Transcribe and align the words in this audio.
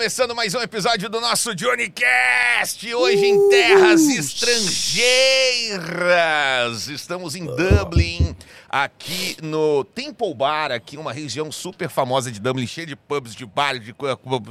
começando 0.00 0.34
mais 0.34 0.54
um 0.54 0.62
episódio 0.62 1.10
do 1.10 1.20
nosso 1.20 1.54
Johnny 1.54 1.90
Cast. 1.90 2.94
Hoje 2.94 3.22
em 3.22 3.50
terras 3.50 4.00
estrangeiras. 4.08 6.88
Estamos 6.88 7.34
em 7.34 7.44
Dublin, 7.44 8.34
aqui 8.66 9.36
no 9.42 9.84
Temple 9.84 10.32
Bar, 10.32 10.72
aqui 10.72 10.96
uma 10.96 11.12
região 11.12 11.52
super 11.52 11.90
famosa 11.90 12.32
de 12.32 12.40
Dublin, 12.40 12.66
cheia 12.66 12.86
de 12.86 12.96
pubs, 12.96 13.34
de 13.34 13.44
bar, 13.44 13.78
de 13.78 13.94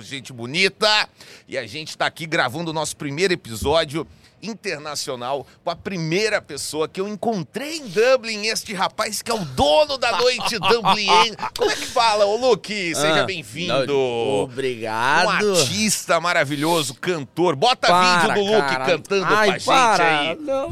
gente 0.04 0.32
bonita. 0.32 1.10
E 1.48 1.58
a 1.58 1.66
gente 1.66 1.90
está 1.90 2.06
aqui 2.06 2.28
gravando 2.28 2.70
o 2.70 2.74
nosso 2.74 2.96
primeiro 2.96 3.34
episódio 3.34 4.06
internacional 4.42 5.46
com 5.64 5.70
a 5.70 5.76
primeira 5.76 6.42
pessoa 6.42 6.88
que 6.88 7.00
eu 7.02 7.08
encontrei 7.08 7.78
em 7.78 7.88
Dublin, 7.88 8.48
este 8.48 8.74
rapaz 8.74 9.22
que 9.22 9.32
é 9.32 9.34
o 9.34 9.40
dono 9.46 9.98
da 9.98 10.18
noite 10.18 10.58
Dublin. 10.70 11.36
Como 11.58 11.72
é 11.72 11.76
que 11.76 11.86
fala, 11.86 12.26
ô 12.26 12.36
Luke? 12.38 12.96
Seja 12.96 13.22
Ah, 13.22 13.26
bem-vindo. 13.26 13.86
não, 13.88 13.96
Um 13.96 14.44
Obrigado. 14.44 15.54
artista 15.56 16.20
maravilhoso, 16.20 16.94
cantor. 16.96 17.56
Bota 17.56 17.88
Para, 17.88 18.34
vídeo 18.34 18.36
do 18.46 18.52
Luke 18.52 18.68
cara. 18.68 18.86
cantando 18.86 19.26
Ai, 19.26 19.48
com 19.48 19.52
a 19.52 19.58
gente 19.58 19.66
para. 19.66 20.20
aí. 20.20 20.36
Não. 20.40 20.70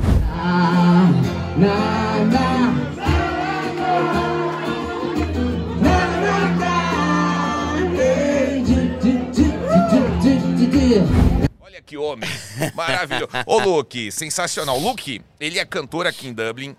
Que 11.87 11.97
homem. 11.97 12.29
Maravilhoso. 12.75 13.29
Ô, 13.45 13.59
Luke, 13.59 14.11
sensacional. 14.11 14.77
Luke, 14.77 15.21
ele 15.39 15.57
é 15.57 15.65
cantor 15.65 16.05
aqui 16.05 16.27
em 16.27 16.33
Dublin, 16.33 16.75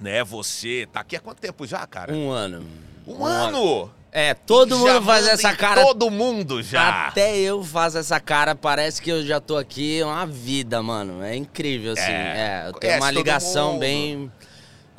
né? 0.00 0.24
Você 0.24 0.88
tá 0.92 1.00
aqui 1.00 1.14
há 1.14 1.20
quanto 1.20 1.40
tempo 1.40 1.64
já, 1.64 1.86
cara? 1.86 2.12
Um 2.12 2.30
ano. 2.30 2.66
Um 3.06 3.24
ano! 3.24 3.90
É, 4.14 4.34
todo 4.34 4.76
Já 4.84 4.94
mundo 4.94 5.06
faz 5.06 5.26
essa 5.26 5.56
cara. 5.56 5.82
Todo 5.82 6.10
mundo 6.10 6.62
já. 6.62 7.08
Até 7.08 7.38
eu 7.38 7.64
faço 7.64 7.96
essa 7.96 8.20
cara, 8.20 8.54
parece 8.54 9.00
que 9.00 9.10
eu 9.10 9.24
já 9.24 9.40
tô 9.40 9.56
aqui 9.56 10.02
uma 10.02 10.26
vida, 10.26 10.82
mano. 10.82 11.22
É 11.22 11.34
incrível, 11.34 11.92
assim. 11.92 12.02
É, 12.02 12.64
É, 12.64 12.68
eu 12.68 12.72
tenho 12.74 12.96
uma 12.98 13.10
ligação 13.10 13.78
bem. 13.78 14.30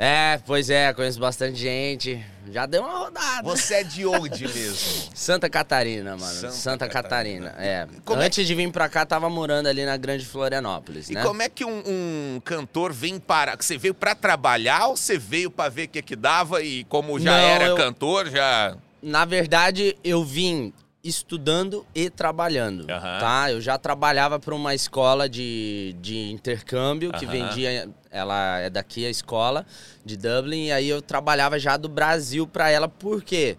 É, 0.03 0.37
pois 0.45 0.69
é, 0.69 0.91
conheço 0.93 1.17
bastante 1.19 1.57
gente. 1.57 2.21
Já 2.51 2.65
deu 2.65 2.81
uma 2.83 2.91
rodada. 3.05 3.41
Você 3.43 3.75
é 3.75 3.83
de 3.83 4.05
onde 4.05 4.43
mesmo? 4.45 5.09
Santa 5.15 5.49
Catarina, 5.49 6.17
mano. 6.17 6.33
Santa 6.33 6.51
Santa, 6.51 6.87
Catarina. 6.89 7.51
Catarina. 7.51 7.65
É. 7.65 7.87
Como 8.03 8.21
é 8.21 8.25
Antes 8.25 8.45
de 8.45 8.53
vir 8.53 8.69
pra 8.69 8.89
cá, 8.89 9.05
tava 9.05 9.29
morando 9.29 9.67
ali 9.67 9.85
na 9.85 9.95
Grande 9.95 10.25
Florianópolis, 10.25 11.09
E 11.09 11.13
né? 11.13 11.23
como 11.23 11.41
é 11.41 11.47
que 11.47 11.63
um, 11.63 11.81
um 11.87 12.41
cantor 12.43 12.91
vem 12.91 13.17
para. 13.17 13.55
Você 13.55 13.77
veio 13.77 13.93
pra 13.93 14.13
trabalhar 14.13 14.87
ou 14.87 14.97
você 14.97 15.17
veio 15.17 15.49
pra 15.49 15.69
ver 15.69 15.85
o 15.85 15.87
que 15.87 16.01
que 16.01 16.15
dava 16.17 16.61
e 16.61 16.83
como 16.85 17.17
já 17.17 17.31
Não, 17.31 17.37
era 17.47 17.65
eu- 17.67 17.77
cantor, 17.77 18.29
já. 18.29 18.75
Na 19.01 19.23
verdade, 19.23 19.97
eu 20.03 20.23
vim 20.25 20.73
estudando 21.03 21.85
e 21.93 22.09
trabalhando, 22.09 22.89
Aham. 22.89 23.19
tá? 23.19 23.51
Eu 23.51 23.59
já 23.59 23.77
trabalhava 23.77 24.39
para 24.39 24.55
uma 24.55 24.73
escola 24.73 25.27
de, 25.27 25.95
de 25.99 26.31
intercâmbio 26.31 27.11
que 27.11 27.25
Aham. 27.25 27.31
vendia, 27.31 27.89
ela 28.09 28.59
é 28.59 28.69
daqui 28.69 29.05
a 29.05 29.09
escola 29.09 29.65
de 30.05 30.15
Dublin, 30.15 30.67
e 30.67 30.71
aí 30.71 30.87
eu 30.87 31.01
trabalhava 31.01 31.59
já 31.59 31.75
do 31.75 31.89
Brasil 31.89 32.47
para 32.47 32.69
ela, 32.69 32.87
por 32.87 33.21
quê? 33.21 33.57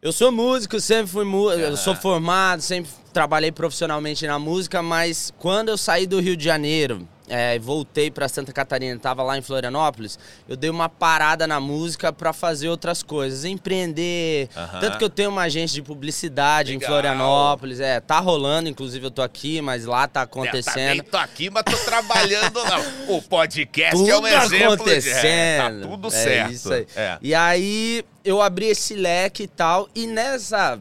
Eu 0.00 0.12
sou 0.12 0.30
músico, 0.30 0.78
sempre 0.78 1.08
fui 1.08 1.24
músico, 1.24 1.60
eu 1.60 1.76
sou 1.76 1.96
formado, 1.96 2.60
sempre 2.62 2.90
trabalhei 3.14 3.52
profissionalmente 3.52 4.26
na 4.26 4.38
música, 4.38 4.82
mas 4.82 5.32
quando 5.38 5.68
eu 5.70 5.78
saí 5.78 6.06
do 6.06 6.20
Rio 6.20 6.36
de 6.36 6.44
Janeiro, 6.44 7.08
é, 7.26 7.54
e 7.56 7.58
voltei 7.58 8.10
para 8.10 8.28
Santa 8.28 8.52
Catarina, 8.52 8.98
tava 9.00 9.22
lá 9.22 9.38
em 9.38 9.40
Florianópolis, 9.40 10.18
eu 10.46 10.56
dei 10.56 10.68
uma 10.68 10.90
parada 10.90 11.46
na 11.46 11.58
música 11.58 12.12
para 12.12 12.34
fazer 12.34 12.68
outras 12.68 13.02
coisas, 13.02 13.46
empreender. 13.46 14.48
Tanto 14.78 14.98
que 14.98 15.04
eu 15.04 15.08
tenho 15.08 15.30
uma 15.30 15.42
agência 15.42 15.74
de 15.74 15.80
publicidade 15.80 16.72
Legal. 16.72 16.82
em 16.82 16.86
Florianópolis, 16.92 17.80
é, 17.80 17.98
tá 17.98 18.18
rolando, 18.18 18.68
inclusive 18.68 19.06
eu 19.06 19.10
tô 19.10 19.22
aqui, 19.22 19.62
mas 19.62 19.86
lá 19.86 20.06
tá 20.06 20.20
É, 20.20 20.24
acontecendo. 20.24 20.74
também 20.98 21.02
tô 21.02 21.16
aqui, 21.16 21.48
mas 21.48 21.62
tô 21.62 21.76
trabalhando, 21.78 22.62
não. 22.62 22.84
O 23.16 23.22
podcast 23.22 23.96
Tudo 23.96 24.10
é 24.10 24.18
um 24.18 24.26
exemplo. 24.26 24.48
de- 24.58 24.64
acontecendo. 24.64 25.24
É, 25.24 25.58
tá 25.58 25.88
tudo 25.88 26.08
É 26.08 26.10
certo. 26.10 26.52
isso 26.52 26.72
aí. 26.74 26.86
É. 26.94 27.18
E 27.22 27.34
aí 27.34 28.04
eu 28.22 28.42
abri 28.42 28.66
esse 28.66 28.94
leque 28.94 29.44
e 29.44 29.48
tal, 29.48 29.88
e 29.94 30.06
nessa 30.06 30.78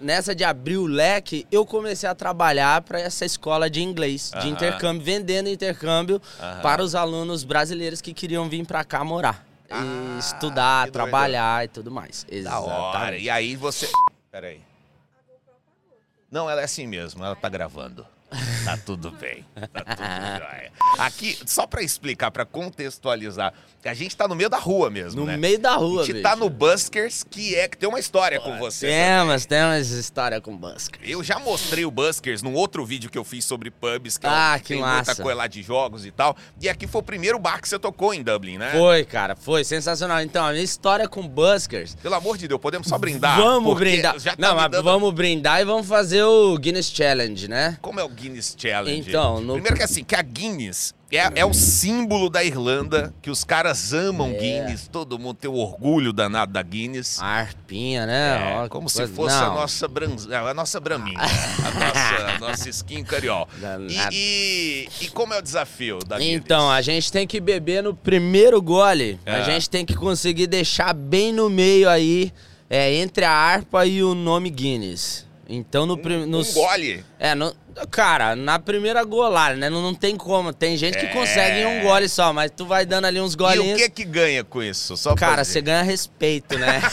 nessa 0.00 0.34
de 0.34 0.44
abrir 0.44 0.76
o 0.76 0.86
leque, 0.86 1.46
eu 1.50 1.64
comecei 1.66 2.08
a 2.08 2.14
trabalhar 2.14 2.82
para 2.82 3.00
essa 3.00 3.24
escola 3.24 3.68
de 3.68 3.82
inglês, 3.82 4.30
Aham. 4.32 4.42
de 4.42 4.48
intercâmbio, 4.50 5.02
vendendo 5.04 5.48
intercâmbio 5.48 6.20
Aham. 6.40 6.60
para 6.62 6.82
os 6.82 6.94
alunos 6.94 7.44
brasileiros 7.44 8.00
que 8.00 8.12
queriam 8.14 8.48
vir 8.48 8.66
para 8.66 8.84
cá 8.84 9.04
morar. 9.04 9.46
Ah, 9.70 9.82
e 9.82 10.18
estudar, 10.18 10.90
trabalhar 10.90 11.64
e 11.64 11.68
tudo 11.68 11.90
mais. 11.90 12.24
Da 12.42 12.58
hora. 12.58 12.88
Exatamente. 12.98 13.24
E 13.24 13.30
aí 13.30 13.54
você. 13.56 13.88
Peraí. 14.30 14.60
Não, 16.30 16.48
ela 16.48 16.60
é 16.60 16.64
assim 16.64 16.86
mesmo, 16.86 17.24
ela 17.24 17.36
tá 17.36 17.48
gravando. 17.48 18.06
Tá 18.64 18.76
tudo 18.76 19.10
bem. 19.10 19.44
Tá 19.54 19.84
tudo 19.84 20.02
jóia. 20.38 20.72
Aqui, 20.98 21.38
só 21.46 21.66
pra 21.66 21.82
explicar, 21.82 22.30
pra 22.30 22.44
contextualizar, 22.44 23.52
que 23.88 23.92
a 23.92 23.94
gente 23.94 24.16
tá 24.16 24.28
no 24.28 24.34
meio 24.34 24.50
da 24.50 24.58
rua 24.58 24.90
mesmo, 24.90 25.20
No 25.20 25.26
né? 25.26 25.36
meio 25.36 25.58
da 25.58 25.72
a 25.72 25.76
rua, 25.76 26.04
gente 26.04 26.14
bicho. 26.16 26.22
tá 26.22 26.36
no 26.36 26.48
Buskers, 26.50 27.24
que 27.28 27.54
é 27.54 27.66
que 27.68 27.76
tem 27.76 27.88
uma 27.88 27.98
história 27.98 28.38
com 28.40 28.58
você. 28.58 28.86
Temos, 28.86 29.46
temos 29.46 29.90
história 29.90 30.40
com 30.40 30.56
Busker. 30.56 31.00
Eu 31.02 31.22
já 31.24 31.38
mostrei 31.38 31.84
o 31.84 31.90
Buskers 31.90 32.42
num 32.42 32.54
outro 32.54 32.84
vídeo 32.84 33.08
que 33.10 33.16
eu 33.18 33.24
fiz 33.24 33.44
sobre 33.44 33.70
pubs, 33.70 34.18
que, 34.18 34.26
é 34.26 34.28
um- 34.28 34.32
Ah, 34.32 34.54
que 34.58 34.62
que 34.64 34.72
tem 34.74 34.80
massa. 34.82 35.10
muita 35.12 35.22
coisa 35.22 35.38
lá 35.38 35.46
de 35.46 35.62
jogos 35.62 36.04
e 36.04 36.10
tal. 36.10 36.36
E 36.60 36.68
aqui 36.68 36.86
foi 36.86 37.00
o 37.00 37.04
primeiro 37.04 37.38
bar 37.38 37.60
que 37.60 37.68
você 37.68 37.78
tocou 37.78 38.12
em 38.12 38.22
Dublin, 38.22 38.58
né? 38.58 38.72
Foi, 38.72 39.04
cara, 39.04 39.34
foi 39.34 39.64
sensacional. 39.64 40.20
Então, 40.22 40.44
a 40.44 40.52
minha 40.52 40.62
história 40.64 41.08
com 41.08 41.26
Buskers 41.26 41.94
Pelo 41.96 42.14
amor 42.14 42.36
de 42.36 42.46
Deus, 42.48 42.60
podemos 42.60 42.86
só 42.88 42.98
brindar? 42.98 43.38
Vamos 43.38 43.74
brindar. 43.78 44.20
Tá 44.20 44.34
Não, 44.38 44.54
mas 44.54 44.70
dando- 44.70 44.84
vamos 44.84 45.12
brindar 45.14 45.60
e 45.60 45.64
vamos 45.64 45.86
fazer 45.86 46.22
o 46.22 46.56
Guinness 46.58 46.90
Challenge, 46.90 47.48
né? 47.48 47.78
Como 47.80 47.98
é 48.00 48.04
o 48.04 48.08
Guinness 48.08 48.54
Challenge? 48.58 49.08
Então, 49.08 49.40
no- 49.40 49.54
Primeiro 49.54 49.76
que 49.76 49.82
assim, 49.82 50.04
que 50.04 50.14
a 50.14 50.22
Guinness 50.22 50.92
é, 51.16 51.40
é 51.40 51.44
o 51.44 51.54
símbolo 51.54 52.28
da 52.28 52.44
Irlanda, 52.44 53.14
que 53.22 53.30
os 53.30 53.42
caras 53.44 53.92
amam 53.94 54.28
É. 54.28 54.32
Guinness, 54.38 54.88
todo 54.88 55.18
mundo 55.18 55.34
tem 55.36 55.50
o 55.50 55.54
orgulho 55.54 56.12
danado 56.12 56.52
da 56.52 56.62
Guinness. 56.62 57.18
A 57.20 57.26
arpinha, 57.26 58.04
né? 58.06 58.52
É, 58.52 58.56
Ó, 58.64 58.68
como 58.68 58.88
se 58.90 58.98
coisa- 58.98 59.12
fosse 59.14 59.34
a 59.36 59.40
Não. 59.46 59.54
nossa, 59.54 59.88
bran... 59.88 60.10
a 60.30 60.54
nossa 60.54 60.78
braminha, 60.80 61.18
a 61.18 61.70
nossa, 61.70 62.26
a 62.34 62.38
nossa 62.38 62.68
skin 62.68 63.04
cariol. 63.04 63.48
E, 64.12 64.88
e, 65.00 65.04
e 65.06 65.08
como 65.08 65.32
é 65.34 65.38
o 65.38 65.42
desafio 65.42 65.98
da 66.00 66.18
Guinness? 66.18 66.36
Então, 66.44 66.70
a 66.70 66.82
gente 66.82 67.10
tem 67.10 67.26
que 67.26 67.40
beber 67.40 67.82
no 67.82 67.94
primeiro 67.94 68.60
gole. 68.60 69.18
É. 69.24 69.36
A 69.36 69.42
gente 69.42 69.70
tem 69.70 69.86
que 69.86 69.94
conseguir 69.94 70.46
deixar 70.46 70.92
bem 70.92 71.32
no 71.32 71.48
meio 71.48 71.88
aí, 71.88 72.32
é, 72.68 72.94
entre 72.96 73.24
a 73.24 73.30
harpa 73.32 73.86
e 73.86 74.02
o 74.02 74.14
nome 74.14 74.50
Guinness. 74.50 75.26
Então, 75.48 75.86
no, 75.86 75.96
prim- 75.96 76.24
um, 76.24 76.26
nos- 76.26 76.50
um 76.54 76.60
gole. 76.60 77.02
É, 77.18 77.34
no- 77.34 77.54
cara, 77.90 78.36
na 78.36 78.58
primeira 78.58 79.02
golada, 79.02 79.56
né? 79.56 79.70
Não, 79.70 79.80
não 79.80 79.94
tem 79.94 80.14
como. 80.16 80.52
Tem 80.52 80.76
gente 80.76 80.98
que 80.98 81.06
É. 81.06 81.08
consegue 81.12 81.64
um 81.64 81.80
gole 81.82 82.06
só, 82.08 82.32
mas 82.34 82.50
tu 82.54 82.66
vai 82.66 82.84
dando 82.84 83.06
ali 83.06 83.18
uns 83.20 83.32
E 83.32 83.36
golinhos. 83.36 83.80
o 83.80 83.82
que 83.84 83.88
que 83.88 84.04
ganha 84.04 84.44
com 84.44 84.62
isso? 84.62 84.94
Só 84.96 85.14
Cara, 85.14 85.44
você 85.44 85.60
ganha 85.62 85.82
respeito, 85.82 86.58
né? 86.58 86.82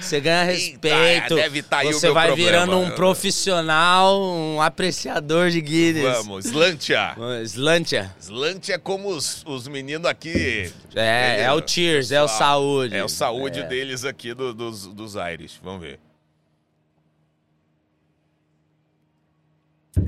Você 0.00 0.18
ganha 0.20 0.50
Eita, 0.52 0.88
respeito. 0.88 1.34
deve 1.36 1.62
tá 1.62 1.78
aí 1.78 1.88
o 1.88 1.92
você 1.92 2.10
vai 2.10 2.26
problema. 2.28 2.50
virando 2.50 2.78
um 2.78 2.90
profissional, 2.90 4.20
um 4.20 4.60
apreciador 4.60 5.50
de 5.50 5.60
Guinness. 5.60 6.02
Vamos, 6.18 6.44
Slantia. 6.46 7.14
Slantia. 7.44 8.10
Slantia 8.20 8.74
é 8.74 8.78
como 8.78 9.08
os, 9.08 9.42
os 9.46 9.68
meninos 9.68 10.06
aqui. 10.08 10.72
É, 10.96 11.42
é 11.42 11.52
o 11.52 11.62
Cheers, 11.66 12.10
é 12.10 12.20
o 12.20 12.26
saúde. 12.28 12.96
É 12.96 13.04
o 13.04 13.08
saúde 13.08 13.60
É. 13.60 13.62
deles 13.66 14.04
aqui 14.04 14.34
do- 14.34 14.52
dos, 14.52 14.86
dos 14.88 15.14
Irish. 15.14 15.60
Vamos 15.62 15.80
ver. 15.82 16.00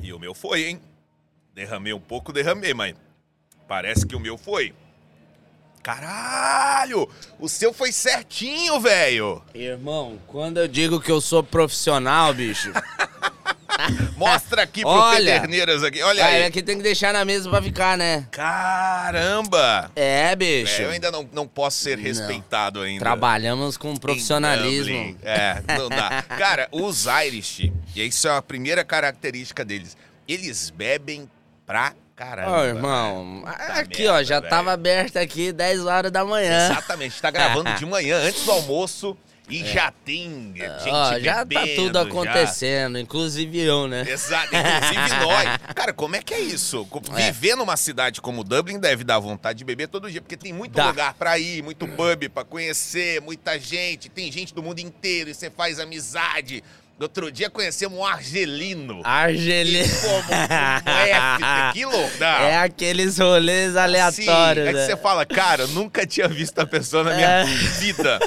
E 0.03 0.13
o 0.13 0.19
meu 0.19 0.35
foi, 0.35 0.65
hein? 0.65 0.81
Derramei 1.55 1.93
um 1.93 2.01
pouco, 2.01 2.33
derramei, 2.33 2.73
mas 2.73 2.95
parece 3.69 4.07
que 4.07 4.17
o 4.17 4.21
meu 4.21 4.39
foi. 4.39 4.75
Caralho! 5.83 7.09
O 7.41 7.49
seu 7.49 7.73
foi 7.73 7.91
certinho, 7.91 8.81
velho! 8.81 9.43
Irmão, 9.53 10.19
quando 10.29 10.59
eu 10.59 10.69
digo 10.69 11.01
que 11.01 11.11
eu 11.11 11.21
sou 11.21 11.43
profissional, 11.43 12.33
bicho. 12.33 12.73
Mostra 14.17 14.63
aqui 14.63 14.83
pro 14.83 14.91
Olha. 14.91 15.35
Pederneiras 15.35 15.83
aqui. 15.83 16.01
Olha 16.03 16.25
aí, 16.25 16.37
aí. 16.37 16.45
aqui 16.45 16.63
tem 16.63 16.77
que 16.77 16.83
deixar 16.83 17.13
na 17.13 17.25
mesa 17.25 17.51
pra 17.51 17.61
ficar, 17.61 17.99
né? 17.99 18.27
Caramba! 18.31 19.91
É, 19.97 20.37
bicho. 20.37 20.81
É, 20.81 20.85
eu 20.85 20.91
ainda 20.91 21.11
não, 21.11 21.29
não 21.33 21.49
posso 21.49 21.79
ser 21.79 21.97
Não. 21.97 22.05
respeitado 22.05 22.81
ainda. 22.81 23.01
Trabalhamos 23.01 23.77
com 23.77 23.97
profissionalismo. 23.97 25.17
É, 25.23 25.63
não 25.77 25.89
dá. 25.89 26.23
Cara, 26.39 26.69
os 26.71 27.07
Irish, 27.27 27.73
e 27.95 28.05
isso 28.07 28.29
é 28.29 28.37
a 28.37 28.43
primeira 28.43 28.85
característica 28.85 29.65
deles, 29.65 29.97
eles 30.27 30.71
bebem 30.71 31.29
pra 31.67 31.95
caramba. 32.17 32.59
Ô, 32.61 32.65
irmão, 32.65 33.43
aqui, 33.47 34.03
merda, 34.03 34.15
ó, 34.19 34.23
já 34.23 34.39
velho. 34.41 34.51
tava 34.51 34.73
aberto 34.73 35.17
aqui 35.17 35.53
10 35.53 35.87
horas 35.87 36.13
da 36.13 36.25
manhã. 36.25 36.71
Exatamente, 36.71 37.21
tá 37.21 37.31
gravando 37.31 37.73
de 37.79 37.87
manhã, 37.87 38.19
antes 38.19 38.45
do 38.45 38.53
almoço, 38.53 39.17
e 39.49 39.65
já 39.67 39.93
tem 40.05 40.53
gente 40.55 40.63
É. 40.63 40.93
Ó, 40.93 41.19
já 41.19 41.35
tá 41.37 41.45
bebendo, 41.45 41.75
tudo 41.83 41.95
já. 41.95 42.03
acontecendo, 42.03 42.99
inclusive 42.99 43.59
eu, 43.61 43.89
né? 43.89 44.05
Exato, 44.09 44.49
inclusive 44.55 45.17
nós. 45.21 45.75
Cara, 45.75 45.93
como 45.93 46.15
é 46.17 46.23
que 46.23 46.33
é 46.33 46.41
isso? 46.41 46.87
É. 47.17 47.31
Viver 47.33 47.57
numa 47.57 47.77
cidade 47.77 48.21
como 48.21 48.45
Dublin 48.45 48.79
deve 48.79 49.03
dar 49.05 49.19
vontade 49.19 49.59
de 49.59 49.65
beber 49.65 49.89
todo 49.89 50.11
dia, 50.11 50.23
porque 50.23 50.37
tem 50.37 50.53
muito 50.53 50.75
Dá. 50.75 50.87
lugar 50.87 51.15
pra 51.15 51.39
ir, 51.39 51.63
muito 51.63 51.87
pub 51.89 52.29
pra 52.33 52.45
conhecer, 52.45 53.21
muita 53.21 53.59
gente, 53.59 54.09
tem 54.09 54.31
gente 54.31 54.55
do 54.55 54.63
mundo 54.63 54.79
inteiro 54.79 55.29
e 55.29 55.35
você 55.35 55.51
faz 55.51 55.81
amizade. 55.81 56.63
Outro 57.03 57.31
dia 57.33 57.51
conhecemos 57.51 57.99
um 57.99 58.05
argelino. 58.05 59.01
Argelino. 59.05 59.89
Que 61.73 61.85
louco. 61.85 62.11
Não. 62.19 62.27
É 62.27 62.59
aqueles 62.59 63.19
rolês 63.19 63.77
aleatórios. 63.77 64.65
Sim, 64.65 64.71
é 64.71 64.73
que 64.73 64.79
né? 64.79 64.87
você 64.87 64.97
fala, 64.97 65.25
cara, 65.25 65.63
eu 65.63 65.69
nunca 65.69 66.07
tinha 66.07 66.29
visto 66.29 66.59
a 66.59 66.67
pessoa 66.67 67.05
na 67.05 67.15
minha 67.15 67.29
É. 67.29 67.45
vida. 67.45 68.19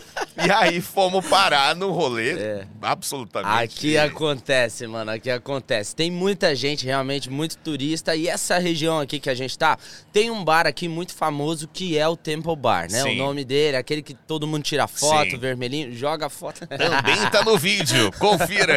E 0.46 0.52
aí 0.52 0.82
fomos 0.82 1.26
parar 1.28 1.76
no 1.76 1.92
rolê, 1.92 2.34
É. 2.34 2.68
absolutamente. 2.82 3.64
Aqui 3.64 3.98
acontece, 3.98 4.86
mano, 4.88 5.12
aqui 5.12 5.30
acontece. 5.30 5.96
Tem 5.96 6.12
muita 6.12 6.54
gente, 6.56 6.86
realmente, 6.86 7.30
muito 7.30 7.58
turista. 7.58 8.16
E 8.16 8.28
essa 8.28 8.58
região 8.58 9.00
aqui 9.00 9.20
que 9.20 9.30
a 9.30 9.36
gente 9.36 9.58
tá, 9.58 9.78
tem 10.12 10.30
um 10.30 10.44
bar 10.44 10.68
aqui 10.68 10.88
muito 10.88 11.14
famoso 11.14 11.68
que 11.72 11.98
é 11.98 12.08
o 12.08 12.18
Temple 12.18 12.56
Bar, 12.56 12.92
né? 12.92 13.02
Sim. 13.02 13.14
O 13.16 13.16
nome 13.26 13.46
dele, 13.46 13.78
aquele 13.78 14.02
que 14.02 14.14
todo 14.14 14.46
mundo 14.48 14.64
tira 14.64 14.88
foto, 14.88 15.32
Sim. 15.32 15.38
vermelhinho, 15.38 15.94
joga 15.96 16.30
foto. 16.30 16.68
Também 16.68 17.30
tá 17.32 17.44
no 17.44 17.58
vídeo. 17.58 18.12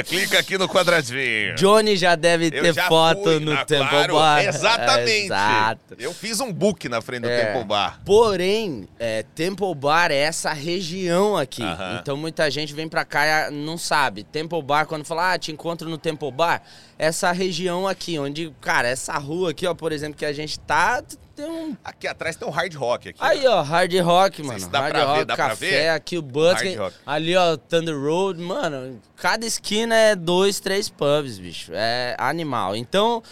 Clica 0.04 0.38
aqui 0.38 0.58
no 0.58 0.68
quadradinho. 0.68 1.54
Johnny 1.54 1.96
já 1.96 2.14
deve 2.14 2.50
ter 2.50 2.74
já 2.74 2.88
foto 2.88 3.22
fui, 3.22 3.40
no 3.40 3.52
ah, 3.52 3.64
Temple 3.64 3.88
claro, 3.88 4.14
Bar. 4.14 4.44
Exatamente. 4.44 5.24
Exato. 5.26 5.94
Eu 5.98 6.12
fiz 6.12 6.40
um 6.40 6.52
book 6.52 6.88
na 6.88 7.00
frente 7.00 7.22
do 7.22 7.28
É. 7.28 7.46
Temple 7.46 7.64
Bar. 7.64 8.00
Porém, 8.04 8.88
é, 8.98 9.24
Temple 9.34 9.74
Bar 9.74 10.10
é 10.10 10.16
essa 10.16 10.52
região 10.52 11.36
aqui. 11.36 11.62
Aham. 11.62 11.98
Então 12.00 12.16
muita 12.16 12.50
gente 12.50 12.72
vem 12.74 12.88
pra 12.88 13.04
cá 13.04 13.48
e 13.48 13.54
não 13.54 13.78
sabe. 13.78 14.24
Temple 14.24 14.62
Bar, 14.62 14.86
quando 14.86 15.04
fala, 15.04 15.32
ah, 15.32 15.38
te 15.38 15.52
encontro 15.52 15.88
no 15.88 15.98
Temple 15.98 16.30
Bar, 16.30 16.62
essa 16.98 17.32
região 17.32 17.86
aqui, 17.86 18.18
onde, 18.18 18.52
cara, 18.60 18.88
essa 18.88 19.16
rua 19.18 19.50
aqui, 19.50 19.66
ó, 19.66 19.74
por 19.74 19.92
exemplo, 19.92 20.16
que 20.18 20.24
a 20.24 20.32
gente 20.32 20.58
tá, 20.60 21.02
tem 21.38 21.48
um. 21.48 21.76
Aqui 21.84 22.08
atrás 22.08 22.34
tem 22.34 22.48
um 22.48 22.50
hard 22.50 22.74
rock 22.74 23.08
aqui. 23.10 23.18
Aí, 23.22 23.46
ó, 23.46 23.62
Hard 23.62 23.94
Rock, 24.00 24.42
mano. 24.42 24.58
se 24.58 24.68
dá 24.68 24.80
hard 24.80 24.92
pra 24.92 25.04
Rock, 25.04 25.18
ver, 25.18 25.24
dá 25.24 25.36
pra 25.36 25.48
café, 25.50 25.70
ver? 25.70 25.88
aqui 25.90 26.18
o 26.18 26.22
Rock. 26.22 26.96
Ali, 27.06 27.36
ó, 27.36 27.56
Thunder 27.56 27.96
Road. 27.96 28.40
Mano, 28.40 29.00
cada 29.16 29.46
esquina 29.46 29.94
é 29.94 30.16
dois, 30.16 30.58
três 30.58 30.88
pubs, 30.88 31.38
bicho. 31.38 31.70
É 31.72 32.16
animal. 32.18 32.74
Então, 32.74 33.22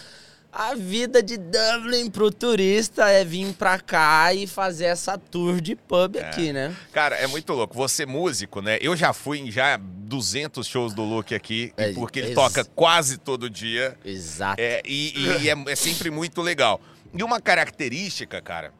a 0.51 0.73
vida 0.73 1.21
de 1.21 1.37
Dublin 1.37 2.09
pro 2.09 2.31
turista 2.31 3.09
é 3.09 3.25
vir 3.25 3.53
pra 3.53 3.77
cá 3.77 4.33
e 4.33 4.47
fazer 4.47 4.85
essa 4.85 5.17
tour 5.17 5.59
de 5.59 5.75
pub 5.75 6.17
aqui, 6.17 6.53
né? 6.53 6.73
Cara, 6.93 7.15
é 7.17 7.27
muito 7.27 7.51
louco. 7.53 7.75
Você 7.75 8.05
músico, 8.05 8.61
né? 8.61 8.77
Eu 8.81 8.95
já 8.95 9.11
fui 9.11 9.39
em 9.39 9.51
já 9.51 9.77
200 9.77 10.65
shows 10.65 10.93
do 10.93 11.03
Luke 11.03 11.35
aqui, 11.35 11.73
É, 11.75 11.91
porque 11.91 12.19
ele 12.19 12.33
toca 12.33 12.63
quase 12.63 13.17
todo 13.17 13.49
dia. 13.49 13.97
Exato. 14.05 14.61
É, 14.61 14.81
e 14.85 15.13
e 15.43 15.49
é, 15.49 15.55
é 15.67 15.75
sempre 15.75 16.09
muito 16.09 16.41
legal. 16.41 16.79
E 17.17 17.23
uma 17.23 17.41
característica, 17.41 18.39
cara, 18.39 18.71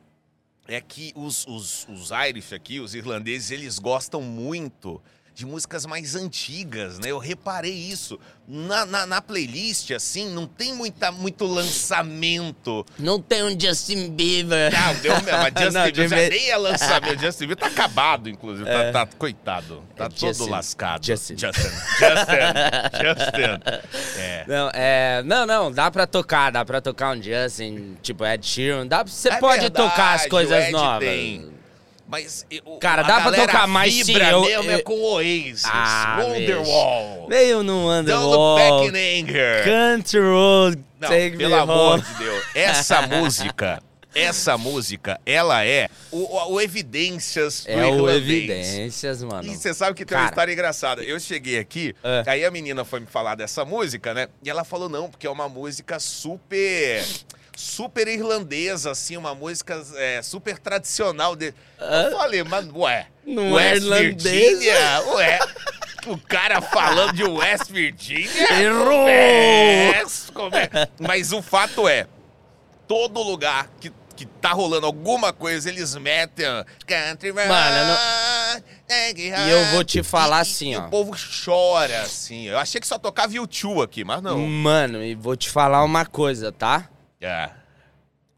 é 0.68 0.80
que 0.80 1.12
os, 1.16 1.48
os, 1.48 1.88
os 1.88 2.12
Irish 2.12 2.54
aqui, 2.54 2.80
os 2.80 2.94
irlandeses, 2.94 3.50
eles 3.50 3.80
gostam 3.80 4.22
muito 4.22 5.02
de 5.38 5.46
músicas 5.46 5.86
mais 5.86 6.16
antigas, 6.16 6.98
né? 6.98 7.12
Eu 7.12 7.20
reparei 7.20 7.72
isso. 7.72 8.20
Na, 8.48 8.88
na, 8.88 9.06
na 9.06 9.22
playlist, 9.22 9.92
assim, 9.92 10.34
não 10.34 10.48
tem 10.48 10.74
muita, 10.74 11.12
muito 11.12 11.46
lançamento. 11.46 12.84
Não 12.98 13.22
tem 13.22 13.44
um 13.44 13.60
Justin 13.60 14.10
Bieber. 14.10 14.72
Não, 14.74 14.96
deu 14.96 15.14
mesmo. 15.22 15.30
A 15.38 15.50
Justin 15.62 15.78
Não, 15.78 15.84
Bieber 15.92 16.10
já 16.10 16.30
nem 16.30 16.50
é 16.50 16.58
lançamento. 16.58 17.20
Justin 17.22 17.40
Bieber 17.48 17.58
tá 17.58 17.68
acabado, 17.68 18.28
inclusive. 18.30 18.68
É. 18.68 18.92
Tá, 18.92 19.06
tá- 19.06 19.16
coitado. 19.16 19.84
Tá 19.96 20.06
É 20.06 20.10
todo 20.10 20.20
Justin. 20.34 20.50
lascado. 20.50 21.06
Justin. 21.06 21.38
Justin. 21.38 21.62
Justin. 22.00 22.98
Justin. 23.04 24.18
É. 24.18 24.44
Não, 24.48 24.72
é, 24.74 25.24
não, 25.24 25.46
não, 25.46 25.72
dá 25.72 25.92
pra 25.92 26.08
tocar, 26.08 26.52
dá 26.52 26.66
pra 26.66 26.82
tocar 26.82 27.16
um 27.16 27.22
Justin, 27.22 27.96
tipo 28.02 28.26
Ed 28.26 28.44
Sheeran, 28.46 28.88
dá, 28.88 29.04
você 29.04 29.30
É 29.30 29.36
pode 29.40 29.62
verdade, 29.62 29.88
tocar 29.90 30.16
as 30.16 30.26
coisas 30.26 30.72
novas. 30.72 31.08
tem. 31.08 31.57
Mas 32.08 32.46
o- 32.66 32.78
Cara, 32.80 33.04
dá 33.04 33.20
pra 33.22 33.32
tocar, 33.34 33.68
vibra 33.68 33.92
sim, 34.06 34.14
eu- 34.32 34.42
mesmo 34.42 34.72
é 34.72 34.76
eu- 34.76 34.84
com 34.84 34.94
o 34.94 35.04
Oasis, 35.16 35.64
Ah, 35.66 36.20
Wonderwall, 36.22 37.28
Meio 37.28 37.64
no 37.64 38.02
Don't 38.04 38.12
Look 38.24 38.60
Back 38.62 38.86
in 38.98 39.22
Anger. 39.24 39.64
Country 39.66 40.20
Road, 40.22 40.84
Não, 41.00 41.10
Take 41.10 41.38
pelo 41.38 41.56
Me 41.56 41.62
amor 41.62 41.94
Home. 41.96 42.02
de 42.04 42.14
Deus. 42.16 42.44
Essa 42.56 43.02
música, 43.08 43.84
essa 44.16 44.58
música, 44.58 45.20
ela 45.26 45.66
é 45.66 45.90
o, 46.10 46.54
o- 46.54 46.62
Evidências 46.62 47.66
do 47.66 47.72
É 47.72 47.76
o 47.86 47.96
irlandês. 47.96 48.18
Evidências, 48.24 49.22
mano. 49.24 49.44
E 49.52 49.56
você 49.56 49.74
sabe 49.74 49.96
que 49.96 50.06
tem 50.06 50.16
uma 50.18 50.22
Cara. 50.24 50.32
história 50.34 50.54
engraçada. 50.54 51.04
Eu 51.04 51.20
cheguei 51.20 51.60
aqui, 51.60 51.94
É. 52.04 52.24
aí 52.26 52.46
a 52.46 52.50
menina 52.50 52.86
foi 52.86 53.02
me 53.02 53.06
falar 53.06 53.36
dessa 53.36 53.66
música, 53.66 54.14
né? 54.14 54.28
E 54.42 54.50
ela 54.50 54.64
falou, 54.64 54.88
não, 54.88 55.10
porque 55.10 55.28
é 55.28 55.30
uma 55.30 55.50
música 55.50 56.00
super. 56.00 57.06
Super 57.58 58.08
irlandesa, 58.08 58.92
assim, 58.92 59.18
uma 59.18 59.34
música 59.34 59.84
é, 59.96 60.22
super 60.22 60.60
tradicional. 60.60 61.36
De... 61.36 61.56
Eu 61.80 62.12
falei, 62.16 62.44
mas 62.44 62.68
ué. 62.72 63.08
Não 63.26 63.60
é 63.60 63.72
West 63.72 63.84
irlandesa? 63.84 64.30
Virginia? 64.30 65.02
Ué. 65.16 65.40
O 66.06 66.20
cara 66.20 66.62
falando 66.62 67.14
de 67.14 67.24
West 67.24 67.72
Virginia? 67.72 68.30
Errou! 68.62 69.10
É, 69.10 70.04
como 70.36 70.56
é? 70.56 70.70
Mas 71.00 71.34
o 71.34 71.42
fato 71.42 71.88
é, 71.88 72.06
todo 72.88 73.24
lugar 73.24 73.68
que, 73.82 73.92
que 74.16 74.28
tá 74.28 74.52
rolando 74.52 74.86
alguma 74.86 75.34
coisa, 75.34 75.68
eles 75.68 75.96
metem 75.96 76.46
Country 76.86 77.34
Mano, 77.34 77.98
take 78.88 79.32
E 79.32 79.50
eu 79.50 79.66
vou 79.72 79.84
te 79.84 80.04
falar 80.04 80.42
assim, 80.42 80.76
ó. 80.76 80.86
o 80.86 80.90
povo 80.92 81.18
chora, 81.44 82.04
assim. 82.04 82.44
Eu 82.44 82.60
achei 82.60 82.80
que 82.80 82.86
só 82.86 83.00
tocava 83.00 83.34
U2 83.34 83.84
aqui, 83.84 84.04
mas 84.04 84.22
não. 84.22 84.38
Mano, 84.38 85.04
e 85.04 85.16
vou 85.16 85.36
te 85.36 85.50
falar 85.50 85.84
uma 85.84 86.06
coisa, 86.06 86.52
tá? 86.52 86.88
É. 87.22 87.50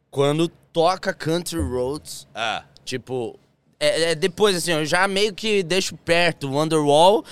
Quando 0.10 0.48
toca 0.48 1.14
Country 1.14 1.60
Roads, 1.62 2.28
Ah. 2.34 2.64
tipo... 2.86 3.40
É, 3.82 4.12
é 4.12 4.16
depois, 4.16 4.58
assim, 4.58 4.74
eu 4.74 4.86
já 4.86 5.08
meio 5.08 5.34
que 5.34 5.64
deixo 5.64 5.96
perto 5.96 6.52
Wonderwall 6.52 7.24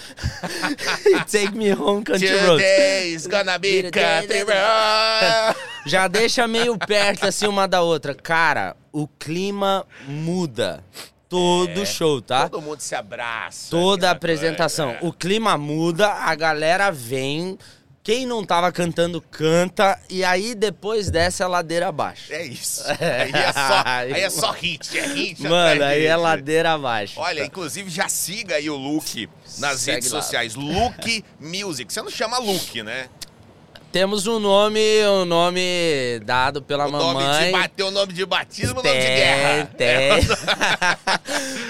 e 1.06 1.16
Take 1.26 1.52
Me 1.58 1.74
Home 1.74 2.06
Country 2.06 2.30
Roads. 2.30 2.48
Today's 2.66 3.28
gonna 3.28 3.58
be 3.60 3.84
country 3.92 4.44
road. 4.44 5.58
Já 5.86 6.08
deixa 6.08 6.48
meio 6.48 6.78
perto, 6.78 7.26
assim, 7.28 7.48
uma 7.48 7.68
da 7.68 7.82
outra. 7.82 8.16
Cara, 8.16 8.78
o 8.94 9.10
clima 9.10 9.86
muda. 10.08 10.82
Todo 11.28 11.82
É, 11.82 11.86
show, 11.86 12.22
tá? 12.22 12.48
Todo 12.48 12.62
mundo 12.62 12.80
se 12.80 12.96
abraça. 12.96 13.70
Toda 13.70 14.08
a 14.08 14.12
apresentação. 14.12 14.92
coisa, 14.94 15.06
O 15.06 15.12
clima 15.12 15.58
muda, 15.58 16.08
a 16.08 16.34
galera 16.34 16.90
vem. 16.92 17.58
Quem 18.08 18.26
não 18.26 18.42
tava 18.42 18.72
cantando, 18.72 19.20
canta. 19.20 20.00
E 20.10 20.24
aí, 20.24 20.56
depois 20.56 21.10
desce 21.12 21.44
a 21.44 21.48
ladeira 21.50 21.90
abaixo. 21.90 22.32
É, 22.32 22.38
é 22.38 22.46
isso. 22.46 22.82
Aí 22.88 23.32
é, 23.34 23.52
só, 23.52 23.84
aí 23.86 24.12
é 24.14 24.30
só 24.30 24.52
hit, 24.52 24.98
é 24.98 25.08
hit. 25.08 25.44
Mano, 25.44 25.84
aí 25.84 26.06
é 26.06 26.14
hit. 26.14 26.22
ladeira 26.22 26.72
abaixo. 26.72 27.20
Olha, 27.20 27.44
inclusive 27.44 27.90
já 27.90 28.08
siga 28.08 28.56
aí 28.56 28.70
o 28.70 28.78
Luke 28.78 29.28
nas 29.58 29.82
Segue 29.82 29.96
redes 29.96 30.12
lá. 30.14 30.22
sociais. 30.22 30.56
Luke 30.56 31.26
Music. 31.38 31.92
Você 31.92 32.02
não 32.02 32.10
chama 32.10 32.38
Luke, 32.38 32.82
né? 32.82 33.10
Temos 33.98 34.28
um 34.28 34.38
nome, 34.38 34.80
um 35.08 35.26
nome 35.26 36.20
dado 36.24 36.62
pela 36.62 36.86
o 36.86 36.92
nome 36.92 37.24
mamãe. 37.24 37.46
de 37.48 37.52
bater 37.52 37.82
o 37.84 37.90
nome 37.90 38.14
de 38.14 38.24
batismo, 38.28 38.80
o 38.80 38.84
nome 38.84 38.96
de 38.96 39.06
Tem, 39.08 39.16
guerra. 39.16 39.50
É. 39.50 39.64
tem. 39.66 40.28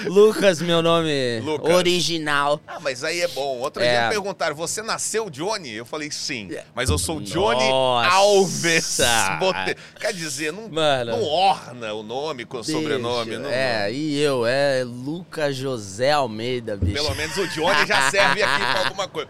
Lucas, 0.12 0.60
meu 0.60 0.82
nome 0.82 1.40
Lucas. 1.42 1.74
original. 1.74 2.60
Ah, 2.68 2.78
mas 2.82 3.02
aí 3.02 3.22
é 3.22 3.28
bom. 3.28 3.60
Outro 3.60 3.82
É. 3.82 3.98
dia 4.00 4.08
perguntaram, 4.10 4.54
você 4.54 4.82
nasceu 4.82 5.30
Johnny? 5.30 5.72
Eu 5.74 5.86
falei, 5.86 6.10
sim. 6.10 6.50
Mas 6.74 6.90
eu 6.90 6.98
sou 6.98 7.18
Johnny 7.18 7.66
Nossa. 7.66 8.10
Alves. 8.10 8.98
Botei- 9.40 9.76
Quer 9.98 10.12
dizer, 10.12 10.52
não, 10.52 10.68
Mano. 10.68 11.12
não 11.12 11.24
orna 11.24 11.94
o 11.94 12.02
nome 12.02 12.44
com 12.44 12.58
o 12.58 12.64
sobrenome. 12.64 13.38
Não, 13.38 13.48
É, 13.48 13.90
e 13.90 14.18
eu, 14.20 14.44
é 14.46 14.84
Lucas 14.84 15.56
José 15.56 16.12
Almeida, 16.12 16.76
bicho. 16.76 16.92
Pelo 16.92 17.14
menos 17.14 17.34
o 17.38 17.48
Johnny 17.48 17.86
já 17.86 18.10
serve 18.10 18.42
aqui 18.42 18.60
pra 18.66 18.80
alguma 18.84 19.08
coisa. 19.08 19.28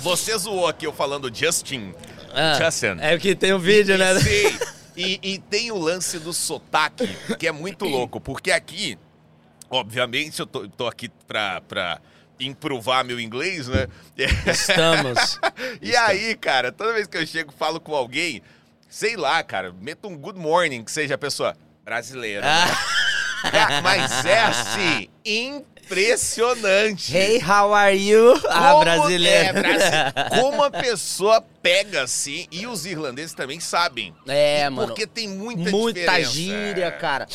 Você 0.00 0.36
zoou 0.38 0.66
aqui 0.66 0.86
eu 0.86 0.94
falando 0.94 1.30
Justin. 1.30 1.92
Ah, 2.34 2.58
Justin. 2.62 2.96
É 3.00 3.16
que 3.18 3.34
tem 3.34 3.52
o 3.52 3.58
vídeo, 3.58 3.94
E- 3.94 3.98
né? 3.98 4.14
Sim. 4.20 4.58
E, 5.00 5.20
e 5.22 5.38
tem 5.38 5.70
o 5.70 5.78
lance 5.78 6.18
do 6.18 6.32
sotaque, 6.32 7.06
que 7.38 7.46
é 7.46 7.52
muito 7.52 7.84
louco, 7.84 8.20
porque 8.20 8.50
aqui, 8.50 8.98
obviamente, 9.70 10.40
eu 10.40 10.46
tô, 10.46 10.68
tô 10.68 10.88
aqui 10.88 11.08
pra, 11.24 11.60
pra 11.60 12.00
improvar 12.40 13.04
meu 13.04 13.20
inglês, 13.20 13.68
né? 13.68 13.86
Estamos. 14.44 15.38
E 15.80 15.94
aí, 15.94 16.34
cara, 16.34 16.72
toda 16.72 16.92
vez 16.94 17.06
que 17.06 17.16
eu 17.16 17.24
chego 17.24 17.52
e 17.54 17.56
falo 17.56 17.78
com 17.78 17.94
alguém, 17.94 18.42
sei 18.88 19.16
lá, 19.16 19.40
cara, 19.44 19.72
meto 19.80 20.08
um 20.08 20.16
good 20.16 20.36
morning, 20.38 20.82
que 20.82 20.90
seja 20.90 21.14
a 21.14 21.18
pessoa 21.18 21.56
brasileira. 21.84 22.40
né? 22.42 22.48
Ah, 23.44 23.50
Cara, 23.52 23.80
Mas 23.82 24.24
é 24.24 24.40
assim, 24.40 25.08
impressionante. 25.88 27.12
hey, 27.16 27.38
how 27.40 27.72
are 27.72 27.94
you? 27.96 28.34
Ah, 28.48 28.72
Como- 28.72 28.84
brasileiro. 28.84 29.58
é, 29.58 30.12
Como 30.40 30.62
a 30.62 30.70
pessoa 30.70 31.42
pega 31.62 32.02
assim, 32.02 32.46
e 32.50 32.66
os 32.66 32.84
irlandeses 32.86 33.32
também 33.34 33.60
sabem. 33.60 34.14
É, 34.26 34.68
mano. 34.68 34.88
Porque 34.88 35.06
tem 35.06 35.28
muita, 35.28 35.70
muita 35.70 36.00
diferença. 36.00 36.30
gíria, 36.30 36.84
É. 36.86 36.90
cara. 36.90 37.26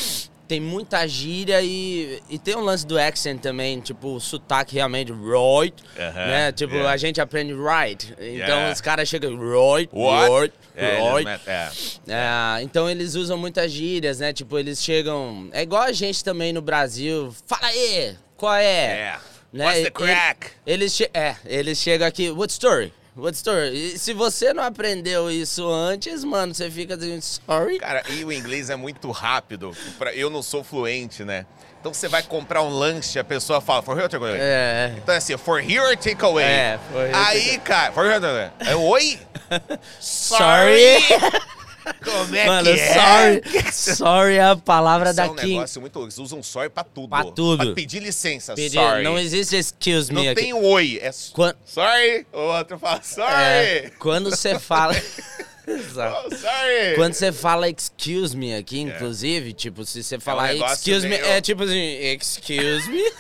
Tem 0.45 0.59
muita 0.59 1.07
gíria 1.07 1.61
e, 1.61 2.21
e 2.29 2.37
tem 2.37 2.55
um 2.55 2.59
lance 2.59 2.85
do 2.85 2.99
accent 2.99 3.39
também, 3.41 3.79
tipo, 3.79 4.15
o 4.15 4.19
sotaque 4.19 4.75
realmente, 4.75 5.11
right, 5.11 5.73
Aham, 5.97 6.13
né? 6.27 6.51
Tipo, 6.51 6.73
yeah. 6.75 6.91
a 6.91 6.97
gente 6.97 7.21
aprende 7.21 7.53
right. 7.53 8.11
Então 8.19 8.25
Yeah. 8.57 8.71
os 8.73 8.81
caras 8.81 9.07
chegam, 9.07 9.31
right, 9.39 9.89
What? 9.95 10.29
right, 10.29 10.53
É, 10.75 11.13
right. 11.15 11.41
é. 11.47 11.69
É, 12.07 12.61
então 12.61 12.89
eles 12.89 13.15
usam 13.15 13.37
muitas 13.37 13.71
gírias, 13.71 14.19
né? 14.19 14.33
Tipo, 14.33 14.59
eles 14.59 14.83
chegam. 14.83 15.47
É 15.53 15.61
igual 15.61 15.83
a 15.83 15.93
gente 15.93 16.21
também 16.23 16.51
no 16.51 16.61
Brasil. 16.61 17.33
Fala 17.47 17.67
aí, 17.67 18.15
qual 18.43 18.55
é? 18.55 18.65
É. 18.65 19.15
Né? 19.53 19.65
What's 19.65 19.83
the 19.83 19.91
crack? 19.91 20.51
Eles, 20.67 20.93
che- 20.93 21.09
é, 21.13 21.35
eles 21.45 21.77
chegam 21.77 22.05
aqui. 22.05 22.29
What 22.29 22.51
story? 22.51 22.91
What 23.15 23.37
story? 23.37 23.93
E 23.93 23.97
se 23.99 24.11
você 24.13 24.53
não 24.53 24.63
aprendeu 24.63 25.31
isso 25.31 25.65
antes, 25.71 26.25
mano, 26.25 26.53
você 26.53 26.69
fica 26.69 26.97
dizendo 26.97 27.21
sorry. 27.21 27.79
Cara, 27.79 28.03
e 28.09 28.25
o 28.25 28.31
inglês 28.33 28.69
é 28.69 28.75
muito 28.75 29.11
rápido. 29.11 29.71
Pra- 29.97 30.13
Eu 30.13 30.29
não 30.29 30.43
sou 30.43 30.61
fluente, 30.61 31.23
né? 31.23 31.45
Então 31.79 31.93
você 31.93 32.07
vai 32.09 32.21
comprar 32.23 32.61
um 32.63 32.69
lanche, 32.69 33.17
a 33.19 33.23
pessoa 33.23 33.61
fala, 33.61 33.81
for 33.81 33.93
here 33.95 34.05
or 34.05 34.09
take 34.09 34.23
away? 34.23 34.37
É. 34.39 34.93
Então 34.97 35.13
é 35.13 35.17
assim, 35.19 35.37
for 35.37 35.61
here 35.61 35.79
or 35.85 35.95
take 35.95 36.23
away? 36.25 36.43
É, 36.43 36.79
for 36.91 37.01
here 37.05 37.13
Aí, 37.13 37.57
cara, 37.59 37.93
for 37.93 38.05
here 38.05 38.15
or 38.15 38.21
take 38.21 38.33
away? 38.33 38.51
É 38.67 38.75
oi? 38.75 39.19
Sorry. 40.01 40.97
Como 42.03 42.35
é 42.35 42.45
Mano, 42.45 42.73
que 42.73 42.79
é? 42.79 42.93
sorry. 42.93 43.71
Sorry 43.73 44.35
é 44.35 44.43
a 44.43 44.55
palavra 44.55 45.11
Isso 45.11 45.21
é 45.21 45.23
um 45.25 45.35
daqui. 45.35 45.47
negócio 45.53 45.81
muito 45.81 45.95
louco. 45.95 46.07
Eles 46.07 46.17
usam 46.19 46.41
sorry 46.43 46.69
pra 46.69 46.83
tudo. 46.83 47.09
Pra 47.09 47.23
tudo. 47.25 47.57
Pra 47.65 47.73
pedir 47.73 47.99
licença, 47.99 48.53
Pedir- 48.55 48.77
sorry. 48.79 49.03
Não 49.03 49.17
existe 49.19 49.55
excuse 49.55 50.11
me 50.13 50.23
Não 50.23 50.31
aqui. 50.31 50.41
tem 50.41 50.53
oi, 50.53 50.99
é 51.01 51.11
Quan- 51.33 51.55
sorry. 51.65 52.25
O 52.31 52.39
outro 52.39 52.77
fala 52.79 53.01
sorry. 53.03 53.33
É, 53.33 53.91
quando 53.99 54.29
você 54.29 54.57
fala. 54.59 54.93
Exato. 55.65 56.27
Oh, 56.27 56.35
sorry. 56.35 56.95
Quando 56.95 57.13
você 57.13 57.31
fala 57.31 57.69
excuse 57.69 58.35
me 58.35 58.53
aqui, 58.55 58.81
inclusive, 58.81 59.53
tipo, 59.53 59.85
se 59.85 60.03
você 60.03 60.19
falar 60.19 60.49
É. 60.49 60.53
negócio 60.55 60.73
excuse 60.75 61.07
me, 61.07 61.15
meio- 61.17 61.25
é 61.25 61.39
tipo 61.41 61.63
assim, 61.63 61.95
excuse 62.13 62.89
me. 62.89 63.03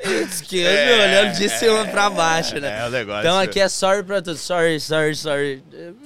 excuse 0.00 0.56
me, 0.56 0.62
É, 0.64 0.94
olhando 1.22 1.36
de 1.36 1.48
cima 1.48 1.84
pra 1.86 2.10
baixo, 2.10 2.58
né? 2.58 2.80
é 2.80 2.86
o 2.86 2.90
negócio. 2.90 3.20
Então 3.20 3.38
aqui 3.38 3.60
é 3.60 3.68
sorry 3.68 4.02
pra 4.02 4.20
tudo. 4.22 4.36
Sorry, 4.38 4.80
sorry, 4.80 5.14
sorry. 5.14 5.62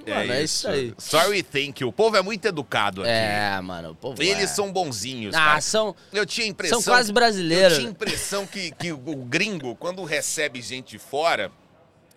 Mano, 0.07 0.33
é, 0.33 0.43
isso 0.43 0.69
aí. 0.69 0.95
Sorry, 0.99 1.43
thank 1.43 1.83
you. 1.83 1.89
O 1.89 1.93
povo 1.93 2.17
é 2.17 2.23
muito 2.23 2.47
educado 2.47 3.03
aqui. 3.03 3.11
É, 3.11 3.61
mano, 3.61 3.91
o 3.91 3.95
povo 3.95 4.23
Eles 4.23 4.45
é. 4.45 4.47
são 4.47 4.73
bonzinhos, 4.73 5.35
Ah, 5.35 5.39
cara. 5.39 5.61
são. 5.61 5.95
Eu 6.13 6.27
tinha 6.27 6.47
impressão... 6.47 6.81
São 6.81 6.93
quase 6.93 7.13
brasileiros. 7.13 7.73
Eu 7.75 7.79
tinha 7.81 7.91
impressão 7.91 8.47
que, 8.47 8.71
que 8.73 8.93
o 8.93 8.99
gringo, 9.29 9.75
quando 9.77 10.03
recebe 10.05 10.61
gente 10.61 10.91
de 10.91 10.99
fora... 10.99 11.51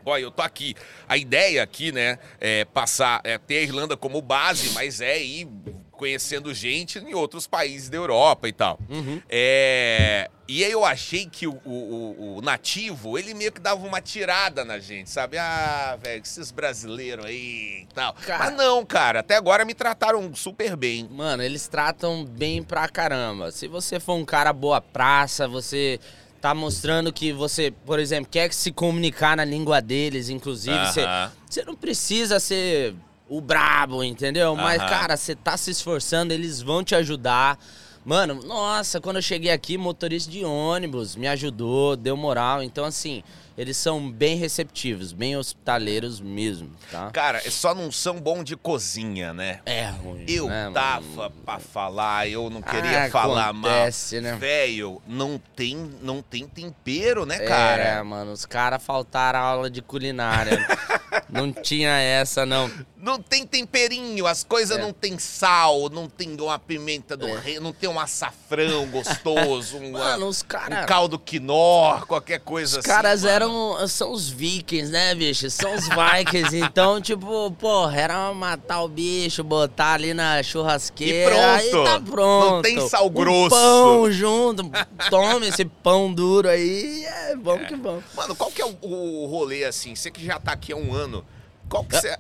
Olha, 0.06 0.22
eu 0.24 0.32
tô 0.32 0.42
aqui. 0.42 0.76
A 1.08 1.18
ideia 1.18 1.64
aqui, 1.64 1.92
né, 1.92 2.18
é 2.40 2.66
passar, 2.66 3.22
é 3.24 3.38
ter 3.38 3.58
a 3.60 3.62
Irlanda 3.62 3.96
como 3.98 4.22
base, 4.22 4.70
mas 4.72 5.02
é 5.02 5.22
ir 5.22 5.48
conhecendo 5.92 6.54
gente 6.54 7.00
em 7.00 7.14
outros 7.14 7.48
países 7.48 7.88
da 7.90 7.96
Europa 7.98 8.48
e 8.50 8.52
tal. 8.52 8.78
Uhum. 8.90 9.22
É, 9.30 10.30
e 10.50 10.64
aí 10.66 10.72
eu 10.72 10.84
achei 10.84 11.28
que 11.30 11.48
o, 11.48 11.54
o- 11.64 12.38
o- 12.38 12.42
nativo, 12.42 13.18
ele 13.18 13.34
meio 13.34 13.52
que 13.54 13.62
dava 13.62 13.86
uma 13.88 14.02
tirada 14.02 14.66
na 14.66 14.80
gente, 14.80 15.10
sabe? 15.10 15.38
Ah, 15.38 15.98
velho, 16.02 16.22
esses 16.22 16.52
brasileiros 16.52 17.26
aí 17.26 17.84
e 17.84 17.88
tal. 17.94 18.14
Cara- 18.16 18.46
Mas 18.46 18.56
não, 18.58 18.84
cara, 18.86 19.20
até 19.22 19.36
agora 19.38 19.64
me 19.64 19.74
trataram 19.74 20.34
super 20.36 20.76
bem. 20.76 21.08
Mano, 21.10 21.42
eles 21.44 21.68
tratam 21.70 22.26
bem 22.26 22.62
pra 22.64 22.90
caramba. 22.90 23.52
Se 23.52 23.68
você 23.68 23.98
for 24.00 24.16
um 24.16 24.26
cara 24.26 24.52
boa 24.52 24.82
praça, 24.82 25.48
você 25.48 26.00
tá 26.44 26.54
mostrando 26.54 27.14
que 27.14 27.32
você, 27.32 27.72
por 27.86 28.00
exemplo, 28.00 28.28
quer 28.30 28.52
se 28.52 28.70
comunicar 28.70 29.38
na 29.38 29.46
língua 29.46 29.82
deles, 29.82 30.28
inclusive, 30.28 30.86
você, 30.86 31.04
Aham. 31.04 31.32
você 31.50 31.64
não 31.64 31.74
precisa 31.74 32.38
ser 32.38 32.94
o 33.30 33.40
brabo, 33.40 34.04
entendeu? 34.04 34.54
Mas, 34.54 34.82
Aham. 34.82 34.90
cara, 34.90 35.16
você 35.16 35.36
tá 35.36 35.56
se 35.56 35.72
esforçando, 35.72 36.34
eles 36.34 36.62
vão 36.62 36.84
te 36.84 36.96
ajudar. 36.96 37.58
Mano, 38.04 38.42
nossa, 38.44 39.00
quando 39.00 39.16
eu 39.16 39.22
cheguei 39.22 39.52
aqui, 39.52 39.78
motorista 39.78 40.30
de 40.30 40.44
ônibus 40.44 41.16
me 41.16 41.30
ajudou, 41.30 41.96
deu 41.96 42.18
moral. 42.18 42.62
Então, 42.62 42.84
assim, 42.84 43.24
eles 43.58 43.78
são 43.78 44.10
bem 44.12 44.36
receptivos, 44.38 45.14
bem 45.14 45.38
hospitaleiros 45.38 46.20
mesmo, 46.20 46.72
tá? 46.92 47.10
Cara, 47.12 47.42
só 47.52 47.74
não 47.76 47.92
são 47.92 48.20
bom 48.20 48.44
de 48.44 48.56
cozinha, 48.56 49.34
né? 49.34 49.60
É 49.66 49.86
ruim. 49.88 50.26
Eu 50.28 50.48
né, 50.48 50.64
mano? 50.70 50.74
tava 50.74 51.30
pra 51.46 51.60
falar, 51.60 52.28
eu 52.28 52.50
não 52.50 52.62
queria 52.62 53.06
Ah, 53.06 53.10
falar 53.10 53.50
acontece, 53.50 54.16
mal. 54.22 54.32
né? 54.32 54.38
Velho, 54.38 55.02
não 55.08 55.40
tem, 55.56 55.76
não 56.02 56.22
tem 56.22 56.48
tempero, 56.48 57.26
né, 57.26 57.40
cara? 57.40 57.84
É, 57.84 58.04
mano, 58.04 58.32
os 58.32 58.46
caras 58.46 58.82
faltaram 58.84 59.40
aula 59.40 59.70
de 59.70 59.82
culinária. 59.82 60.66
não 61.30 61.52
tinha 61.52 61.92
essa, 62.00 62.46
não. 62.46 62.70
Não 62.98 63.20
tem 63.22 63.46
temperinho, 63.46 64.26
as 64.26 64.44
coisas 64.44 64.78
É. 64.78 64.82
não 64.82 64.94
tem 64.94 65.20
sal, 65.20 65.90
não 65.90 66.08
tem 66.08 66.36
uma 66.40 66.58
pimenta 66.58 67.18
do 67.18 67.32
rei, 67.36 67.60
não 67.60 67.74
tem 67.74 67.90
um 67.90 68.00
açafrão 68.00 68.88
gostoso, 68.88 69.78
um, 69.78 69.92
Mano, 69.92 70.28
os 70.28 70.42
um 70.42 70.46
caras. 70.46 70.86
caldo 70.86 71.20
quinó, 71.20 72.00
qualquer 72.08 72.40
coisa 72.40 72.80
Os 72.80 72.86
assim. 72.86 72.88
caras 72.88 73.24
mano. 73.24 73.34
Eram. 73.44 73.88
São 73.88 74.12
os 74.12 74.30
vikings, 74.30 74.92
né, 74.92 75.14
bicho? 75.16 75.50
São 75.50 75.74
os 75.76 75.88
vikings. 75.88 76.56
então, 76.60 77.00
tipo, 77.02 77.52
porra, 77.52 78.00
era 78.00 78.34
matar 78.34 78.82
o 78.82 78.88
bicho, 78.88 79.44
botar 79.44 79.94
ali 79.94 80.14
na 80.14 80.42
churrasqueira. 80.42 81.34
E 81.64 81.70
pronto. 81.70 81.88
Aí 81.88 81.94
tá 81.94 82.00
pronto. 82.02 82.50
Não 82.56 82.62
tem 82.62 82.88
sal 82.88 83.08
Um 83.08 83.10
grosso. 83.10 83.50
pão 83.50 84.12
junto. 84.12 84.72
Tome 85.10 85.48
esse 85.48 85.66
pão 85.66 86.14
duro 86.14 86.50
aí. 86.50 87.06
É 87.06 87.36
bom 87.36 87.58
que 87.60 87.76
bom. 87.76 88.02
Mano, 88.16 88.36
qual 88.36 88.52
que 88.52 88.62
é 88.62 88.66
o, 88.66 88.76
o 88.82 89.26
rolê 89.28 89.64
assim? 89.64 89.96
Você 89.96 90.10
que 90.10 90.26
já 90.26 90.40
tá 90.40 90.52
aqui 90.54 90.72
há 90.74 90.76
um 90.76 90.94
ano, 90.94 91.24
qual 91.70 91.84
É. 91.84 91.86
que 91.88 91.96
você... 92.02 92.18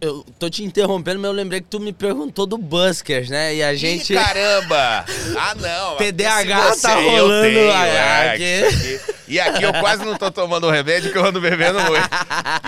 Eu 0.00 0.24
tô 0.38 0.48
te 0.48 0.62
interrompendo, 0.64 1.18
mas 1.18 1.28
eu 1.28 1.34
lembrei 1.34 1.60
que 1.60 1.66
tu 1.66 1.80
me 1.80 1.92
perguntou 1.92 2.46
do 2.46 2.56
Buskers, 2.56 3.28
né? 3.28 3.56
E 3.56 3.62
a 3.62 3.74
gente. 3.74 4.12
Ih, 4.12 4.16
caramba! 4.16 5.04
Ah, 5.36 5.54
não. 5.54 5.96
TDAH 5.96 6.72
Se 6.74 6.82
tá 6.82 6.94
rolando 6.94 7.42
tenho, 7.42 7.70
é, 7.70 8.30
aqui. 8.30 9.00
E 9.30 9.38
aqui 9.38 9.62
eu 9.62 9.72
quase 9.74 10.04
não 10.04 10.16
tô 10.16 10.28
tomando 10.28 10.68
remédio 10.68 11.12
que 11.12 11.16
eu 11.16 11.24
ando 11.24 11.40
bebendo 11.40 11.78
muito. 11.82 12.08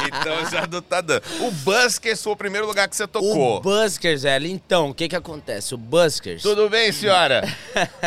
Então 0.07 0.49
já 0.49 0.65
não 0.71 0.81
tá 0.81 1.01
dando. 1.01 1.23
O 1.41 1.51
Buskers 1.51 2.23
foi 2.23 2.33
o 2.33 2.37
primeiro 2.37 2.69
lugar 2.69 2.89
que 2.89 2.95
você 2.95 3.05
tocou. 3.05 3.57
O 3.57 3.61
Buskers, 3.61 4.23
velho. 4.23 4.47
Então, 4.47 4.91
o 4.91 4.95
que 4.95 5.09
que 5.09 5.17
acontece? 5.17 5.75
O 5.75 5.77
Buskers. 5.77 6.41
Tudo 6.41 6.71
bem, 6.71 6.93
senhora? 6.93 7.43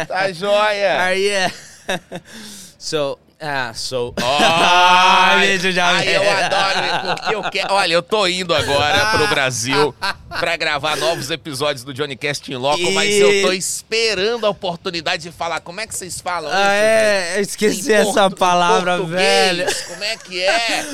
Tá 0.08 0.32
joia? 0.32 1.02
Aí 1.02 1.28
é. 1.28 1.52
So. 2.80 3.18
Ah, 3.40 3.74
so. 3.74 4.14
Ai, 4.22 5.48
bicho, 5.58 5.72
já 5.72 5.88
ai, 5.88 6.16
eu 6.16 6.22
adoro, 6.32 7.16
porque 7.18 7.36
eu 7.36 7.44
quero. 7.52 7.74
Olha, 7.74 7.94
eu 7.94 8.02
tô 8.02 8.26
indo 8.28 8.56
agora 8.56 9.06
pro 9.18 9.28
Brasil 9.28 9.94
pra 10.40 10.56
gravar 10.56 10.96
novos 10.96 11.30
episódios 11.30 11.84
do 11.84 11.94
Johnny 11.94 12.16
Cast 12.16 12.50
em 12.52 12.56
Loco, 12.56 12.92
mas 12.92 13.10
E- 13.10 13.18
eu 13.20 13.48
tô 13.48 13.52
esperando 13.54 14.46
a 14.46 14.50
oportunidade 14.50 15.24
de 15.24 15.32
falar. 15.32 15.60
Como 15.60 15.82
é 15.82 15.86
que 15.88 15.94
vocês 15.96 16.20
falam 16.22 16.50
isso? 16.50 16.58
Ah, 16.58 16.64
velho? 16.70 16.76
é, 16.82 17.34
eu 17.38 17.42
esqueci 17.42 17.92
Em 17.92 17.96
essa 17.96 18.14
portu- 18.24 18.38
palavra, 18.38 19.02
velho. 19.04 19.66
Como 19.88 20.04
é 20.04 20.16
que 20.18 20.42
é? 20.42 20.86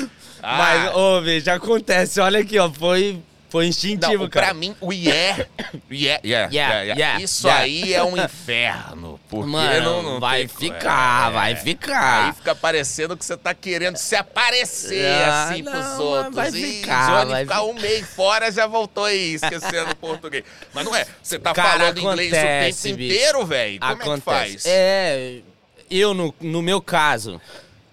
Ah, 0.42 0.58
Mas, 0.58 0.94
ô, 0.96 1.20
bicho, 1.20 1.48
acontece. 1.50 2.20
Olha 2.20 2.40
aqui, 2.40 2.58
ó. 2.58 2.68
Foi, 2.68 3.22
foi 3.52 3.66
instintivo, 3.66 4.22
não, 4.22 4.30
cara. 4.30 4.46
pra 4.46 4.54
mim, 4.54 4.74
o 4.80 4.94
yeah, 4.94 5.46
yeah, 5.90 6.20
yeah, 6.24 6.50
yeah, 6.50 6.82
yeah, 6.84 7.20
isso 7.20 7.46
aí 7.46 7.92
é 7.92 8.02
um 8.02 8.16
inferno. 8.16 9.20
Porque 9.28 9.50
Mano, 9.50 9.84
não, 9.84 10.02
não 10.02 10.20
vai 10.20 10.48
ficar, 10.48 11.28
É. 11.28 11.34
vai 11.34 11.56
ficar. 11.56 12.28
Aí 12.28 12.32
fica 12.32 12.54
parecendo 12.54 13.14
que 13.14 13.22
você 13.22 13.36
tá 13.36 13.52
querendo 13.52 13.96
se 13.98 14.16
aparecer 14.16 15.04
Ah, 15.04 15.44
assim 15.50 15.60
não, 15.60 15.70
pros 15.70 15.98
outros. 15.98 16.34
vai 16.34 16.50
ficar, 16.50 17.24
vai 17.26 17.42
ficar 17.42 17.62
um 17.64 17.74
mês 17.74 18.06
fora 18.08 18.50
já 18.50 18.66
voltou 18.66 19.04
aí, 19.04 19.34
esquecendo 19.34 19.90
o 19.90 19.96
português. 19.96 20.44
Mas 20.72 20.84
não 20.86 20.96
é, 20.96 21.06
você 21.22 21.38
tá 21.38 21.54
falando 21.54 21.98
inglês 21.98 22.32
o 22.32 22.84
tempo 22.86 23.02
inteiro, 23.02 23.44
velho. 23.44 23.78
Como 23.80 24.12
é 24.12 24.14
que 24.16 24.20
faz? 24.22 24.64
É, 24.64 25.40
eu, 25.90 26.14
no, 26.14 26.34
no 26.40 26.62
meu 26.62 26.80
caso, 26.80 27.38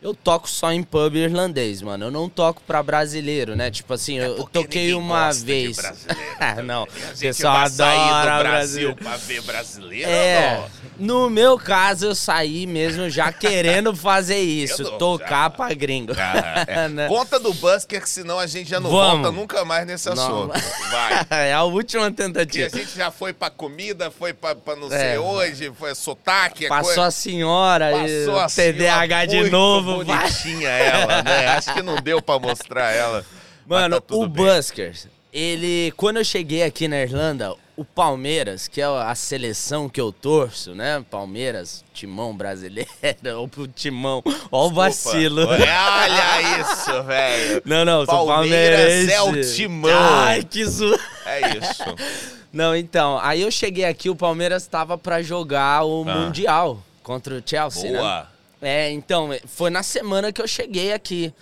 eu 0.01 0.13
toco 0.13 0.50
só 0.50 0.72
em 0.72 0.82
pub 0.84 1.15
irlandês, 1.15 1.82
mano. 1.82 2.06
Eu 2.06 2.12
não 2.12 2.29
toco 2.29 2.62
pra 2.65 2.82
brasileiro, 2.82 3.56
né? 3.56 3.70
Tipo 3.70 3.94
assim, 3.94 4.18
eu, 4.18 4.24
eu 4.25 4.34
É 4.34 4.38
Porque 4.38 4.60
toquei 4.60 4.94
uma 4.94 5.32
vez. 5.34 5.77
também. 6.38 6.65
não. 6.65 6.84
A 6.84 6.86
O 6.86 7.20
pessoal 7.20 7.56
adora 7.58 8.39
Brasil 8.39 8.94
brasileiro. 8.94 8.96
pra 8.96 9.18
ver 9.18 9.41
brasileiro 9.41 10.10
É, 10.10 10.65
no 10.98 11.29
meu 11.29 11.58
caso, 11.58 12.06
eu 12.08 12.15
saí 12.15 12.65
mesmo 12.65 13.10
já 13.10 13.32
querendo 13.34 13.96
fazer 13.96 14.39
isso, 14.39 14.82
Eu 14.84 14.91
não, 14.91 14.98
tocar 14.98 15.44
já. 15.44 15.50
pra 15.50 15.74
gringo. 15.74 16.13
Ah, 16.18 16.63
é. 16.68 16.88
Né? 16.88 17.08
Conta 17.08 17.39
do 17.39 17.53
Busker, 17.53 18.01
que 18.01 18.10
senão 18.10 18.39
a 18.39 18.48
gente 18.48 18.70
já 18.70 18.79
não 18.79 18.89
Vamos. 18.89 19.22
volta 19.24 19.32
nunca 19.32 19.65
mais 19.65 19.86
nesse 19.86 20.08
assunto. 20.10 20.53
Vai. 20.91 21.48
é 21.50 21.53
a 21.53 21.63
última 21.63 22.03
E 22.03 22.08
a 22.08 22.12
tentativa. 22.12 22.70
gente 22.70 22.96
já 22.96 23.12
foi 23.12 23.34
pra 23.34 23.50
comida, 23.50 24.10
foi 24.12 24.34
pra, 24.34 24.56
pra 24.56 24.75
não 24.75 24.88
É. 24.91 24.98
sei 25.12 25.18
hoje, 25.18 25.72
foi 25.77 25.94
sotaque. 25.96 26.65
é 26.65 26.70
Passou 26.70 26.86
coisa- 26.86 27.06
a 27.08 27.12
senhora, 27.12 27.91
Passou 27.91 28.38
e 28.38 28.39
a 28.39 28.48
TDAH 28.74 29.25
de 29.25 29.50
novo. 29.50 29.88
Bonitinha 29.98 30.69
ela, 30.69 31.22
né? 31.24 31.48
Acho 31.48 31.74
que 31.74 31.81
não 31.81 31.96
deu 31.96 32.22
pra 32.22 32.39
mostrar 32.39 32.91
ela. 32.91 33.25
Mano, 33.67 34.00
tá 34.01 34.15
o 34.15 34.27
bem. 34.27 34.46
Buskers, 34.46 35.08
ele. 35.31 35.91
Quando 35.98 36.17
eu 36.17 36.24
cheguei 36.24 36.63
aqui 36.63 36.88
na 36.88 37.01
Irlanda, 37.01 37.53
o 37.77 37.86
Palmeiras, 37.86 38.67
que 38.67 38.81
é 38.81 38.86
a 38.86 39.13
seleção 39.15 39.88
que 39.88 40.01
eu 40.01 40.12
torço, 40.12 40.74
né? 40.75 41.03
Palmeiras, 41.10 41.84
timão 41.93 42.36
brasileiro, 42.36 42.89
ou 43.38 43.48
pro 43.48 43.67
timão. 43.67 44.24
Ó 44.51 44.67
o 44.67 44.72
vacilo. 44.72 45.48
Olha 45.48 46.60
isso, 46.62 47.03
velho. 47.03 47.62
Não, 47.65 47.86
não, 47.86 48.05
sou 48.05 48.25
Palmeiras 48.25 49.08
palmeirense. 49.08 49.13
é 49.13 49.22
o 49.22 49.55
timão. 49.55 49.91
Ai, 50.13 50.43
que 50.43 50.65
zo... 50.65 51.00
É 51.25 51.58
isso. 51.58 51.84
Não, 52.51 52.75
então, 52.75 53.19
aí 53.22 53.43
eu 53.43 53.51
cheguei 53.51 53.86
aqui, 53.86 54.10
o 54.10 54.15
Palmeiras 54.15 54.65
tava 54.65 54.98
pra 54.98 55.22
jogar 55.22 55.86
o 55.86 56.03
Ah. 56.10 56.15
Mundial 56.15 56.81
contra 57.03 57.36
o 57.36 57.43
Chelsea, 57.46 57.91
né? 57.91 58.25
É, 58.61 58.91
então, 58.91 59.29
foi 59.45 59.69
na 59.69 59.83
semana 59.83 60.31
que 60.31 60.41
eu 60.41 60.47
cheguei 60.47 60.93
aqui. 60.93 61.33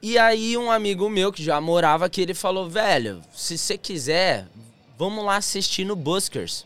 E 0.00 0.18
aí 0.18 0.56
um 0.56 0.70
amigo 0.70 1.08
meu 1.08 1.32
que 1.32 1.42
já 1.42 1.60
morava 1.60 2.06
aqui, 2.06 2.20
ele 2.20 2.34
falou, 2.34 2.68
velho, 2.68 3.22
se 3.34 3.58
você 3.58 3.76
quiser, 3.76 4.46
vamos 4.98 5.24
lá 5.24 5.36
assistir 5.36 5.84
no 5.84 5.96
Buskers. 5.96 6.64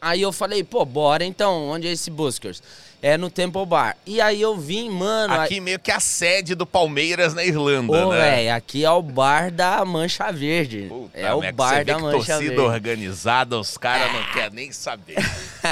Aí 0.00 0.22
eu 0.22 0.32
falei, 0.32 0.64
pô, 0.64 0.84
bora 0.84 1.24
então, 1.24 1.68
onde 1.68 1.86
é 1.86 1.92
esse 1.92 2.10
Buskers? 2.10 2.62
É 3.04 3.16
no 3.18 3.28
Temple 3.28 3.66
Bar. 3.66 3.96
E 4.06 4.20
aí 4.20 4.40
eu 4.40 4.56
vim, 4.56 4.88
mano. 4.88 5.34
Aqui 5.34 5.60
meio 5.60 5.78
que 5.80 5.90
a 5.90 5.98
sede 5.98 6.54
do 6.54 6.64
Palmeiras 6.64 7.34
na 7.34 7.44
Irlanda, 7.44 8.06
Ô, 8.06 8.12
né? 8.12 8.20
velho, 8.20 8.54
aqui 8.54 8.84
é 8.84 8.90
o 8.92 9.02
bar 9.02 9.50
da 9.50 9.84
Mancha 9.84 10.30
Verde. 10.30 10.86
Puta 10.88 11.18
é 11.18 11.34
o 11.34 11.40
merda, 11.40 11.56
bar 11.56 11.84
da 11.84 11.98
Mancha 11.98 12.16
torcida 12.16 12.38
Verde. 12.38 12.60
organizada, 12.60 13.58
os 13.58 13.76
caras 13.76 14.12
não 14.12 14.22
querem 14.32 14.50
nem 14.54 14.70
saber. 14.70 15.16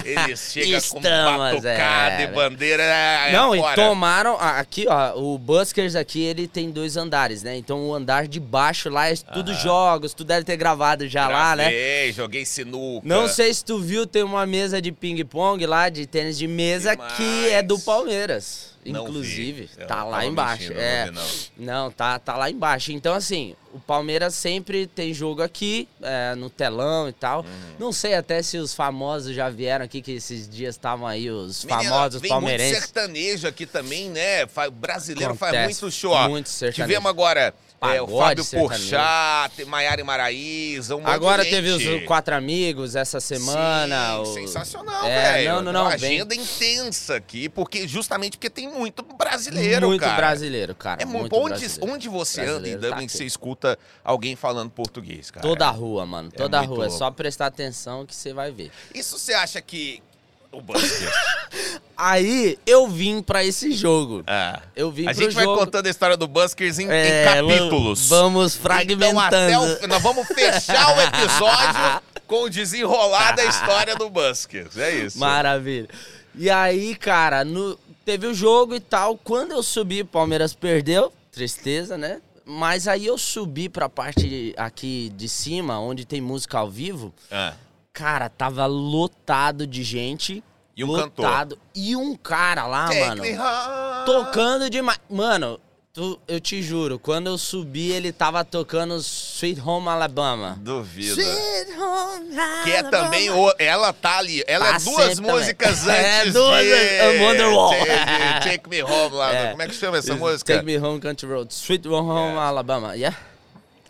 Eles 0.04 0.40
chegam 0.52 0.80
com 0.80 0.98
Estamos, 0.98 1.38
batucada 1.62 2.14
é. 2.14 2.24
e 2.24 2.26
bandeira 2.26 2.82
é, 2.82 3.32
Não, 3.32 3.54
fora. 3.54 3.72
e 3.80 3.86
tomaram. 3.86 4.36
a- 4.36 4.58
Aqui, 4.58 4.86
ó, 4.88 5.16
o 5.16 5.38
Buskers 5.38 5.94
aqui, 5.94 6.20
ele 6.22 6.48
tem 6.48 6.70
dois 6.70 6.96
andares, 6.96 7.42
né? 7.44 7.56
Então 7.56 7.88
o 7.88 7.94
andar 7.94 8.26
de 8.26 8.40
baixo 8.40 8.90
lá 8.90 9.08
é 9.08 9.14
tudo 9.16 9.54
jogos, 9.54 10.12
tu 10.14 10.24
deve 10.24 10.44
ter 10.44 10.56
gravado 10.56 11.06
já 11.08 11.28
lá, 11.28 11.54
né? 11.54 11.62
Gravei, 11.70 12.12
joguei 12.12 12.44
sinuca. 12.44 13.06
Não 13.06 13.28
sei 13.28 13.54
se 13.54 13.64
tu 13.64 13.78
viu, 13.78 14.04
tem 14.06 14.22
uma 14.24 14.44
mesa 14.46 14.82
de 14.82 14.90
ping-pong 14.90 15.64
lá, 15.64 15.88
de 15.88 16.06
tênis 16.06 16.36
de 16.36 16.46
mesa, 16.48 16.96
que, 16.96 17.19
Demais. 17.24 17.52
é 17.52 17.62
do 17.62 17.78
Palmeiras. 17.78 18.70
Não 18.84 19.02
Inclusive, 19.06 19.68
vi. 19.76 19.84
Tá 19.86 20.04
lá 20.04 20.24
embaixo. 20.24 20.62
mentindo, 20.62 20.80
é. 20.80 21.10
não 21.10 21.22
vi, 21.22 21.50
Não, 21.58 21.90
tá, 21.90 22.18
tá 22.18 22.34
lá 22.34 22.50
embaixo. 22.50 22.92
Então, 22.92 23.12
assim, 23.12 23.54
o 23.74 23.78
Palmeiras 23.78 24.34
sempre 24.34 24.86
tem 24.86 25.12
jogo 25.12 25.42
aqui, 25.42 25.86
é, 26.00 26.34
no 26.34 26.48
telão 26.48 27.06
e 27.06 27.12
tal. 27.12 27.40
Uhum. 27.42 27.74
Não 27.78 27.92
sei 27.92 28.14
até 28.14 28.42
se 28.42 28.56
os 28.56 28.72
famosos 28.72 29.34
já 29.34 29.50
vieram 29.50 29.84
aqui, 29.84 30.00
que 30.00 30.12
esses 30.12 30.48
dias 30.48 30.76
estavam 30.76 31.06
aí, 31.06 31.30
os 31.30 31.62
Menina, 31.66 31.90
famosos 31.90 32.22
vem 32.22 32.30
palmeirenses. 32.30 32.72
muito 32.72 32.84
sertanejo 32.86 33.46
aqui 33.48 33.66
também, 33.66 34.08
né? 34.08 34.46
Brasileiro 34.72 35.34
faz 35.34 35.52
Acontece 35.54 35.82
muito 35.82 35.94
show. 35.94 36.28
muito 36.30 36.48
sertanejo. 36.48 36.82
Tivemos 36.88 37.10
agora 37.10 37.54
é, 37.82 38.02
o 38.02 38.06
Pagode 38.06 38.42
Fábio. 38.44 38.44
Porchat, 38.68 39.64
Maiara 39.64 40.00
e 40.00 40.04
Maraíza, 40.04 40.96
um 40.96 41.06
Agora 41.06 41.42
teve 41.44 41.70
os 41.70 42.04
quatro 42.04 42.34
amigos 42.34 42.94
essa 42.94 43.20
semana. 43.20 44.16
Sim, 44.16 44.20
o- 44.20 44.26
Sensacional, 44.34 45.06
É, 45.06 45.32
velho. 45.32 45.52
não, 45.54 45.62
não, 45.62 45.72
não, 45.72 45.80
Uma 45.84 45.94
agenda 45.94 46.34
intensa 46.34 47.16
aqui, 47.16 47.48
porque 47.48 47.88
justamente 47.88 48.36
porque 48.36 48.50
tem 48.50 48.68
muito 48.68 49.02
brasileiro, 49.02 49.88
muito 49.88 50.00
cara. 50.02 50.16
brasileiro, 50.16 50.74
cara. 50.74 51.02
É 51.02 51.06
muito, 51.06 51.20
muito 51.34 51.36
onde, 51.36 51.58
brasileiro. 51.60 51.94
onde 51.94 52.08
você 52.08 52.40
anda 52.42 52.68
em 52.68 52.72
tá 52.78 52.88
Dublin, 52.88 53.04
aqui. 53.06 53.12
você 53.16 53.24
escuta 53.24 53.78
alguém 54.04 54.36
falando 54.36 54.70
português, 54.70 55.30
cara. 55.30 55.46
Toda 55.46 55.66
a 55.66 55.70
rua, 55.70 56.04
mano. 56.04 56.30
Toda 56.30 56.58
a 56.58 56.60
muito 56.60 56.74
rua. 56.74 56.84
É 56.84 56.88
louco. 56.88 56.98
só 56.98 57.10
prestar 57.10 57.46
atenção 57.46 58.04
que 58.04 58.14
você 58.14 58.34
vai 58.34 58.50
ver. 58.52 58.70
Isso 58.94 59.18
você 59.18 59.32
acha 59.32 59.60
que 59.62 60.02
o 60.52 60.60
Buster... 60.60 61.10
Aí 62.02 62.58
eu 62.66 62.88
vim 62.88 63.20
pra 63.20 63.44
esse 63.44 63.72
jogo. 63.72 64.22
ah, 64.26 64.60
Eu 64.74 64.90
vim 64.90 65.06
a 65.06 65.12
gente 65.12 65.34
vai 65.34 65.44
jogo. 65.44 65.58
contando 65.58 65.86
a 65.86 65.90
história 65.90 66.16
do 66.16 66.26
Buskers 66.26 66.78
em, 66.78 66.86
em 66.86 66.90
É, 66.90 67.24
capítulos. 67.24 68.08
Vamos 68.08 68.54
Então, 68.54 68.62
fragmentando. 68.62 69.20
até 69.20 69.58
o- 69.58 69.86
nós 69.86 70.02
vamos 70.02 70.26
fechar 70.28 70.96
o 70.96 71.00
episódio 71.02 72.02
com 72.26 72.44
o 72.44 72.48
desenrolar 72.50 73.32
da 73.32 73.44
história 73.44 73.94
do 73.96 74.08
Buskers. 74.08 74.78
É 74.78 74.94
isso. 74.94 75.18
Maravilha. 75.18 75.88
E 76.34 76.48
aí, 76.48 76.94
cara, 76.94 77.44
no- 77.44 77.78
teve 78.04 78.26
o 78.26 78.32
jogo 78.32 78.74
e 78.74 78.80
tal. 78.80 79.18
Quando 79.18 79.52
eu 79.52 79.62
subi, 79.62 80.00
o 80.00 80.06
Palmeiras 80.06 80.54
perdeu. 80.54 81.12
Tristeza, 81.30 81.98
né? 81.98 82.22
Mas 82.46 82.88
aí 82.88 83.04
eu 83.06 83.18
subi 83.18 83.68
pra 83.68 83.90
parte 83.90 84.54
aqui 84.56 85.12
de 85.14 85.28
cima, 85.28 85.78
onde 85.78 86.06
tem 86.06 86.20
música 86.22 86.58
ao 86.58 86.70
vivo. 86.70 87.12
Ah, 87.30 87.52
Cara, 87.92 88.28
tava 88.28 88.66
lotado 88.66 89.66
de 89.66 89.82
gente. 89.82 90.42
E 90.76 90.84
um 90.84 90.86
lotado. 90.88 91.58
E 91.74 91.94
um 91.96 92.16
cara 92.16 92.66
lá, 92.66 92.86
Take 92.88 93.00
mano. 93.00 93.22
me 93.22 93.32
home. 93.38 94.06
Tocando 94.06 94.70
demais. 94.70 94.98
Mano, 95.10 95.60
tu- 95.92 96.18
eu 96.26 96.40
te 96.40 96.62
juro, 96.62 96.98
quando 96.98 97.26
eu 97.26 97.36
subi, 97.36 97.90
ele 97.90 98.12
tava 98.12 98.44
tocando 98.44 98.94
Sweet 98.96 99.60
Home 99.60 99.88
Alabama. 99.88 100.56
Duvido. 100.60 101.20
Sweet 101.20 101.72
Home 101.72 102.38
Alabama. 102.38 102.62
Que 102.64 102.70
é 102.72 102.82
também 102.84 103.28
o, 103.30 103.52
ela 103.58 103.92
tá 103.92 104.18
ali, 104.18 104.42
ela 104.46 104.66
Tá 104.70 104.76
é 104.76 104.78
duas 104.78 105.16
sempre 105.16 105.32
músicas 105.32 105.80
também. 105.80 105.96
É, 105.96 106.20
antes 106.20 106.32
duas- 106.32 106.64
de 106.64 106.72
é 106.72 107.20
Wonderwall. 107.22 107.74
Take, 107.74 108.48
take 108.50 108.68
Me 108.70 108.82
Home 108.82 109.16
lá, 109.16 109.32
É. 109.34 109.50
como 109.50 109.62
é 109.62 109.66
que 109.68 109.74
chama 109.74 109.98
essa 109.98 110.14
música? 110.14 110.54
Take 110.54 110.64
Me 110.64 110.78
Home 110.78 111.00
Country 111.00 111.28
Road. 111.28 111.52
Sweet 111.52 111.86
Home 111.88 112.38
Alabama. 112.38 112.94
Yeah? 112.94 113.18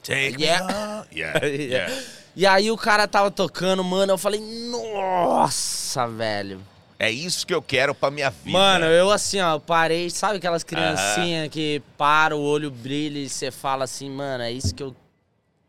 Take 0.02 0.42
Yeah. 0.42 0.66
Me 0.66 0.72
Home. 0.72 1.06
Yeah, 1.14 1.46
yeah. 1.46 2.02
E 2.34 2.46
aí 2.46 2.70
o 2.70 2.76
cara 2.76 3.08
tava 3.08 3.30
tocando, 3.30 3.82
mano, 3.82 4.12
eu 4.12 4.18
falei, 4.18 4.40
nossa, 4.40 6.06
velho. 6.06 6.60
É 6.98 7.10
isso 7.10 7.46
que 7.46 7.54
eu 7.54 7.62
quero 7.62 7.94
pra 7.94 8.10
minha 8.10 8.28
vida. 8.28 8.50
Mano, 8.50 8.84
eu 8.84 9.10
assim, 9.10 9.40
ó, 9.40 9.54
eu 9.54 9.60
parei, 9.60 10.10
sabe 10.10 10.36
aquelas 10.36 10.62
criancinhas 10.62 11.48
que 11.48 11.82
para, 11.96 12.36
o 12.36 12.40
olho 12.42 12.70
brilha 12.70 13.18
e 13.18 13.28
você 13.28 13.50
fala 13.50 13.84
assim, 13.84 14.10
mano, 14.10 14.44
é 14.44 14.52
isso 14.52 14.74
que 14.74 14.82
eu 14.82 14.94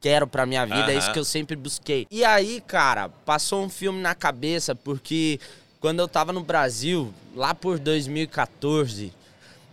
quero 0.02 0.28
pra 0.28 0.46
minha 0.46 0.66
vida, 0.66 0.92
é 0.92 0.98
isso 0.98 1.14
que 1.14 1.20
eu 1.20 1.24
sempre 1.24 1.56
busquei. 1.56 2.06
E 2.12 2.26
aí, 2.26 2.60
cara, 2.60 3.08
passou 3.08 3.64
um 3.64 3.70
filme 3.70 4.02
na 4.02 4.14
cabeça, 4.14 4.76
porque 4.76 5.40
quando 5.80 6.00
eu 6.00 6.08
tava 6.08 6.34
no 6.34 6.42
Brasil, 6.42 7.14
lá 7.34 7.56
por 7.56 7.80
2014, 7.80 9.14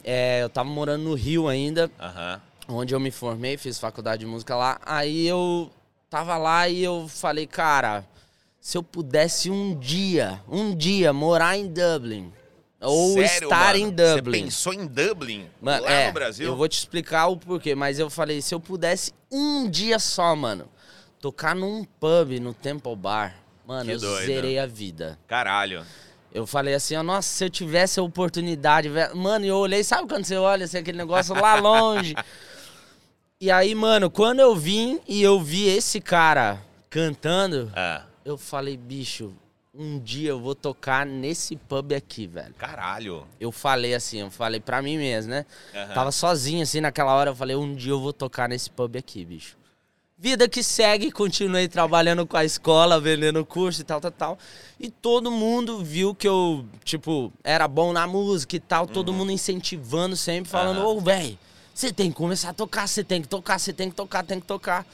é, 0.05 0.43
eu 0.43 0.49
tava 0.49 0.69
morando 0.69 1.03
no 1.03 1.15
Rio 1.15 1.49
ainda, 1.49 1.91
onde 2.69 2.95
eu 2.95 3.01
me 3.01 3.11
formei, 3.11 3.57
fiz 3.57 3.79
faculdade 3.79 4.21
de 4.21 4.27
música 4.27 4.55
lá. 4.55 4.79
Aí 4.87 5.27
eu 5.27 5.71
tava 6.11 6.37
lá 6.37 6.69
e 6.69 6.83
eu 6.83 7.07
falei, 7.09 7.47
cara, 7.47 8.07
se 8.61 8.77
eu 8.77 8.83
pudesse 8.83 9.51
um 9.51 9.79
dia, 9.79 10.43
um 10.49 10.75
dia 10.75 11.13
morar 11.13 11.57
em 11.57 11.67
Dublin, 11.67 12.33
ou 12.81 13.15
Sério, 13.15 13.47
estar 13.49 13.75
mano? 13.75 13.77
em 13.79 13.91
Dublin. 13.91 14.39
Você 14.39 14.45
pensou 14.45 14.75
em 14.75 14.87
Dublin? 14.87 15.47
Mano, 15.61 15.85
lá 15.85 15.91
é, 15.91 16.07
no 16.07 16.13
Brasil? 16.13 16.47
Eu 16.47 16.57
vou 16.57 16.69
te 16.69 16.79
explicar 16.79 17.27
o 17.27 17.37
porquê, 17.37 17.75
mas 17.75 17.99
eu 17.99 18.09
falei, 18.09 18.41
se 18.41 18.55
eu 18.55 18.61
pudesse 18.61 19.13
um 19.31 19.69
dia 19.69 19.99
só, 19.99 20.35
mano, 20.37 20.69
tocar 21.21 21.55
num 21.55 21.85
pub 21.85 22.39
no 22.41 22.55
Temple 22.55 22.95
Bar, 22.95 23.37
mano, 23.67 23.85
Que 23.85 23.93
eu 23.93 23.99
doido. 24.01 24.27
zerei 24.27 24.59
a 24.59 24.67
vida. 24.67 25.19
Caralho. 25.27 25.85
Eu 26.33 26.47
falei 26.47 26.75
assim, 26.75 26.95
ó, 26.95 27.03
nossa, 27.03 27.29
se 27.29 27.45
eu 27.45 27.51
tivesse 27.51 27.99
a 27.99 28.03
oportunidade, 28.03 28.89
velho. 28.89 29.17
Mano, 29.17 29.45
eu 29.47 29.57
olhei, 29.57 29.83
sabe 29.83 30.07
quando 30.07 30.25
você 30.25 30.37
olha 30.37 30.67
assim, 30.67 30.79
aquele 30.79 30.99
negócio 30.99 31.35
lá 31.35 31.57
longe? 31.57 32.15
e 33.41 33.51
aí, 33.51 33.75
mano, 33.75 34.11
quando 34.11 34.41
eu 34.41 34.57
vim 34.57 35.01
e 35.07 35.23
eu 35.23 35.41
vi 35.41 35.69
esse 35.69 36.01
cara 36.01 36.61
cantando, 36.91 37.71
Ah, 37.75 38.03
eu 38.25 38.37
falei, 38.37 38.77
bicho, 38.77 39.33
um 39.73 40.01
dia 40.01 40.31
eu 40.31 40.41
vou 40.41 40.57
tocar 40.57 41.07
nesse 41.07 41.55
pub 41.55 41.93
aqui, 41.93 42.27
velho. 42.27 42.53
caralho. 42.59 43.25
Eu 43.39 43.53
falei 43.53 43.95
assim, 43.95 44.19
eu 44.21 44.31
falei 44.31 44.59
pra 44.59 44.83
mim 44.83 44.97
mesmo, 44.97 45.31
né? 45.31 45.47
Aham. 45.73 45.95
Tava 45.95 46.11
sozinho 46.13 46.63
assim 46.63 46.81
naquela 46.81 47.15
hora, 47.15 47.31
eu 47.31 47.37
falei, 47.37 47.55
um 47.55 47.75
dia 47.77 47.93
eu 47.93 48.01
vou 48.01 48.13
tocar 48.13 48.49
nesse 48.49 48.71
pub 48.71 48.97
aqui, 48.97 49.25
bicho. 49.25 49.57
Vida 50.21 50.49
que 50.49 50.65
segue, 50.65 51.13
continuei 51.13 51.69
trabalhando 51.69 52.27
com 52.27 52.37
a 52.37 52.45
escola, 52.45 52.99
vendendo 53.01 53.47
curso 53.47 53.83
e 53.83 53.85
tal, 53.85 54.01
tal, 54.01 54.11
tal. 54.11 54.39
E 54.81 54.91
todo 54.91 55.31
mundo 55.31 55.85
viu 55.85 56.13
que 56.13 56.27
eu, 56.27 56.65
tipo, 56.83 57.33
era 57.45 57.69
bom 57.69 57.93
na 57.93 58.05
música 58.05 58.57
e 58.57 58.59
tal, 58.61 58.85
todo 58.89 59.13
mundo 59.13 59.31
incentivando 59.31 60.17
sempre, 60.17 60.51
falando, 60.51 60.79
Uhum. 60.79 60.87
Aham. 60.89 60.97
ô, 60.97 61.01
velho, 61.01 61.39
você 61.79 61.93
tem 61.93 62.11
que 62.11 62.17
começar 62.17 62.51
a 62.51 62.53
tocar, 62.53 62.89
você 62.89 63.05
tem 63.05 63.23
que 63.23 63.29
tocar, 63.29 63.57
você 63.57 63.73
tem 63.73 63.89
que 63.89 63.95
tocar, 63.95 64.25
tem 64.25 64.41
que 64.41 64.47
tocar. 64.47 64.85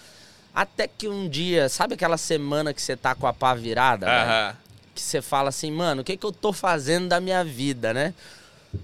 Até 0.55 0.87
que 0.87 1.09
um 1.09 1.27
dia, 1.27 1.67
sabe 1.71 1.95
aquela 1.95 2.19
semana 2.19 2.75
que 2.75 2.83
você 2.83 2.95
tá 2.95 3.15
com 3.15 3.27
a 3.27 3.33
pá 3.33 3.55
virada? 3.55 4.05
velho? 4.05 4.31
Aham. 4.31 4.57
que 4.95 5.01
você 5.01 5.23
fala 5.23 5.49
assim, 5.49 5.71
mano, 5.71 6.03
o 6.03 6.05
que, 6.05 6.15
que 6.15 6.27
eu 6.27 6.31
tô 6.31 6.53
fazendo 6.53 7.09
da 7.09 7.21
minha 7.23 7.43
vida, 7.43 7.95
né? 7.95 8.13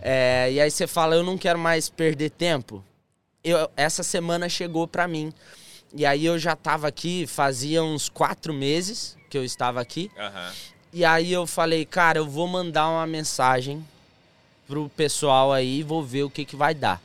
É, 0.00 0.48
e 0.50 0.58
aí 0.58 0.70
você 0.70 0.86
fala, 0.86 1.14
eu 1.14 1.22
não 1.22 1.36
quero 1.36 1.58
mais 1.58 1.90
perder 1.90 2.30
tempo. 2.30 2.82
Eu, 3.44 3.70
essa 3.76 4.02
semana 4.02 4.48
chegou 4.48 4.88
pra 4.88 5.06
mim. 5.06 5.30
E 5.92 6.06
aí 6.06 6.24
eu 6.24 6.38
já 6.38 6.56
tava 6.56 6.88
aqui, 6.88 7.26
fazia 7.26 7.82
uns 7.82 8.08
quatro 8.08 8.54
meses 8.54 9.14
que 9.28 9.36
eu 9.36 9.44
estava 9.44 9.78
aqui. 9.78 10.10
E 10.90 11.04
aí 11.04 11.30
eu 11.30 11.46
falei, 11.46 11.84
cara, 11.84 12.18
eu 12.18 12.26
vou 12.26 12.48
mandar 12.48 12.88
uma 12.88 13.06
mensagem 13.06 13.86
pro 14.66 14.88
pessoal 14.96 15.52
aí, 15.52 15.82
vou 15.82 16.02
ver 16.02 16.22
o 16.22 16.30
que, 16.30 16.46
que 16.46 16.56
vai 16.56 16.74
dar. 16.74 16.98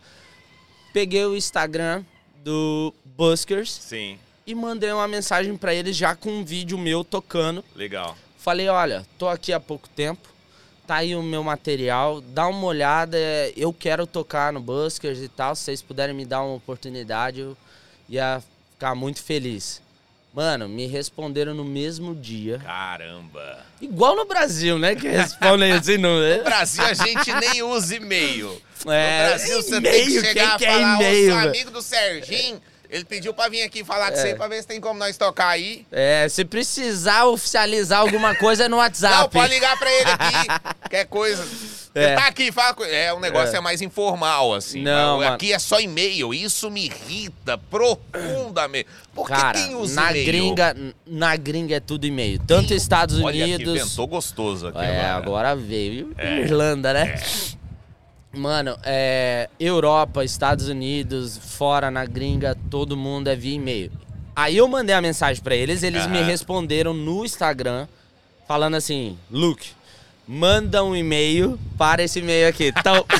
Peguei 0.96 1.26
o 1.26 1.36
Instagram 1.36 2.06
do 2.38 2.94
Buskers 3.04 3.70
Sim, 3.70 4.18
e 4.48 4.56
mandei 4.56 4.94
uma 4.94 5.10
mensagem 5.10 5.58
pra 5.58 5.74
eles 5.74 5.94
já 5.94 6.16
com 6.16 6.30
um 6.30 6.46
vídeo 6.46 6.78
meu 6.78 7.04
tocando. 7.04 7.62
legal. 7.76 8.18
Falei, 8.38 8.70
olha, 8.70 9.06
tô 9.18 9.28
aqui 9.28 9.52
há 9.52 9.60
pouco 9.60 9.90
tempo, 9.90 10.30
tá 10.88 10.96
aí 10.96 11.14
o 11.14 11.22
meu 11.22 11.44
material, 11.44 12.22
dá 12.22 12.48
uma 12.48 12.66
olhada, 12.66 13.18
eu 13.58 13.74
quero 13.74 14.08
tocar 14.08 14.54
no 14.54 14.62
Buskers 14.62 15.20
e 15.20 15.28
tal, 15.28 15.54
se 15.54 15.64
vocês 15.64 15.82
puderem 15.82 16.16
me 16.16 16.26
dar 16.26 16.42
uma 16.44 16.56
oportunidade, 16.56 17.42
eu 17.42 17.58
ia 18.08 18.42
ficar 18.72 18.96
muito 18.96 19.22
feliz. 19.22 19.82
Mano, 20.36 20.68
me 20.68 20.86
responderam 20.86 21.54
no 21.54 21.64
mesmo 21.64 22.14
dia. 22.14 22.60
Caramba. 22.60 23.60
Igual 23.82 24.18
no 24.18 24.26
Brasil, 24.26 24.78
né? 24.78 24.94
Que 24.94 25.08
respondem 25.08 25.72
assim, 25.72 25.98
não 25.98 26.18
No 26.18 26.26
é? 26.26 26.40
Brasil 26.44 26.84
a 26.84 26.94
gente 26.94 27.32
nem 27.36 27.64
usa 27.64 27.96
e-mail. 27.96 28.62
É, 28.86 29.24
no 29.24 29.30
Brasil 29.30 29.62
você 29.64 29.82
tem 29.82 30.06
que 30.06 30.20
chegar 30.22 30.58
quem 30.58 30.58
e 30.58 30.58
que 30.58 30.66
é 30.66 30.72
falar, 30.82 30.98
velho?" 30.98 31.38
amigo 31.50 31.72
do 31.72 31.82
Serginho, 31.82 32.62
ele 32.96 33.06
pediu 33.06 33.34
pra 33.34 33.50
vir 33.50 33.62
aqui 33.64 33.84
falar 33.84 34.10
com 34.12 34.18
você 34.18 34.36
pra 34.36 34.48
ver 34.48 34.62
se 34.62 34.68
tem 34.68 34.80
como 34.80 34.98
nós 34.98 35.18
tocar 35.18 35.50
aí. 35.50 35.86
É, 35.92 36.28
se 36.30 36.46
precisar 36.46 37.26
oficializar 37.26 38.00
alguma 38.00 38.34
coisa 38.36 38.66
é 38.66 38.70
no 38.70 38.78
WhatsApp. 38.78 39.16
Não, 39.22 39.30
pode 39.30 39.54
ligar 39.54 39.78
pra 39.78 39.92
ele 39.92 40.10
aqui. 40.10 40.48
Qualquer 40.82 41.06
coisa. 41.08 41.46
É. 41.94 42.16
Tá 42.16 42.28
aqui, 42.28 42.52
fala. 42.52 42.76
É, 42.88 43.14
o 43.14 43.20
negócio 43.20 43.54
é, 43.56 43.58
É. 43.58 43.62
mais 43.62 43.82
informal, 43.82 44.54
assim. 44.54 44.82
Não, 44.82 45.18
Mas. 45.20 45.32
Aqui 45.34 45.52
é 45.54 45.60
só 45.60 45.80
e-mail. 45.80 46.34
Isso 46.34 46.70
me 46.72 46.86
irrita 46.86 47.58
profundamente. 47.58 48.88
Porque 49.14 49.34
Cara, 49.34 49.58
tem 49.58 49.76
os 49.76 49.94
na 49.96 50.12
e-mail. 50.12 50.26
gringa, 50.26 50.76
na 51.06 51.36
gringa 51.38 51.76
é 51.76 51.80
tudo 51.80 52.06
e-mail. 52.06 52.40
Tanto 52.46 52.74
Estados 52.74 53.20
Olha 53.22 53.46
Unidos. 53.46 53.90
ventou 53.90 54.08
gostoso 54.08 54.68
aqui 54.68 54.78
É, 54.80 55.02
agora. 55.06 55.16
agora 55.16 55.56
veio. 55.56 56.14
Irlanda, 56.20 56.94
né? 56.94 57.16
Mano, 58.36 58.78
é, 58.84 59.50
Europa, 59.60 60.24
Estados 60.24 60.68
Unidos, 60.68 61.38
fora 61.38 61.90
na 61.90 62.06
gringa, 62.06 62.58
todo 62.70 62.98
mundo 62.98 63.30
é 63.30 63.36
via 63.36 63.56
e-mail. 63.56 63.92
Aí 64.36 64.58
eu 64.58 64.68
mandei 64.68 64.94
a 64.94 65.02
mensagem 65.02 65.42
pra 65.42 65.56
eles, 65.56 65.82
eles 65.84 66.06
me 66.08 66.18
Aham. 66.20 66.28
responderam 66.28 66.94
no 66.94 67.24
Instagram, 67.24 67.88
falando 68.48 68.76
assim: 68.76 69.18
Luke, 69.32 69.70
manda 70.28 70.84
um 70.84 70.94
e-mail 70.96 71.58
para 71.78 72.04
esse 72.04 72.20
e-mail 72.20 72.50
aqui. 72.50 72.74
Então, 72.78 73.06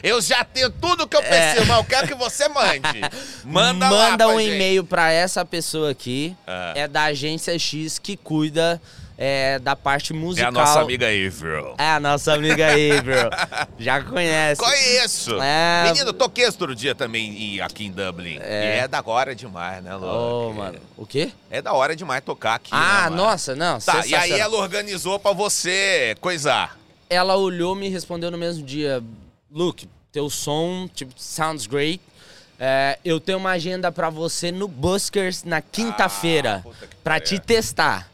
Eu 0.00 0.20
já 0.22 0.44
tenho 0.44 0.70
tudo 0.70 1.08
que 1.08 1.16
eu 1.16 1.22
preciso, 1.22 1.66
mas 1.66 1.76
eu 1.78 1.84
quero 1.84 2.06
que 2.06 2.14
você 2.14 2.48
mande. 2.48 3.00
Manda, 3.44 3.90
lá 3.90 4.06
É. 4.06 4.10
manda 4.12 4.26
pra 4.26 4.34
um 4.36 4.40
e-mail 4.40 4.84
pra 4.84 5.10
essa 5.10 5.44
pessoa 5.44 5.90
aqui. 5.90 6.36
Ah. 6.46 6.72
É 6.76 6.86
da 6.86 7.04
agência 7.04 7.58
X 7.58 7.98
que 7.98 8.16
cuida 8.16 8.80
é, 9.20 9.58
da 9.58 9.74
parte 9.74 10.12
É 10.12 10.16
musical. 10.16 10.48
a 10.48 10.52
nossa 10.52 10.80
amiga 10.80 11.06
April. 11.06 11.74
É 11.76 11.90
a 11.90 11.98
nossa 11.98 12.34
amiga 12.34 12.68
April. 12.68 13.28
Já 13.76 14.00
conhece. 14.00 14.62
Conheço. 14.62 15.42
É. 15.42 15.82
Menino, 15.86 16.12
toquei 16.12 16.44
esse 16.44 16.52
outro 16.52 16.72
dia 16.72 16.94
também 16.94 17.60
aqui 17.60 17.86
em 17.86 17.90
Dublin. 17.90 18.38
É. 18.40 18.76
E 18.76 18.78
é 18.78 18.88
da 18.88 19.02
hora 19.04 19.34
demais, 19.34 19.82
né, 19.82 19.92
Lu? 19.96 20.06
Ô, 20.06 20.52
mano. 20.52 20.78
O 20.96 21.04
quê? 21.04 21.32
É 21.50 21.60
da 21.60 21.72
hora 21.72 21.96
demais 21.96 22.22
tocar 22.22 22.54
aqui. 22.54 22.70
Ah, 22.72 23.10
né, 23.10 23.16
nossa, 23.16 23.56
não. 23.56 23.80
Tá, 23.80 24.06
e 24.06 24.14
aí 24.14 24.30
ela 24.32 24.56
organizou 24.56 25.18
pra 25.18 25.32
você 25.32 26.16
coisar. 26.20 26.78
ela 27.10 27.34
olhou 27.36 27.74
me 27.74 27.88
respondeu 27.88 28.30
no 28.30 28.38
mesmo 28.38 28.64
dia. 28.64 29.02
Luke, 29.50 29.88
teu 30.12 30.30
som, 30.30 30.88
tipo, 30.94 31.12
sounds 31.16 31.66
great. 31.66 32.00
É, 32.60 32.98
eu 33.04 33.18
tenho 33.18 33.38
uma 33.38 33.50
agenda 33.50 33.90
pra 33.90 34.10
você 34.10 34.52
no 34.52 34.68
Buskers 34.68 35.42
na 35.42 35.60
quinta-feira. 35.60 36.64
Ah, 36.64 36.86
pariu. 37.02 37.24
te 37.24 37.38
testar. 37.40 38.08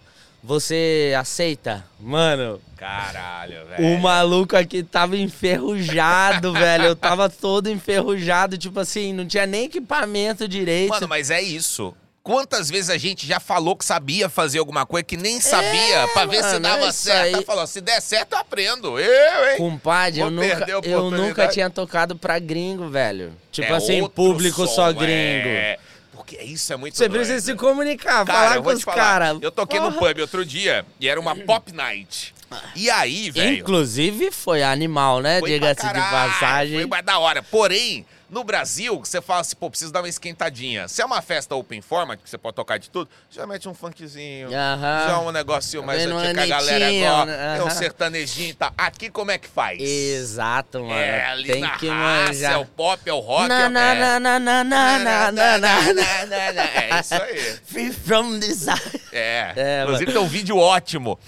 Você 0.46 1.14
aceita? 1.18 1.82
Mano, 1.98 2.60
Caralho, 2.76 3.64
velho. 3.66 3.94
o 3.96 3.98
maluco 3.98 4.54
aqui 4.54 4.82
tava 4.82 5.16
enferrujado, 5.16 6.52
velho. 6.54 6.84
Eu 6.84 6.94
tava 6.96 7.30
todo 7.30 7.70
enferrujado, 7.70 8.58
tipo 8.58 8.78
assim, 8.78 9.14
não 9.14 9.26
tinha 9.26 9.46
nem 9.46 9.64
equipamento 9.64 10.46
direito. 10.46 10.90
Mano, 10.90 11.08
mas 11.08 11.30
é 11.30 11.40
isso. 11.40 11.94
Quantas 12.22 12.68
vezes 12.70 12.90
a 12.90 12.98
gente 12.98 13.26
já 13.26 13.40
falou 13.40 13.74
que 13.74 13.84
sabia 13.84 14.28
fazer 14.28 14.58
alguma 14.58 14.84
coisa 14.84 15.02
que 15.04 15.16
nem 15.16 15.40
sabia 15.40 16.08
pra 16.12 16.26
ver 16.26 16.36
se 16.42 16.52
mano, 16.52 16.60
dava 16.60 16.86
é 16.86 16.92
certo? 16.92 17.36
aí. 17.36 17.44
Falou, 17.44 17.66
se 17.66 17.80
der 17.80 18.00
certo, 18.02 18.32
eu 18.32 18.38
aprendo. 18.38 18.98
Eu, 18.98 19.50
hein? 19.50 19.56
Compadre, 19.58 20.20
eu 20.20 20.30
nunca, 20.30 20.66
eu 20.84 21.10
nunca 21.10 21.48
tinha 21.48 21.68
tocado 21.70 22.16
pra 22.16 22.38
gringo, 22.38 22.88
velho. 22.88 23.32
Tipo 23.50 23.72
É 23.72 23.76
assim, 23.76 24.06
público 24.08 24.66
som, 24.66 24.74
só 24.74 24.92
gringo. 24.92 25.48
É. 25.48 25.78
Porque 26.24 26.42
isso 26.42 26.72
é 26.72 26.76
muito 26.76 26.96
Você 26.96 27.06
doido. 27.06 27.20
precisa 27.20 27.44
se 27.52 27.54
comunicar, 27.54 28.24
Cara, 28.24 28.48
falar 28.48 28.62
com 28.62 28.70
os 28.70 28.84
caras. 28.84 29.38
Eu 29.42 29.52
toquei 29.52 29.78
no 29.78 29.92
pub 29.92 30.18
outro 30.20 30.44
dia 30.44 30.84
e 30.98 31.06
era 31.08 31.20
uma 31.20 31.36
pop 31.36 31.70
night. 31.72 32.34
E 32.74 32.88
aí, 32.88 33.30
velho. 33.30 33.58
Inclusive, 33.58 34.30
foi 34.30 34.62
animal, 34.62 35.20
né? 35.20 35.40
Diga-se 35.40 35.86
de 35.86 36.00
passagem. 36.00 36.76
Foi 36.78 36.86
mais 36.86 37.04
da 37.04 37.18
hora. 37.18 37.42
Porém, 37.42 38.06
no 38.30 38.42
Brasil, 38.42 38.98
você 38.98 39.20
fala 39.20 39.40
assim, 39.40 39.54
pô, 39.56 39.68
preciso 39.70 39.92
dar 39.92 40.00
uma 40.00 40.08
esquentadinha. 40.08 40.88
Se 40.88 41.00
é 41.02 41.04
uma 41.04 41.20
festa 41.22 41.54
open 41.54 41.80
format, 41.80 42.18
que 42.20 42.28
você 42.28 42.38
pode 42.38 42.56
tocar 42.56 42.78
de 42.78 42.90
tudo, 42.90 43.08
já 43.30 43.46
mete 43.46 43.68
um 43.68 43.74
funkzinho. 43.74 44.48
Aham. 44.48 45.06
Já 45.08 45.18
um 45.20 45.30
negocinho 45.30 45.82
mais 45.82 46.02
Vendo 46.02 46.14
um 46.14 46.18
antigo 46.18 46.34
que 46.34 46.40
a 46.40 46.46
galera 46.46 46.86
Anitinho, 46.86 47.24
né? 47.26 47.56
É 47.58 47.62
um 47.62 47.66
Aham. 47.66 47.70
sertanejinho 47.70 48.50
e 48.50 48.54
tal. 48.54 48.72
Aqui 48.76 49.10
como 49.10 49.30
é 49.30 49.38
que 49.38 49.46
faz? 49.48 49.80
Exato, 49.80 50.80
mano. 50.80 50.94
É, 50.94 51.26
ali 51.26 51.48
Tem 51.52 51.60
na 51.60 51.76
que 51.78 51.88
raça, 51.88 52.26
manjar. 52.32 52.52
é 52.52 52.56
o 52.56 52.64
pop, 52.66 53.02
é 53.08 53.12
o 53.12 53.20
rock. 53.20 53.48
Na, 53.48 53.60
é, 53.64 53.68
na, 53.68 53.80
é. 53.80 53.94
na, 53.94 54.20
na, 54.20 54.38
na, 54.40 54.64
na, 54.64 54.98
na, 54.98 55.32
na, 55.32 55.58
na. 55.58 56.62
É 56.64 57.00
isso 57.00 57.14
aí. 57.14 57.58
Free 57.66 57.92
from 57.92 58.38
desire. 58.38 58.80
É. 59.12 59.52
É, 59.56 59.82
Inclusive 59.82 60.06
mano. 60.06 60.18
tem 60.18 60.26
um 60.26 60.30
vídeo 60.30 60.56
ótimo 60.56 61.18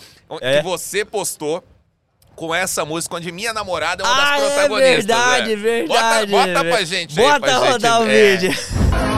É? 0.40 0.56
que 0.58 0.62
você 0.64 1.04
postou 1.04 1.62
com 2.36 2.54
essa 2.54 2.84
música, 2.84 3.16
onde 3.16 3.32
minha 3.32 3.52
namorada 3.52 4.04
é 4.04 4.06
uma 4.06 4.14
das 4.14 4.28
Ah, 4.30 4.36
é 4.36 4.40
protagonistas. 4.40 4.96
verdade, 5.06 5.48
né? 5.48 5.56
verdade. 5.56 6.30
Bota, 6.30 6.46
bota 6.54 6.64
pra 6.64 6.84
gente 6.84 7.18
aí, 7.18 7.26
Bota 7.26 7.40
pra 7.40 7.50
gente- 7.58 7.72
rodar 7.72 8.02
o 8.02 8.08
é. 8.08 8.36
vídeo. 8.36 9.15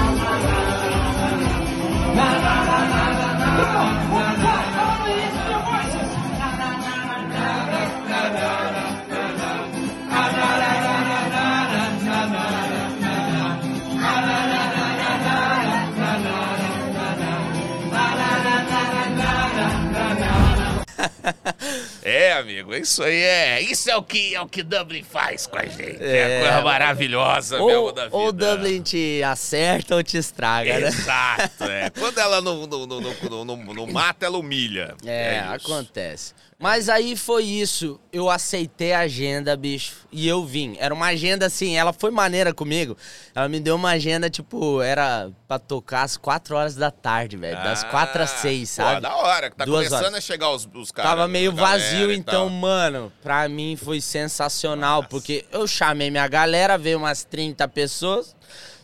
É, 22.09 22.33
amigo, 22.33 22.75
isso 22.75 23.03
aí 23.03 23.23
é. 23.23 23.61
Isso 23.61 23.91
é 23.91 23.97
o 23.97 24.03
que 24.03 24.35
é 24.35 24.41
o 24.41 24.49
que 24.49 24.63
Dublin 24.63 25.03
faz 25.03 25.47
com 25.47 25.59
a 25.59 25.67
gente. 25.67 26.03
É, 26.03 26.39
É, 26.39 26.41
coisa 26.41 26.61
maravilhosa 26.63 27.59
mesmo 27.59 27.71
Ou, 27.71 27.93
da 27.93 28.05
vida. 28.05 28.17
ou 28.17 28.33
Dublin 28.33 28.83
te 28.83 29.23
acerta 29.23 29.95
ou 29.95 30.03
te 30.03 30.17
estraga, 30.17 30.79
né? 30.79 30.89
Exato, 30.89 31.65
é. 31.65 31.91
Quando 31.99 32.19
ela 32.19 32.41
não, 32.41 32.67
não, 32.67 32.87
não, 32.87 33.57
não, 33.57 33.87
mata, 33.87 34.27
ela 34.27 34.39
humilha. 34.39 34.95
É, 35.05 35.43
isso. 35.57 35.73
acontece. 35.73 36.35
Mas 36.61 36.89
aí 36.89 37.15
foi 37.17 37.45
isso. 37.45 38.01
Eu 38.13 38.29
aceitei 38.29 38.93
a 38.93 39.01
agenda, 39.01 39.57
bicho. 39.57 39.95
E 40.11 40.27
eu 40.27 40.45
vim. 40.45 40.77
Era 40.81 40.93
uma 40.93 41.07
agenda 41.07 41.47
assim, 41.47 41.77
ela 41.77 41.93
foi 41.93 42.11
maneira 42.11 42.53
comigo. 42.53 42.97
Ela 43.33 43.49
me 43.49 43.61
deu 43.61 43.77
uma 43.77 43.91
agenda, 43.91 44.29
tipo, 44.29 44.83
era 44.83 45.31
pra 45.47 45.61
tocar 45.61 46.03
às 46.03 46.17
4 46.17 46.57
horas 46.57 46.75
da 46.75 46.91
tarde, 46.91 47.37
velho. 47.37 47.57
Das 47.63 47.85
Ah, 47.85 47.89
4 47.91 48.23
às 48.25 48.31
6, 48.31 48.69
pô, 48.71 48.75
sabe? 48.75 49.01
da 49.03 49.15
hora, 49.15 49.51
que 49.51 49.57
tá 49.57 49.65
Duas 49.65 49.87
começando 49.87 50.07
horas. 50.07 50.19
a 50.19 50.21
chegar 50.21 50.51
os, 50.51 50.69
os 50.75 50.91
caras. 50.91 51.13
Tava 51.13 51.29
meio 51.29 51.53
a 51.53 51.55
galera 51.55 51.79
vazio, 51.79 52.13
então, 52.13 52.49
mano, 52.49 53.13
pra 53.23 53.49
mim 53.49 53.77
foi 53.77 54.01
sensacional, 54.01 55.05
porque 55.05 55.45
eu 55.53 55.65
chamei 55.69 56.11
minha 56.11 56.27
galera, 56.27 56.77
veio 56.77 56.99
umas 56.99 57.23
30 57.23 57.69
pessoas, 57.69 58.35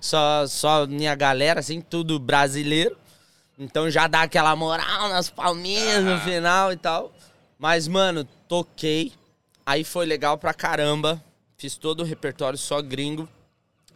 só, 0.00 0.46
só 0.46 0.86
minha 0.86 1.16
galera, 1.16 1.58
assim, 1.58 1.80
tudo 1.80 2.20
brasileiro. 2.20 2.96
Então 3.56 3.88
já 3.88 4.08
dá 4.08 4.22
aquela 4.22 4.56
moral 4.56 5.08
nas 5.08 5.30
palminhas 5.30 6.02
no 6.02 6.14
Ah. 6.14 6.20
final 6.20 6.72
e 6.72 6.76
tal. 6.76 7.12
Mas, 7.64 7.88
mano, 7.88 8.28
toquei, 8.46 9.10
aí 9.64 9.84
foi 9.84 10.04
legal 10.04 10.36
pra 10.36 10.52
caramba, 10.52 11.24
fiz 11.56 11.78
todo 11.78 12.00
o 12.00 12.04
repertório 12.04 12.58
só 12.58 12.82
gringo. 12.82 13.26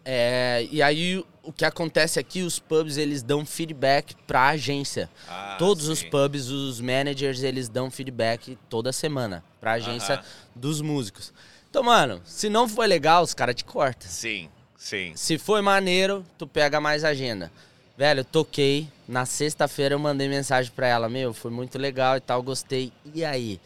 É, 0.03 0.67
e 0.73 0.81
aí 0.81 1.23
o 1.43 1.53
que 1.53 1.67
acontece 1.67 2.19
aqui, 2.19 2.41
os 2.41 2.59
pubs 2.59 2.97
eles 2.97 3.23
dão 3.23 3.45
feedback 3.45 4.15
pra 4.27 4.49
agência. 4.49 5.11
Ah, 5.29 5.57
Todos 5.59 5.87
os 5.87 5.99
sim. 5.99 6.09
pubs, 6.09 6.49
os 6.49 6.81
managers, 6.81 7.43
eles 7.43 7.69
dão 7.69 7.91
feedback 7.91 8.57
toda 8.71 8.91
semana 8.91 9.45
pra 9.61 9.73
agência 9.73 10.15
Aham. 10.15 10.25
dos 10.55 10.81
músicos. 10.81 11.31
Então, 11.69 11.83
mano, 11.83 12.23
se 12.25 12.49
não 12.49 12.67
foi 12.71 12.87
legal, 12.87 13.23
os 13.23 13.35
caras 13.35 13.55
te 13.55 13.67
cortam. 13.67 14.09
Sim, 14.09 14.49
sim. 14.79 15.13
Se 15.15 15.37
foi 15.37 15.61
maneiro, 15.61 16.25
tu 16.39 16.47
pega 16.47 16.81
mais 16.81 17.05
agenda. 17.05 17.53
Velho, 17.99 18.21
eu 18.21 18.25
toquei. 18.25 18.87
Na 19.09 19.27
sexta-feira 19.27 19.93
eu 19.97 19.99
mandei 19.99 20.29
mensagem 20.29 20.71
pra 20.71 20.87
ela: 20.87 21.09
Meu, 21.09 21.35
foi 21.35 21.51
muito 21.51 21.77
legal 21.77 22.17
e 22.17 22.21
tal, 22.21 22.41
gostei. 22.41 22.93
E 23.13 23.25
aí? 23.25 23.61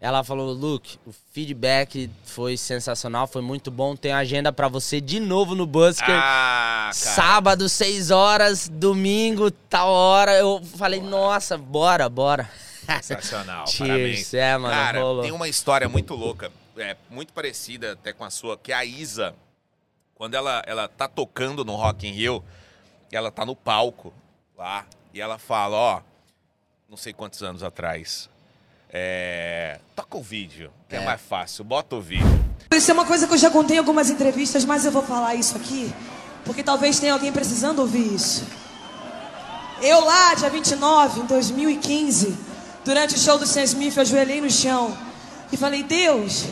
Ela 0.00 0.24
falou: 0.24 0.54
Luke, 0.54 0.98
o 1.06 1.12
feedback 1.32 2.10
foi 2.24 2.56
sensacional, 2.56 3.26
foi 3.26 3.42
muito 3.42 3.70
bom. 3.70 3.94
Tem 3.94 4.10
agenda 4.10 4.50
pra 4.50 4.68
você 4.68 5.02
de 5.02 5.20
novo 5.20 5.54
no 5.54 5.66
Busker. 5.66 6.06
Ah. 6.08 6.88
Sábado, 6.94 7.68
6 7.68 8.10
horas, 8.10 8.70
domingo, 8.70 9.50
tal 9.50 9.88
hora. 9.90 10.32
Eu 10.32 10.62
falei, 10.78 11.02
nossa, 11.02 11.58
bora, 11.58 12.08
bora. 12.08 12.48
Sensacional, 13.02 13.66
Cheers, 13.68 13.88
parabéns. 13.88 14.34
é, 14.34 14.56
mano, 14.56 14.74
Cara, 14.74 15.00
rolou. 15.00 15.22
tem 15.22 15.32
uma 15.32 15.48
história 15.48 15.88
muito 15.90 16.14
louca, 16.14 16.50
é, 16.78 16.96
muito 17.10 17.34
parecida 17.34 17.92
até 17.92 18.14
com 18.14 18.24
a 18.24 18.30
sua, 18.30 18.56
que 18.56 18.72
é 18.72 18.74
a 18.74 18.84
Isa, 18.84 19.34
quando 20.14 20.34
ela, 20.34 20.62
ela 20.66 20.88
tá 20.88 21.06
tocando 21.06 21.64
no 21.64 21.76
Rock 21.76 22.06
in 22.06 22.12
Rio, 22.12 22.44
ela 23.16 23.30
tá 23.30 23.44
no 23.44 23.54
palco 23.54 24.12
lá, 24.56 24.86
e 25.12 25.20
ela 25.20 25.38
fala, 25.38 25.76
ó, 25.76 26.00
não 26.88 26.96
sei 26.96 27.12
quantos 27.12 27.42
anos 27.42 27.62
atrás, 27.62 28.28
é, 28.90 29.80
toca 29.96 30.16
o 30.16 30.22
vídeo, 30.22 30.70
que 30.88 30.96
é. 30.96 31.02
É. 31.02 31.04
mais 31.04 31.20
fácil, 31.20 31.64
bota 31.64 31.96
o 31.96 32.00
vídeo. 32.00 32.44
Isso 32.72 32.90
é 32.90 32.94
uma 32.94 33.04
coisa 33.04 33.26
que 33.26 33.34
eu 33.34 33.38
já 33.38 33.50
contei 33.50 33.76
em 33.76 33.78
algumas 33.78 34.10
entrevistas, 34.10 34.64
mas 34.64 34.84
eu 34.84 34.92
vou 34.92 35.02
falar 35.02 35.34
isso 35.34 35.56
aqui, 35.56 35.92
porque 36.44 36.62
talvez 36.62 36.98
tenha 36.98 37.12
alguém 37.12 37.32
precisando 37.32 37.80
ouvir 37.80 38.14
isso. 38.14 38.46
Eu 39.82 40.04
lá, 40.04 40.34
dia 40.34 40.48
29, 40.48 41.20
em 41.20 41.26
2015, 41.26 42.36
durante 42.84 43.14
o 43.14 43.18
show 43.18 43.38
do 43.38 43.46
Sam 43.46 43.64
Smith, 43.64 43.96
eu 43.96 44.02
ajoelhei 44.02 44.40
no 44.40 44.50
chão 44.50 44.96
e 45.52 45.56
falei, 45.56 45.82
Deus, 45.82 46.44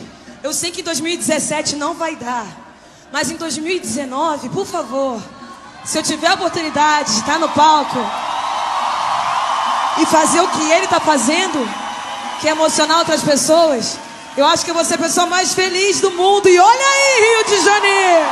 eu 0.43 0.53
sei 0.53 0.71
que 0.71 0.81
em 0.81 0.83
2017 0.83 1.75
não 1.75 1.93
vai 1.93 2.15
dar, 2.15 2.45
mas 3.11 3.31
em 3.31 3.37
2019, 3.37 4.49
por 4.49 4.65
favor, 4.65 5.21
se 5.85 5.97
eu 5.97 6.03
tiver 6.03 6.27
a 6.27 6.33
oportunidade 6.35 7.11
de 7.11 7.19
estar 7.19 7.39
no 7.39 7.49
palco 7.49 7.99
e 10.01 10.05
fazer 10.05 10.41
o 10.41 10.47
que 10.47 10.71
ele 10.71 10.85
está 10.85 10.99
fazendo, 10.99 11.67
que 12.41 12.47
é 12.47 12.51
emocionar 12.51 12.99
outras 12.99 13.21
pessoas, 13.23 13.97
Eu 14.35 14.47
acho 14.47 14.65
que 14.65 14.71
eu 14.71 14.75
vou 14.75 14.83
ser 14.83 14.95
a 14.95 14.97
pessoa 14.97 15.27
mais 15.27 15.53
feliz 15.53 16.01
do 16.01 16.09
mundo. 16.09 16.49
E 16.49 16.57
olha 16.59 16.85
aí, 16.87 17.19
Rio 17.21 17.45
de 17.55 17.63
Janeiro! 17.63 18.25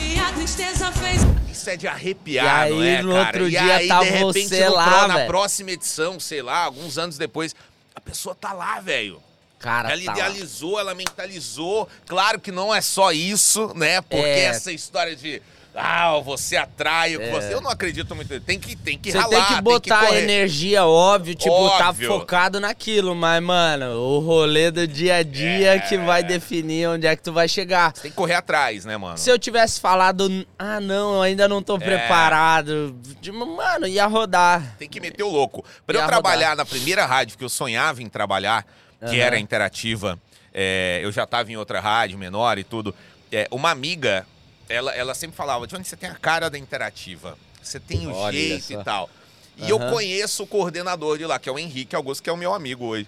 E 0.00 0.20
a 0.20 0.32
tristeza 0.34 0.92
fez. 0.92 1.22
Isso 1.50 1.70
é 1.70 1.76
de 1.78 1.88
arrepiar, 1.88 2.66
E 2.66 2.70
não 2.70 2.80
aí, 2.80 2.88
é, 2.88 3.02
no 3.02 3.12
cara? 3.14 3.24
outro 3.26 3.46
e 3.46 3.50
dia 3.52 3.76
aí, 3.76 3.88
tá 3.88 4.00
de 4.00 4.10
repente, 4.10 4.48
você 4.50 4.68
no 4.68 4.74
lá, 4.74 4.84
pro- 4.98 5.08
na 5.08 5.18
próxima 5.24 5.70
edição, 5.70 6.20
sei 6.20 6.42
lá, 6.42 6.64
alguns 6.64 6.98
anos 6.98 7.16
depois, 7.16 7.54
a 7.94 8.00
pessoa 8.02 8.34
tá 8.34 8.52
lá, 8.52 8.78
velho. 8.80 9.22
Cara, 9.58 9.92
Ela 9.92 10.04
tá 10.04 10.12
lá. 10.12 10.18
idealizou, 10.18 10.78
ela 10.78 10.94
mentalizou. 10.94 11.88
Claro 12.06 12.38
que 12.38 12.52
não 12.52 12.74
é 12.74 12.82
só 12.82 13.12
isso, 13.12 13.72
né? 13.74 14.02
Porque 14.02 14.16
É. 14.26 14.44
essa 14.44 14.70
história 14.70 15.16
de. 15.16 15.40
Ah, 15.72 16.18
você 16.18 16.56
atrai 16.56 17.14
o 17.16 17.20
que 17.20 17.26
É. 17.26 17.30
você. 17.30 17.54
Eu 17.54 17.60
não 17.60 17.70
acredito 17.70 18.14
muito. 18.16 18.40
Tem 18.40 18.58
que, 18.58 18.74
tem 18.74 18.98
que 18.98 19.12
Você 19.12 19.18
ralar, 19.18 19.46
tem 19.46 19.56
que 19.56 19.62
botar 19.62 20.06
correr. 20.06 20.22
energia, 20.24 20.84
óbvio, 20.84 21.34
tipo, 21.34 21.68
tá 21.78 21.88
Óbvio. 21.90 22.08
focado 22.08 22.58
naquilo, 22.58 23.14
mas, 23.14 23.40
mano, 23.40 23.86
o 23.96 24.18
rolê 24.18 24.70
do 24.72 24.84
dia 24.86 25.16
a 25.16 25.22
dia 25.22 25.76
É. 25.76 25.78
que 25.78 25.96
vai 25.96 26.24
definir 26.24 26.88
onde 26.88 27.06
é 27.06 27.14
que 27.14 27.22
tu 27.22 27.32
vai 27.32 27.46
chegar. 27.48 27.92
Tem 27.92 28.10
que 28.10 28.16
correr 28.16 28.34
atrás, 28.34 28.84
né, 28.84 28.96
mano? 28.96 29.16
Se 29.16 29.30
eu 29.30 29.38
tivesse 29.38 29.80
falado, 29.80 30.44
ah, 30.58 30.80
não, 30.80 31.14
eu 31.14 31.22
ainda 31.22 31.46
não 31.48 31.62
tô 31.62 31.76
É. 31.76 31.78
preparado, 31.78 32.96
de- 33.20 33.30
mano, 33.30 33.86
ia 33.86 34.06
rodar. 34.06 34.74
Tem 34.76 34.88
que 34.88 35.00
meter 35.00 35.22
o 35.22 35.28
louco. 35.30 35.64
Pra 35.86 35.96
eu 35.96 36.00
Ia 36.00 36.06
trabalhar 36.08 36.56
na 36.56 36.64
primeira 36.66 37.06
rádio 37.06 37.38
que 37.38 37.44
eu 37.44 37.48
sonhava 37.48 38.02
em 38.02 38.08
trabalhar, 38.08 38.66
que 38.98 39.06
Aham. 39.06 39.16
era 39.16 39.38
interativa, 39.38 40.18
é, 40.52 41.00
eu 41.02 41.12
já 41.12 41.24
tava 41.26 41.50
em 41.52 41.56
outra 41.56 41.78
rádio 41.80 42.18
menor 42.18 42.58
e 42.58 42.64
tudo. 42.64 42.92
é, 43.32 43.46
uma 43.52 43.70
amiga, 43.70 44.26
ela, 44.70 44.94
ela 44.94 45.14
sempre 45.14 45.36
falava: 45.36 45.66
Johnny, 45.66 45.84
você 45.84 45.96
tem 45.96 46.08
a 46.08 46.14
cara 46.14 46.48
da 46.48 46.56
interativa. 46.58 47.36
Você 47.62 47.78
tem 47.78 48.06
o 48.06 48.14
Olha 48.14 48.32
jeito 48.38 48.64
só. 48.64 48.80
e 48.80 48.84
tal. 48.84 49.10
E 49.56 49.68
eu 49.68 49.76
Aham. 49.78 49.90
conheço 49.92 50.42
o 50.44 50.46
coordenador 50.46 51.18
de 51.18 51.26
lá, 51.26 51.38
que 51.38 51.48
é 51.48 51.52
o 51.52 51.58
Henrique 51.58 51.94
Augusto, 51.94 52.22
que 52.22 52.30
é 52.30 52.32
o 52.32 52.36
meu 52.36 52.54
amigo 52.54 52.86
hoje. 52.86 53.06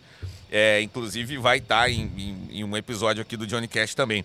É, 0.50 0.82
inclusive 0.82 1.38
vai 1.38 1.56
estar 1.58 1.88
em, 1.90 2.02
em- 2.02 2.48
em 2.58 2.64
um 2.64 2.76
episódio 2.76 3.22
aqui 3.22 3.36
do 3.38 3.46
Johnny 3.46 3.66
Cash 3.66 3.94
também. 3.94 4.22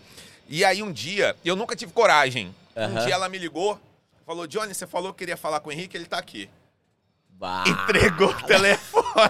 E 0.49 0.65
aí 0.65 0.83
um 0.83 0.91
dia, 0.91 1.35
eu 1.45 1.55
nunca 1.55 1.73
tive 1.75 1.93
coragem. 1.93 2.53
Um 2.75 2.83
Aham. 2.83 3.05
dia 3.05 3.13
ela 3.13 3.29
me 3.29 3.37
ligou, 3.37 3.79
falou: 4.25 4.45
Johnny, 4.45 4.73
você 4.73 4.85
falou 4.85 5.13
que 5.13 5.19
queria 5.19 5.37
falar 5.37 5.61
com 5.61 5.69
o 5.69 5.71
Henrique, 5.71 5.95
ele 5.95 6.05
tá 6.05 6.17
aqui 6.17 6.49
Bah. 7.39 7.63
entregou 7.67 8.29
o 8.29 8.33
telefone. 8.33 9.29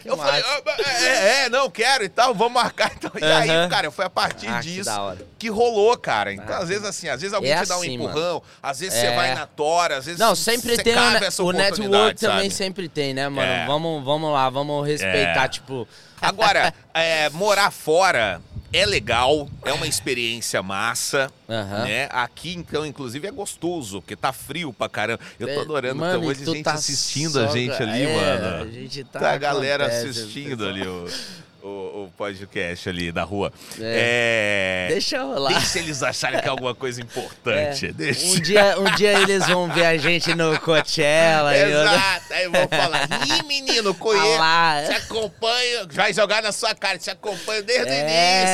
que 0.00 0.08
Eu 0.08 0.16
falei. 0.16 0.44
"Ah, 0.46 0.62
é, 1.04 1.44
é, 1.44 1.48
não, 1.48 1.68
quero 1.68 2.04
e 2.04 2.08
tal, 2.08 2.32
vamos 2.32 2.52
marcar. 2.54 2.92
Então, 2.94 3.10
E 3.20 3.24
aí, 3.24 3.68
cara, 3.68 3.90
foi 3.90 4.04
a 4.04 4.10
partir 4.10 4.46
Ah, 4.46 4.60
que 4.60 4.68
disso 4.74 4.90
hora. 4.90 5.18
que 5.36 5.48
rolou, 5.48 5.96
cara. 5.98 6.32
Então, 6.32 6.54
Ah, 6.54 6.58
às 6.58 6.68
vezes, 6.68 6.84
assim, 6.84 7.08
às 7.08 7.20
vezes 7.20 7.34
alguém 7.34 7.50
É 7.52 7.60
te 7.62 7.68
dá 7.68 7.76
um 7.76 7.80
assim, 7.80 7.94
empurrão, 7.94 8.40
às 8.62 8.78
vezes 8.78 8.94
É. 8.96 9.00
você 9.10 9.16
vai 9.16 9.34
na 9.34 9.44
tora, 9.46 9.96
às 9.96 10.06
vezes 10.06 10.20
Não, 10.20 10.36
sempre 10.36 10.76
você 10.76 10.84
tem 10.84 10.92
essa 10.94 11.42
o 11.42 11.50
network 11.50 12.20
também 12.20 12.42
sabe? 12.48 12.50
sempre 12.54 12.88
tem, 12.88 13.12
né, 13.12 13.28
mano? 13.28 13.50
É. 13.50 13.66
Vamos, 13.66 14.04
vamos 14.04 14.32
lá, 14.32 14.48
vamos 14.48 14.86
respeitar, 14.86 15.44
É. 15.46 15.48
tipo. 15.48 15.88
Agora, 16.22 16.72
é, 16.94 17.28
morar 17.30 17.72
fora 17.72 18.40
é 18.72 18.84
legal, 18.86 19.48
é 19.64 19.72
uma 19.72 19.86
experiência 19.86 20.62
massa, 20.62 21.30
Aham. 21.48 21.84
né? 21.84 22.08
Aqui, 22.10 22.54
então, 22.54 22.84
inclusive, 22.84 23.26
é 23.26 23.30
gostoso, 23.30 24.00
porque 24.02 24.14
tá 24.16 24.32
frio 24.32 24.72
pra 24.72 24.88
caramba. 24.88 25.20
Eu 25.38 25.46
tô 25.48 25.52
É, 25.54 25.60
adorando 25.62 25.96
mano, 26.00 26.20
que 26.20 26.26
e 26.26 26.28
hoje 26.28 26.44
tu 26.44 26.52
gente 26.54 26.64
tá 26.64 26.72
assistindo 26.74 27.40
a 27.40 27.46
gente 27.46 27.82
ali, 27.82 28.02
é, 28.02 28.14
mano. 28.14 28.62
A 28.64 28.70
gente 28.70 29.04
tá. 29.04 29.20
Tá 29.20 29.32
a 29.32 29.38
galera 29.38 29.86
acontece, 29.86 30.08
assistindo 30.20 30.66
ali 30.66 30.86
o, 30.86 31.06
o, 31.68 32.04
o 32.04 32.12
podcast 32.16 32.88
ali 32.88 33.12
da 33.12 33.22
rua. 33.22 33.52
É. 33.80 34.86
Deixa 34.90 35.22
rolar. 35.22 35.52
Deixa 35.52 35.78
eles 35.78 36.02
acharem 36.02 36.40
que 36.40 36.46
é 36.46 36.50
alguma 36.50 36.74
coisa 36.74 37.00
importante. 37.00 37.86
É. 37.86 37.92
Deixa. 37.92 38.26
Um 38.26 38.40
dia, 38.40 38.78
um 38.80 38.94
dia 38.96 39.12
eles 39.20 39.46
vão 39.46 39.68
ver 39.72 39.86
a 39.86 39.96
gente 39.96 40.34
no 40.34 40.58
Coachella. 40.60 41.56
e 41.56 41.60
eu- 41.70 41.80
Exato. 41.82 42.32
Aí 42.32 42.48
vão 42.48 42.68
falar: 42.68 43.08
Ih, 43.26 43.42
menino, 43.46 43.90
Ah 43.90 43.94
conheço. 43.94 44.38
lá. 44.38 44.82
Te 44.86 44.92
acompanho. 44.92 45.88
Vai 45.92 46.12
jogar 46.12 46.42
na 46.42 46.52
sua 46.52 46.74
cara. 46.74 46.98
Te 46.98 47.10
acompanho 47.10 47.62
desde 47.62 47.84
o 47.84 47.92
É, 47.92 48.00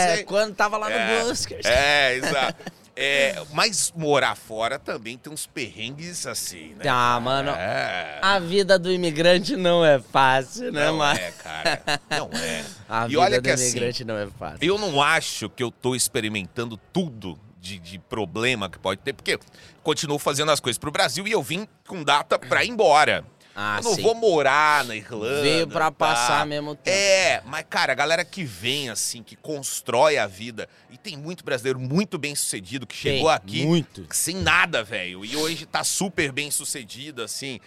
início. 0.06 0.20
hein? 0.20 0.24
quando 0.26 0.54
tava 0.54 0.76
lá 0.76 0.88
no 0.88 0.96
É. 0.96 1.22
Buskers. 1.24 1.64
É, 1.66 2.14
exato. 2.16 2.72
É, 2.96 3.42
mas 3.52 3.92
morar 3.96 4.36
fora 4.36 4.78
também 4.78 5.18
tem 5.18 5.32
uns 5.32 5.46
perrengues 5.46 6.26
assim, 6.26 6.74
né? 6.78 6.84
Ah, 6.88 7.18
mano. 7.20 7.50
É. 7.50 8.20
A 8.22 8.38
vida 8.38 8.78
do 8.78 8.92
imigrante 8.92 9.56
não 9.56 9.84
é 9.84 9.98
fácil, 9.98 10.70
né, 10.70 10.86
Não 10.86 10.98
mano? 10.98 11.18
é, 11.18 11.32
cara. 11.32 11.82
Não 12.10 12.30
é. 12.38 12.64
A 12.88 13.04
e 13.04 13.08
vida 13.08 13.20
olha 13.20 13.40
do 13.40 13.44
que 13.44 13.50
assim, 13.50 13.70
imigrante 13.70 14.04
não 14.04 14.16
é 14.16 14.26
fácil. 14.28 14.58
Eu 14.60 14.78
não 14.78 15.02
acho 15.02 15.48
que 15.48 15.62
eu 15.62 15.70
tô 15.72 15.94
experimentando 15.96 16.76
tudo 16.92 17.36
de, 17.60 17.78
de 17.78 17.98
problema 17.98 18.68
que 18.68 18.78
pode 18.78 19.00
ter, 19.00 19.12
porque 19.12 19.38
continuo 19.82 20.18
fazendo 20.18 20.52
as 20.52 20.60
coisas 20.60 20.78
pro 20.78 20.90
Brasil 20.92 21.26
e 21.26 21.32
eu 21.32 21.42
vim 21.42 21.66
com 21.88 22.04
data 22.04 22.38
pra 22.38 22.62
ir 22.62 22.68
embora. 22.68 23.24
Ah, 23.56 23.78
eu 23.78 23.84
não 23.84 23.94
sim. 23.94 24.02
vou 24.02 24.14
morar 24.14 24.84
na 24.84 24.96
Irlanda. 24.96 25.42
Veio 25.42 25.66
pra 25.68 25.84
tá? 25.86 25.90
passar 25.92 26.46
mesmo 26.46 26.74
tempo. 26.74 26.96
É, 26.96 27.40
mas 27.46 27.64
cara, 27.70 27.92
a 27.92 27.94
galera 27.94 28.24
que 28.24 28.42
vem 28.44 28.90
assim, 28.90 29.22
que 29.22 29.36
constrói 29.36 30.18
a 30.18 30.26
vida, 30.26 30.68
e 30.90 30.98
tem 30.98 31.16
muito 31.16 31.44
brasileiro 31.44 31.78
muito 31.78 32.18
bem 32.18 32.34
sucedido 32.34 32.86
que 32.86 32.96
chegou 32.96 33.28
Tem, 33.28 33.36
aqui 33.36 33.66
Muito. 33.66 34.06
sem 34.10 34.36
nada, 34.36 34.82
velho, 34.82 35.24
e 35.24 35.36
hoje 35.36 35.66
tá 35.66 35.84
super 35.84 36.32
bem 36.32 36.50
sucedido, 36.50 37.22
assim. 37.22 37.60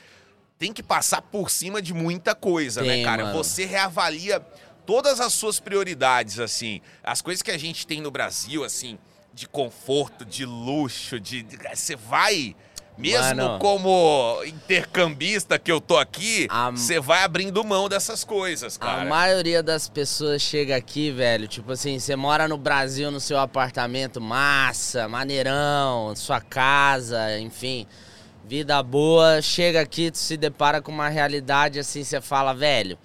Tem 0.60 0.74
que 0.74 0.82
passar 0.84 1.22
por 1.22 1.50
cima 1.52 1.82
de 1.82 1.94
muita 1.94 2.34
coisa, 2.36 2.82
né, 2.82 2.96
Tem, 2.96 3.04
cara? 3.06 3.26
mano. 3.26 3.38
Você 3.38 3.64
reavalia 3.64 4.40
todas 4.86 5.20
as 5.22 5.32
suas 5.34 5.60
prioridades, 5.60 6.40
assim. 6.40 6.82
As 7.04 7.22
coisas 7.22 7.42
que 7.42 7.52
a 7.52 7.58
gente 7.58 7.86
tem 7.86 8.02
no 8.02 8.10
Brasil, 8.10 8.64
assim, 8.64 8.98
de 9.34 9.48
conforto, 9.48 10.26
de 10.26 10.46
luxo, 10.46 11.20
de- 11.20 11.46
Você 11.74 11.96
vai. 11.96 12.56
Mesmo 12.98 13.36
Mano. 13.36 13.60
como 13.60 14.42
intercambista 14.46 15.60
que 15.60 15.72
eu 15.72 15.80
tô 15.80 15.98
aqui, 15.98 16.48
A- 16.50 16.72
você 16.72 17.00
vai 17.00 17.24
abrindo 17.24 17.64
mão 17.64 17.88
dessas 17.88 18.24
coisas, 18.24 18.76
A 18.82 18.86
cara. 18.86 19.06
maioria 19.06 19.62
das 19.62 19.88
pessoas 19.88 20.42
chega 20.42 20.76
aqui, 20.76 21.12
velho, 21.12 21.48
tipo 21.48 21.72
assim, 21.72 22.00
você 22.00 22.16
mora 22.16 22.48
no 22.48 22.58
Brasil 22.58 23.12
no 23.12 23.20
seu 23.20 23.38
apartamento, 23.38 24.20
massa, 24.20 25.08
maneirão, 25.08 26.16
sua 26.16 26.42
casa, 26.42 27.40
enfim, 27.40 27.86
vida 28.46 28.82
boa, 28.82 29.42
chega 29.42 29.82
aqui, 29.82 30.10
tu 30.10 30.18
se 30.18 30.36
depara 30.36 30.82
com 30.82 30.92
uma 30.92 31.08
realidade 31.10 31.80
assim, 31.80 32.04
você 32.04 32.20
fala, 32.20 32.54
velho, 32.54 32.98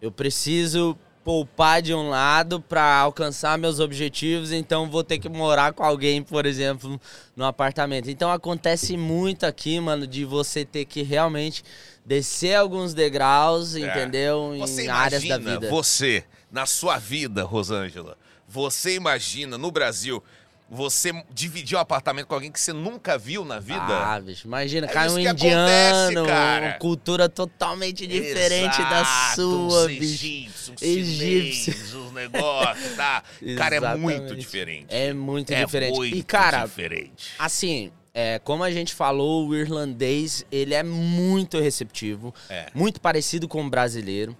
eu 0.00 0.10
preciso 0.10 0.96
poupar 1.24 1.80
de 1.80 1.94
um 1.94 2.10
lado 2.10 2.60
pra 2.60 2.98
alcançar 2.98 3.56
meus 3.56 3.80
objetivos, 3.80 4.52
então 4.52 4.90
vou 4.90 5.02
ter 5.02 5.18
que 5.18 5.28
morar 5.28 5.72
com 5.72 5.82
alguém, 5.82 6.22
por 6.22 6.44
exemplo, 6.44 7.00
no 7.34 7.46
apartamento. 7.46 8.10
Então 8.10 8.30
acontece 8.30 8.96
muito 8.96 9.44
aqui, 9.46 9.80
mano, 9.80 10.06
de 10.06 10.24
você 10.24 10.64
ter 10.64 10.84
que 10.84 11.02
realmente 11.02 11.64
descer 12.04 12.54
alguns 12.54 12.92
degraus, 12.92 13.74
entendeu? 13.74 14.52
É. 14.54 14.58
Você 14.58 14.84
em 14.84 14.88
áreas 14.88 15.22
da 15.22 15.38
imagina 15.38 15.60
vida. 15.60 15.70
você, 15.70 16.24
na 16.52 16.66
sua 16.66 16.98
vida, 16.98 17.42
Rosângela, 17.42 18.18
você 18.46 18.94
imagina 18.94 19.56
no 19.56 19.70
Brasil, 19.70 20.22
você 20.74 21.12
dividir 21.30 21.76
um 21.76 21.80
apartamento 21.80 22.26
com 22.26 22.34
alguém 22.34 22.50
que 22.50 22.60
você 22.60 22.72
nunca 22.72 23.16
viu 23.16 23.44
na 23.44 23.60
vida? 23.60 23.80
Ah, 23.86 24.20
bicho, 24.20 24.46
imagina, 24.46 24.86
É 24.86 24.90
cai 24.90 25.08
um 25.08 25.18
indiano, 25.18 26.20
acontece, 26.20 26.66
uma 26.66 26.72
cultura 26.78 27.28
totalmente 27.28 28.06
diferente 28.06 28.78
da 28.78 29.00
Exato, 29.00 29.34
sua, 29.36 29.82
uns 29.84 29.86
bicho. 29.86 30.02
egípcios, 30.02 30.68
uns 30.70 30.82
Egípcio. 30.82 31.72
chineses, 31.72 31.94
uns 31.94 32.12
negócios, 32.12 32.96
tá? 32.96 33.22
Cara, 33.56 33.76
é 33.76 33.96
muito 33.96 34.34
diferente. 34.36 34.86
É 34.88 35.12
muito 35.12 35.52
É 35.52 35.64
diferente. 35.64 35.94
muito 35.96 36.16
e, 36.16 36.22
cara, 36.22 36.64
diferente. 36.66 37.30
assim, 37.38 37.92
é, 38.12 38.38
como 38.40 38.62
a 38.64 38.70
gente 38.70 38.94
falou, 38.94 39.46
o 39.48 39.54
irlandês, 39.54 40.44
ele 40.50 40.74
é 40.74 40.82
muito 40.82 41.58
receptivo, 41.60 42.34
É. 42.48 42.66
muito 42.74 43.00
parecido 43.00 43.46
com 43.48 43.64
o 43.64 43.70
brasileiro. 43.70 44.36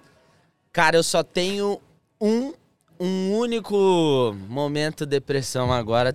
Cara, 0.73 0.97
eu 0.97 1.03
só 1.05 1.23
tenho 1.23 1.81
um, 2.21 2.53
um 2.99 3.33
único 3.37 4.35
momento 4.49 5.05
depressão 5.05 5.73
agora. 5.73 6.15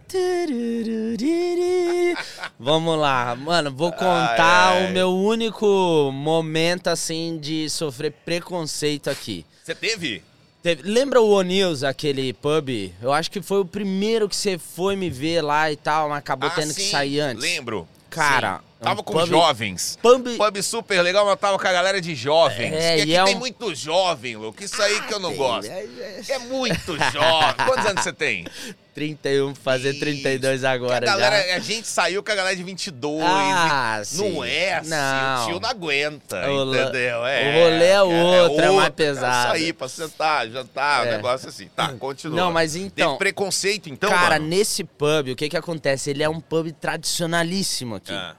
Vamos 2.60 2.98
lá, 2.98 3.36
mano, 3.36 3.72
vou 3.72 3.92
contar 3.92 4.72
Ai, 4.74 4.84
ai. 4.86 4.90
o 4.90 4.94
meu 4.94 5.14
único 5.14 6.12
momento, 6.14 6.88
assim, 6.88 7.38
de 7.42 7.70
sofrer 7.70 8.12
preconceito 8.26 9.10
aqui. 9.10 9.46
Você 9.64 9.76
teve? 9.76 10.24
Teve- 10.62 10.84
lembra 10.84 11.22
o 11.22 11.30
O'Neill's, 11.30 11.84
aquele 11.84 12.34
pub? 12.34 12.70
Eu 13.02 13.14
acho 13.14 13.32
que 13.32 13.42
foi 13.42 13.62
o 13.62 13.66
primeiro 13.66 14.28
que 14.28 14.36
você 14.36 14.58
foi 14.58 14.96
me 14.96 15.10
ver 15.10 15.42
lá 15.42 15.72
e 15.72 15.78
tal, 15.78 16.10
mas 16.10 16.18
acabou 16.18 16.50
Ah, 16.50 16.54
tendo 16.54 16.74
que 16.74 16.82
sim, 16.82 16.92
sair 16.92 17.20
antes. 17.22 17.42
Lembro. 17.42 17.88
Cara, 18.10 18.58
Sim. 18.58 18.64
Tava 18.82 19.02
um 19.02 19.04
com 19.04 19.14
pub- 19.14 19.28
jovens. 19.28 19.98
Pub... 20.02 20.26
Pub 20.38 20.62
super 20.64 21.02
legal, 21.02 21.26
mas 21.26 21.38
tava 21.40 21.60
com 21.60 21.68
a 21.68 21.72
galera 21.72 22.00
de 22.00 22.16
jovens. 22.16 22.74
É, 22.74 22.98
e 23.00 23.02
aqui 23.02 23.16
é 23.16 23.24
tem 23.26 23.36
um- 23.36 23.40
muito 23.40 23.76
jovem, 23.76 24.38
Luke. 24.38 24.64
Isso 24.64 24.82
aí 24.82 25.02
que 25.02 25.14
eu 25.14 25.20
não 25.20 25.30
Tem, 25.30 25.38
gosto. 25.38 25.70
é- 25.70 25.84
é- 25.84 26.22
É 26.30 26.40
muito 26.40 26.98
jovem. 27.12 27.66
Quantos 27.66 27.86
anos 27.86 28.04
você 28.04 28.14
tem? 28.14 28.46
31, 28.96 29.56
fazer 29.56 29.94
32 29.94 30.66
agora 30.66 30.98
a 30.98 31.00
galera, 31.00 31.48
já. 31.48 31.56
A 31.56 31.60
gente 31.60 31.88
saiu 31.88 32.22
com 32.22 32.32
a 32.32 32.36
galera 32.36 32.54
de 32.54 32.64
22. 32.64 33.24
Ah, 33.26 34.02
e. 34.12 34.18
Não 34.18 34.44
é 34.44 34.74
assim. 34.74 34.90
Não. 34.90 35.44
O 35.44 35.48
tio 35.48 35.60
não 35.62 35.70
aguenta, 35.70 36.50
O 36.50 36.74
entendeu? 36.76 37.20
o 37.20 37.22
rolê 37.22 37.86
é 37.86 38.02
outro, 38.02 38.62
é 38.66 38.72
mais 38.72 38.90
pesado. 38.90 39.54
É 39.54 39.58
isso 39.58 39.66
aí, 39.68 39.74
pra 39.74 39.88
sentar, 39.88 40.50
jantar, 40.50 41.06
É. 41.06 41.10
um 41.10 41.16
negócio 41.16 41.48
assim. 41.48 41.70
Tá, 41.74 41.94
continua. 41.94 42.36
Não, 42.36 42.52
mas 42.52 42.76
então- 42.76 43.12
Teve 43.12 43.20
preconceito, 43.20 43.90
então, 43.90 44.10
Cara, 44.10 44.36
mano? 44.36 44.48
nesse 44.48 44.84
pub, 44.84 45.30
o 45.32 45.36
que 45.36 45.48
que 45.48 45.56
acontece? 45.56 46.10
Ele 46.10 46.24
é 46.24 46.28
um 46.28 46.42
pub 46.42 46.70
tradicionalíssimo 46.74 47.96
aqui. 47.96 48.12
Ah. 48.12 48.36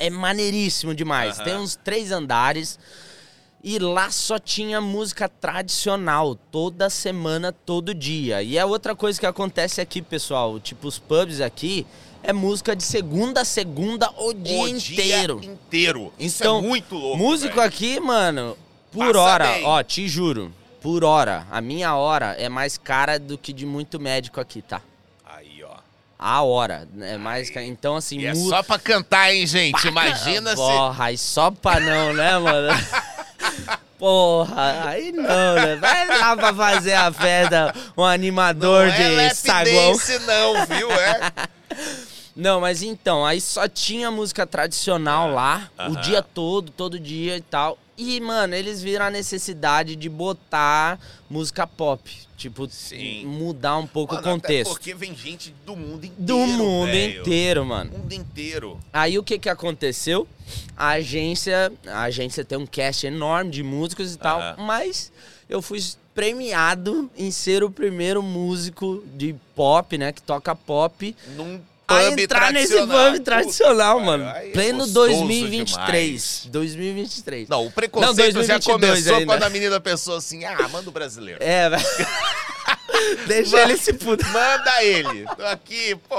É 0.00 0.08
maneiríssimo 0.10 0.94
demais. 0.94 1.36
Aham. 1.36 1.44
Tem 1.44 1.56
uns 1.56 1.76
três 1.76 2.10
andares. 2.10 2.78
E 3.62 3.78
lá 3.78 4.10
só 4.10 4.38
tinha 4.38 4.80
música 4.80 5.28
tradicional, 5.28 6.34
toda 6.34 6.88
semana, 6.88 7.52
todo 7.52 7.94
dia. 7.94 8.42
E 8.42 8.56
é 8.56 8.64
outra 8.64 8.96
coisa 8.96 9.20
que 9.20 9.26
acontece 9.26 9.82
aqui, 9.82 10.00
pessoal. 10.00 10.58
Tipo, 10.58 10.88
os 10.88 10.98
pubs 10.98 11.42
aqui 11.42 11.86
é 12.22 12.32
música 12.32 12.74
de 12.74 12.82
segunda 12.82 13.42
a 13.42 13.44
segunda 13.44 14.10
o 14.16 14.32
dia 14.32 14.58
o 14.62 14.66
inteiro. 14.66 15.40
Dia 15.40 15.52
inteiro. 15.52 16.12
Isso 16.18 16.42
Então, 16.42 16.58
é 16.58 16.62
muito 16.62 16.94
louco. 16.94 17.18
Músico 17.18 17.56
velho. 17.56 17.66
aqui, 17.66 18.00
mano, 18.00 18.56
por 18.90 19.08
Passa 19.08 19.20
hora, 19.20 19.46
bem. 19.52 19.64
ó, 19.66 19.82
te 19.82 20.08
juro, 20.08 20.50
por 20.80 21.04
hora, 21.04 21.46
a 21.50 21.60
minha 21.60 21.94
hora 21.94 22.34
é 22.38 22.48
mais 22.48 22.78
cara 22.78 23.18
do 23.18 23.36
que 23.36 23.52
de 23.52 23.66
muito 23.66 24.00
médico 24.00 24.40
aqui, 24.40 24.62
tá? 24.62 24.80
A 26.22 26.42
hora 26.42 26.86
é 27.00 27.16
mais 27.16 27.48
cara. 27.48 27.64
Então, 27.64 27.96
assim, 27.96 28.18
E 28.18 28.26
é 28.26 28.34
só 28.34 28.62
pra 28.62 28.78
cantar, 28.78 29.32
hein, 29.34 29.46
gente? 29.46 29.88
Imagina 29.88 30.50
se. 30.50 30.56
Porra, 30.56 31.04
aí 31.06 31.16
só 31.16 31.50
pra 31.50 31.80
não, 31.80 32.12
né, 32.12 32.38
mano? 32.38 32.68
Porra, 33.98 34.88
aí 34.88 35.12
não, 35.12 35.54
né? 35.54 35.76
Vai 35.76 36.06
lá 36.18 36.36
pra 36.36 36.54
fazer 36.54 36.92
a 36.92 37.10
festa, 37.10 37.74
um 37.96 38.04
animador 38.04 38.86
Não 38.88 38.94
de 38.94 39.02
é 39.02 39.34
saguão. 39.34 39.92
dance, 39.92 40.18
não, 40.20 40.66
viu? 40.66 40.90
É. 40.92 41.32
Não, 42.36 42.60
mas 42.60 42.82
então, 42.82 43.26
aí 43.26 43.38
só 43.40 43.68
tinha 43.68 44.10
música 44.10 44.46
tradicional 44.46 45.30
lá, 45.32 45.68
o 45.76 45.82
aham. 45.82 46.00
dia 46.00 46.22
todo, 46.22 46.70
todo 46.70 46.98
dia 46.98 47.36
e 47.36 47.40
tal. 47.42 47.76
E, 48.00 48.18
mano, 48.18 48.54
eles 48.54 48.82
viram 48.82 49.04
a 49.04 49.10
necessidade 49.10 49.94
de 49.94 50.08
botar 50.08 50.98
música 51.28 51.66
pop. 51.66 52.10
Tipo, 52.34 52.66
Sim. 52.70 53.26
mudar 53.26 53.76
um 53.76 53.86
pouco 53.86 54.14
Mano, 54.14 54.26
o 54.26 54.30
contexto. 54.30 54.70
Porque 54.70 54.94
vem 54.94 55.14
gente 55.14 55.54
do 55.66 55.76
mundo 55.76 56.06
inteiro. 56.06 56.24
Do 56.24 56.38
mundo 56.38 56.90
velho. 56.90 57.20
inteiro, 57.20 57.66
mano. 57.66 57.90
O 57.94 57.98
mundo 57.98 58.12
inteiro. 58.14 58.80
Aí 58.90 59.18
o 59.18 59.22
que 59.22 59.38
que 59.38 59.50
aconteceu? 59.50 60.26
A 60.74 60.92
agência, 60.92 61.70
a 61.86 62.04
agência 62.04 62.42
tem 62.42 62.56
um 62.56 62.66
cast 62.66 63.06
enorme 63.06 63.50
de 63.50 63.62
músicos 63.62 64.14
e 64.14 64.16
tal, 64.16 64.56
mas 64.56 65.12
eu 65.46 65.60
fui 65.60 65.78
premiado 66.14 67.10
em 67.18 67.30
ser 67.30 67.62
o 67.62 67.70
primeiro 67.70 68.22
músico 68.22 69.04
de 69.14 69.34
pop, 69.54 69.98
né, 69.98 70.10
que 70.10 70.22
toca 70.22 70.54
pop, 70.56 71.14
Num 71.36 71.60
pub 72.10 72.18
entrar 72.18 72.52
nesse 72.52 72.76
pub 72.78 73.20
tradicional, 73.24 73.94
Puta, 73.98 74.06
mano. 74.06 74.24
é 74.24 74.50
Pleno 74.50 74.78
gostoso 74.78 75.10
2023. 75.10 76.40
demais. 76.42 76.46
2023. 76.50 77.48
Não, 77.48 77.66
o 77.66 77.70
preconceito 77.70 78.34
Não, 78.36 78.42
já 78.44 78.58
2022 78.58 78.80
começou 78.90 79.14
ainda. 79.14 79.26
quando 79.26 79.42
a 79.42 79.50
menina 79.50 79.80
pensou 79.80 80.16
assim, 80.16 80.44
ah, 80.44 80.68
manda 80.68 80.88
o 80.88 80.92
brasileiro. 80.92 81.42
É, 81.42 81.68
velho. 81.70 81.82
Deixa 83.26 83.60
ele 83.62 83.76
se 83.76 83.92
puder. 83.92 84.26
Manda 84.28 84.82
ele. 84.84 85.24
Tô 85.36 85.46
aqui, 85.46 85.96
pô. 86.08 86.16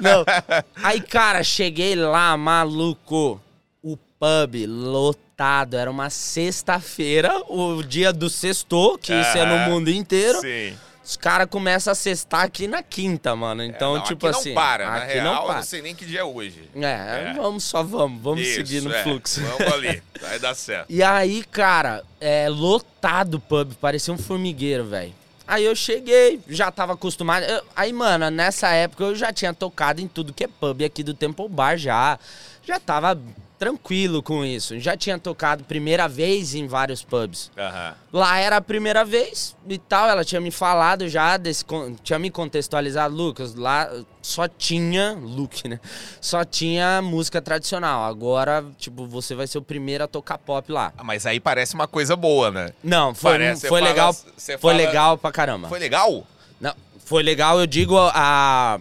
Não. 0.00 0.24
Aí, 0.82 1.00
cara, 1.00 1.42
cheguei 1.42 1.94
lá, 1.94 2.36
maluco. 2.36 3.40
O 3.82 3.96
pub 3.96 4.66
lotado. 4.66 5.76
Era 5.76 5.90
uma 5.90 6.10
sexta-feira, 6.10 7.42
o 7.48 7.82
dia 7.82 8.12
do 8.12 8.30
sexto, 8.30 8.96
que 9.02 9.12
isso 9.12 9.36
é 9.36 9.44
no 9.44 9.70
mundo 9.70 9.90
inteiro. 9.90 10.40
Sim. 10.40 10.76
Os 11.04 11.16
caras 11.18 11.46
começam 11.50 11.92
a 11.92 11.94
sextar 11.94 12.40
aqui 12.42 12.66
na 12.66 12.82
quinta, 12.82 13.36
mano. 13.36 13.62
Então, 13.62 13.94
É, 13.94 13.98
não, 13.98 14.04
tipo 14.04 14.26
aqui 14.26 14.38
assim. 14.38 14.48
não 14.50 14.54
para, 14.54 14.86
na 14.90 14.96
aqui 14.96 15.12
real, 15.14 15.24
não 15.26 15.34
eu 15.42 15.46
para. 15.46 15.54
não 15.56 15.62
sei 15.62 15.82
nem 15.82 15.94
que 15.94 16.06
dia 16.06 16.20
é 16.20 16.24
hoje. 16.24 16.70
É, 16.74 17.30
É. 17.30 17.34
vamos 17.36 17.62
só 17.64 17.82
vamos, 17.82 18.22
vamos 18.22 18.40
Isso, 18.40 18.54
seguir 18.54 18.80
no 18.80 18.90
é. 18.92 19.02
fluxo. 19.02 19.42
Vamos 19.42 19.72
ali, 19.74 20.02
vai 20.20 20.38
dar 20.38 20.54
certo. 20.54 20.86
E 20.88 21.02
aí, 21.02 21.44
cara, 21.44 22.02
é 22.20 22.48
lotado 22.48 23.34
o 23.34 23.40
pub, 23.40 23.74
parecia 23.80 24.14
um 24.14 24.18
formigueiro, 24.18 24.86
velho. 24.86 25.12
Aí 25.46 25.62
eu 25.62 25.76
cheguei, 25.76 26.40
já 26.48 26.70
tava 26.70 26.94
acostumado. 26.94 27.42
eu- 27.44 27.62
aí, 27.76 27.92
mano, 27.92 28.30
nessa 28.30 28.68
época 28.70 29.04
eu 29.04 29.14
já 29.14 29.30
tinha 29.30 29.52
tocado 29.52 30.00
em 30.00 30.08
tudo 30.08 30.32
que 30.32 30.44
é 30.44 30.48
pub 30.48 30.82
aqui 30.82 31.02
do 31.02 31.12
Temple 31.12 31.50
Bar 31.50 31.76
já. 31.76 32.18
Já 32.66 32.80
tava 32.80 33.20
tranquilo 33.58 34.22
com 34.22 34.44
isso. 34.44 34.78
Já 34.78 34.96
tinha 34.96 35.18
tocado 35.18 35.64
primeira 35.64 36.06
vez 36.08 36.54
em 36.54 36.66
vários 36.66 37.02
pubs. 37.02 37.50
Aham. 37.56 37.94
Lá 38.12 38.38
era 38.38 38.56
a 38.56 38.60
primeira 38.60 39.04
vez 39.04 39.56
e 39.68 39.78
tal, 39.78 40.08
ela 40.08 40.24
tinha 40.24 40.40
me 40.40 40.50
falado 40.50 41.08
já, 41.08 41.36
desse, 41.36 41.64
tinha 42.02 42.18
me 42.18 42.30
contextualizado, 42.30 43.14
Lucas, 43.14 43.54
lá 43.54 43.90
só 44.22 44.46
tinha, 44.48 45.12
Luke, 45.20 45.68
né? 45.68 45.80
Só 46.20 46.44
tinha 46.44 47.00
música 47.02 47.40
tradicional. 47.42 48.04
Agora, 48.04 48.64
tipo, 48.78 49.06
você 49.06 49.34
vai 49.34 49.46
ser 49.46 49.58
o 49.58 49.62
primeiro 49.62 50.04
a 50.04 50.08
tocar 50.08 50.38
pop 50.38 50.70
lá. 50.70 50.92
Ah, 50.96 51.04
Mas 51.04 51.26
aí 51.26 51.38
parece 51.40 51.74
uma 51.74 51.86
coisa 51.88 52.14
boa, 52.16 52.50
né? 52.50 52.70
Não, 52.82 53.14
foi, 53.14 53.32
Parece, 53.32 53.68
foi 53.68 53.80
legal. 53.80 54.12
fala- 54.12 54.34
foi 54.36 54.56
fala- 54.58 54.74
legal 54.74 55.18
pra 55.18 55.32
caramba. 55.32 55.68
Foi 55.68 55.78
legal? 55.78 56.26
Não, 56.60 56.74
foi 57.04 57.22
legal, 57.22 57.58
eu 57.60 57.66
digo 57.66 57.96
a. 57.98 58.78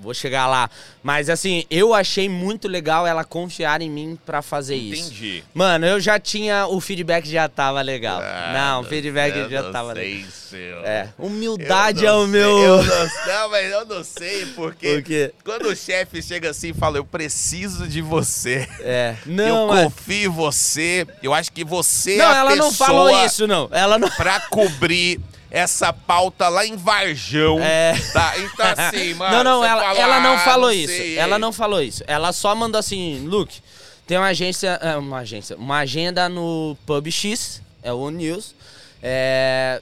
Vou 0.00 0.14
chegar 0.14 0.46
lá. 0.46 0.70
Mas 1.02 1.28
assim, 1.28 1.64
eu 1.70 1.92
achei 1.94 2.28
muito 2.28 2.66
legal 2.66 3.06
ela 3.06 3.22
confiar 3.24 3.82
em 3.82 3.90
mim 3.90 4.18
pra 4.24 4.40
fazer 4.42 4.76
isso. 4.76 5.08
Entendi. 5.12 5.44
Mano, 5.52 5.84
eu 5.86 6.00
já 6.00 6.18
tinha. 6.18 6.66
O 6.66 6.80
feedback 6.80 7.28
já 7.28 7.48
tava 7.48 7.82
legal. 7.82 8.20
Ah, 8.22 8.52
não, 8.54 8.80
o 8.80 8.84
feedback 8.84 9.36
eu 9.36 9.50
já 9.50 9.62
não 9.62 9.72
tava 9.72 9.94
sei, 9.94 10.14
legal. 10.16 10.30
seu. 10.30 10.84
É. 10.86 11.08
Humildade 11.18 12.04
não 12.04 12.08
é 12.08 12.12
o 12.16 12.22
sei, 12.22 12.32
meu. 12.32 12.58
Eu 12.58 12.82
não, 12.84 13.06
não, 13.26 13.50
mas 13.50 13.70
eu 13.72 13.84
não 13.86 14.04
sei, 14.04 14.46
porque 14.56 15.02
quê? 15.02 15.32
quando 15.44 15.66
o 15.66 15.76
chefe 15.76 16.22
chega 16.22 16.50
assim 16.50 16.70
e 16.70 16.74
fala, 16.74 16.96
eu 16.98 17.04
preciso 17.04 17.86
de 17.86 18.00
você. 18.00 18.68
É. 18.80 19.16
eu 19.26 19.32
Não, 19.32 19.68
mas- 19.68 19.84
confio 19.84 20.30
em 20.30 20.34
você. 20.34 21.06
Eu 21.22 21.34
acho 21.34 21.52
que 21.52 21.64
você 21.64 22.16
Não, 22.16 22.24
é 22.24 22.34
a 22.34 22.38
ela 22.38 22.56
não 22.56 22.72
falou 22.72 23.24
isso, 23.24 23.46
não. 23.46 23.68
Ela 23.70 23.98
não. 23.98 24.08
pra 24.10 24.40
cobrir 24.40 25.20
essa 25.50 25.92
pauta 25.92 26.48
lá 26.48 26.64
em 26.64 26.76
Varjão. 26.76 27.58
É. 27.60 27.94
Tá? 28.12 28.38
Então 28.38 28.66
assim, 28.76 29.14
mano. 29.18 29.36
não, 29.36 29.44
não, 29.44 29.64
ela, 29.64 29.82
fala, 29.82 29.98
ela 29.98 30.20
não 30.20 30.34
"Ah, 30.34 30.38
falou 30.38 30.72
isso. 30.72 30.92
sei". 30.92 31.18
Ela 31.18 31.38
não 31.38 31.52
falou 31.52 31.82
isso. 31.82 32.02
Ela 32.06 32.32
só 32.32 32.54
mandou 32.54 32.78
assim, 32.78 33.26
Luke, 33.26 33.60
tem 34.06 34.16
uma 34.18 34.28
agência, 34.28 34.78
é, 34.82 34.96
uma 34.96 35.18
agência, 35.18 35.56
uma 35.56 35.78
agenda 35.78 36.28
no 36.28 36.76
Pub 36.86 37.10
X, 37.10 37.62
é 37.82 37.92
o 37.92 38.10
News. 38.10 38.54
É, 39.02 39.80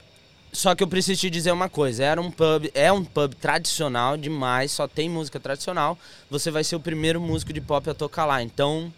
só 0.51 0.73
que 0.73 0.81
eu 0.83 0.87
preciso 0.87 1.21
te 1.21 1.29
dizer 1.29 1.51
uma 1.51 1.69
coisa, 1.69 2.03
era 2.03 2.19
um 2.19 2.31
pub, 2.31 2.69
é 2.73 2.91
um 2.91 3.03
pub 3.05 3.33
tradicional 3.35 4.17
demais, 4.17 4.71
só 4.71 4.87
tem 4.87 5.07
música 5.09 5.39
tradicional. 5.39 5.97
Você 6.29 6.49
vai 6.49 6.63
ser 6.63 6.75
o 6.75 6.79
primeiro 6.79 7.21
músico 7.21 7.53
de 7.53 7.61
pop 7.61 7.87
a 7.89 7.93
tocar 7.93 8.25
lá. 8.25 8.41
Então, 8.41 8.91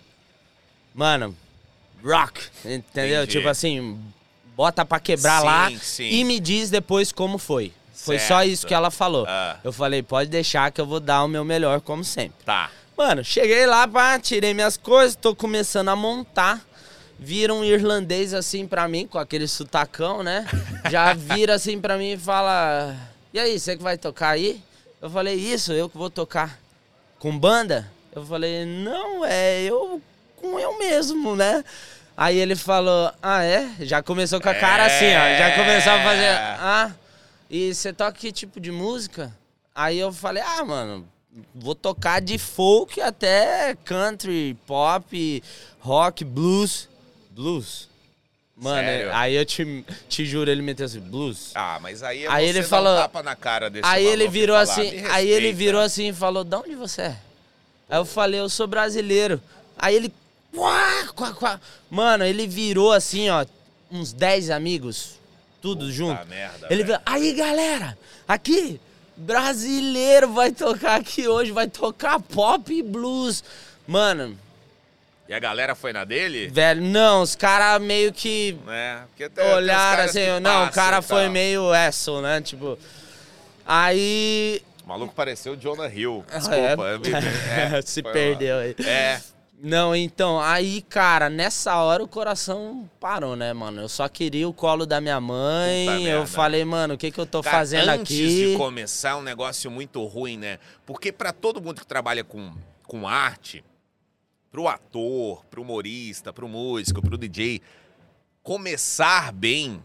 mano, 0.95 1.36
rock, 2.03 2.41
entendeu? 2.63 3.23
Entendi. 3.23 3.31
Tipo 3.38 3.49
assim, 3.49 3.99
bota 4.62 4.86
pra 4.86 5.00
quebrar 5.00 5.39
Sim, 5.39 5.45
lá 5.47 5.71
sim. 5.82 6.04
e 6.04 6.24
me 6.24 6.39
diz 6.39 6.69
depois 6.69 7.12
como 7.12 7.39
foi. 7.39 7.74
Foi 7.95 8.19
só 8.19 8.38
Certo. 8.38 8.50
isso 8.50 8.67
que 8.67 8.76
ela 8.76 8.91
falou. 8.91 9.26
Ah. 9.28 9.58
Eu 9.63 9.74
falei, 9.74 10.04
pode 10.04 10.30
deixar 10.30 10.71
que 10.71 10.80
eu 10.80 10.86
vou 10.86 11.00
dar 11.00 11.24
o 11.24 11.28
meu 11.28 11.43
melhor, 11.43 11.82
como 11.82 12.04
sempre. 12.04 12.45
Tá. 12.45 12.69
Mano, 12.95 13.24
cheguei 13.24 13.65
lá, 13.65 13.88
pá, 13.88 14.19
tirei 14.19 14.54
minhas 14.54 14.78
coisas, 14.78 15.15
tô 15.15 15.36
começando 15.36 15.89
a 15.89 15.95
montar. 15.95 16.62
Vira 17.17 17.52
um 17.52 17.63
irlandês 17.63 18.36
assim 18.36 18.67
pra 18.67 18.88
mim, 18.88 19.08
com 19.08 19.17
aquele 19.17 19.47
sutacão, 19.47 20.21
né? 20.21 20.45
Já 20.91 21.13
vira 21.17 21.56
assim 21.56 21.82
pra 21.82 21.97
mim 21.97 22.12
e 22.12 22.17
fala: 22.17 22.95
E 23.34 23.39
aí, 23.39 23.60
você 23.60 23.76
que 23.76 23.82
vai 23.82 23.97
tocar 23.97 24.30
aí? 24.30 24.62
Eu 25.02 25.10
falei: 25.10 25.34
Isso, 25.34 25.74
eu 25.74 25.89
que 25.89 25.97
vou 25.97 26.10
tocar. 26.12 26.60
Com 27.17 27.36
banda? 27.36 27.91
Eu 28.15 28.24
falei: 28.24 28.63
Não, 28.65 29.26
é 29.26 29.63
eu 29.63 30.00
com 30.39 30.60
eu 30.60 30.78
mesmo, 30.78 31.36
né? 31.36 31.63
Aí 32.21 32.38
ele 32.38 32.55
falou: 32.55 33.12
Ah, 33.19 33.43
é? 33.43 33.67
Já 33.79 34.03
começou 34.03 34.39
com 34.39 34.47
a 34.47 34.53
cara 34.53 34.86
assim, 34.86 35.07
ó. 35.07 35.38
Já 35.39 35.55
começou 35.55 35.91
a 35.93 36.03
fazer: 36.03 36.27
Ah, 36.60 36.91
e 37.49 37.73
você 37.73 37.91
toca 37.91 38.12
que 38.12 38.31
tipo 38.31 38.60
de 38.60 38.71
música? 38.71 39.36
Aí 39.73 39.97
eu 39.97 40.13
falei: 40.13 40.43
Ah, 40.45 40.63
mano, 40.63 41.07
vou 41.55 41.73
tocar 41.73 42.21
de 42.21 42.38
folk 42.38 43.01
até 43.01 43.75
country, 43.84 44.55
pop, 44.67 45.43
rock, 45.79 46.23
blues. 46.23 46.88
Blues? 47.31 47.89
Mano, 48.55 48.88
Sério? 48.88 49.10
aí 49.15 49.34
eu 49.34 49.43
te, 49.43 49.84
te 50.07 50.23
juro, 50.23 50.51
ele 50.51 50.62
meteu 50.62 50.86
assim, 50.86 50.99
blues. 50.99 51.49
Ah, 51.55 51.79
mas 51.81 52.03
aí, 52.03 52.25
é 52.25 52.29
Aí 52.29 52.47
ele 52.47 52.62
falou- 52.62 52.93
um 52.93 53.01
tapa 53.01 53.23
na 53.23 53.36
cara 53.36 53.67
desse 53.67 53.84
Aí 53.88 54.05
ele 54.05 54.27
virou 54.27 54.55
falar, 54.55 54.71
assim, 54.71 54.91
"Me 54.91 55.07
aí 55.10 55.27
ele 55.27 55.47
respeita." 55.47 55.57
virou 55.57 55.81
assim 55.81 56.10
e 56.10 56.13
falou, 56.13 56.43
de 56.43 56.55
onde 56.55 56.75
você 56.75 57.01
é? 57.01 57.17
Aí 57.89 57.97
eu 57.97 58.05
falei, 58.05 58.39
eu 58.39 58.47
sou 58.47 58.67
brasileiro. 58.67 59.41
Aí 59.75 59.95
ele. 59.95 60.13
Mano, 61.89 62.23
ele 62.25 62.47
virou 62.47 62.91
assim, 62.91 63.29
ó, 63.29 63.45
uns 63.91 64.11
10 64.13 64.49
amigos, 64.49 65.19
tudo 65.61 65.81
Puta 65.85 65.91
junto. 65.91 66.27
merda, 66.27 66.67
ele 66.69 66.83
virou, 66.83 66.99
aí 67.05 67.33
galera, 67.33 67.97
aqui, 68.27 68.79
brasileiro 69.15 70.31
vai 70.33 70.51
tocar 70.51 70.99
aqui 70.99 71.27
hoje, 71.27 71.51
vai 71.51 71.67
tocar 71.67 72.19
pop 72.19 72.71
e 72.73 72.81
blues. 72.83 73.43
Mano, 73.87 74.37
E 75.27 75.33
a 75.33 75.39
galera 75.39 75.73
foi 75.75 75.93
na 75.93 76.03
dele? 76.03 76.47
velho, 76.49 76.81
não, 76.81 77.21
os 77.21 77.35
caras 77.35 77.81
meio 77.81 78.12
que 78.12 78.58
Né? 78.65 79.04
Porque 79.10 79.41
uns 79.41 79.54
olharam 79.56 80.04
assim, 80.04 80.39
não, 80.41 80.65
o 80.67 80.71
cara 80.71 81.02
foi 81.02 81.29
meio 81.29 81.71
asshole, 81.71 82.23
né? 82.23 82.41
Tipo, 82.41 82.77
aí 83.65 84.62
O 84.83 84.87
maluco 84.89 85.13
pareceu 85.13 85.54
o 85.54 85.58
Jonah 85.58 85.87
Hill. 85.87 86.25
É. 86.29 86.37
Desculpa. 86.37 86.99
me- 86.99 87.10
é, 87.77 87.81
se 87.81 88.02
perdeu 88.04 88.58
aí. 88.60 88.75
É. 88.85 89.21
Não, 89.63 89.95
então, 89.95 90.39
aí, 90.41 90.81
cara, 90.81 91.29
nessa 91.29 91.75
hora 91.77 92.03
o 92.03 92.07
coração 92.07 92.89
parou, 92.99 93.35
né, 93.35 93.53
mano? 93.53 93.79
Eu 93.81 93.87
só 93.87 94.09
queria 94.09 94.49
o 94.49 94.53
colo 94.53 94.87
da 94.87 94.99
minha 94.99 95.21
mãe. 95.21 95.85
Puta 95.85 95.97
eu 95.99 96.03
merda. 96.03 96.25
falei, 96.25 96.65
mano, 96.65 96.95
o 96.95 96.97
que 96.97 97.12
que 97.12 97.19
eu 97.19 97.27
tô 97.27 97.43
Cara, 97.43 97.57
fazendo 97.57 97.89
antes 97.89 98.15
aqui? 98.17 98.51
de 98.53 98.57
começar, 98.57 99.09
é 99.12 99.15
um 99.15 99.21
negócio 99.21 99.69
muito 99.69 100.03
ruim, 100.05 100.35
né? 100.35 100.57
Porque 100.83 101.12
pra 101.12 101.31
todo 101.31 101.62
mundo 101.62 101.79
que 101.79 101.85
trabalha 101.85 102.23
com, 102.23 102.51
com 102.87 103.07
arte, 103.07 103.63
pro 104.51 104.67
ator, 104.67 105.45
pro 105.45 105.62
humorista, 105.62 106.33
pro 106.33 106.49
músico, 106.49 106.99
pro 106.99 107.15
DJ, 107.15 107.62
começar 108.41 109.31
bem 109.31 109.79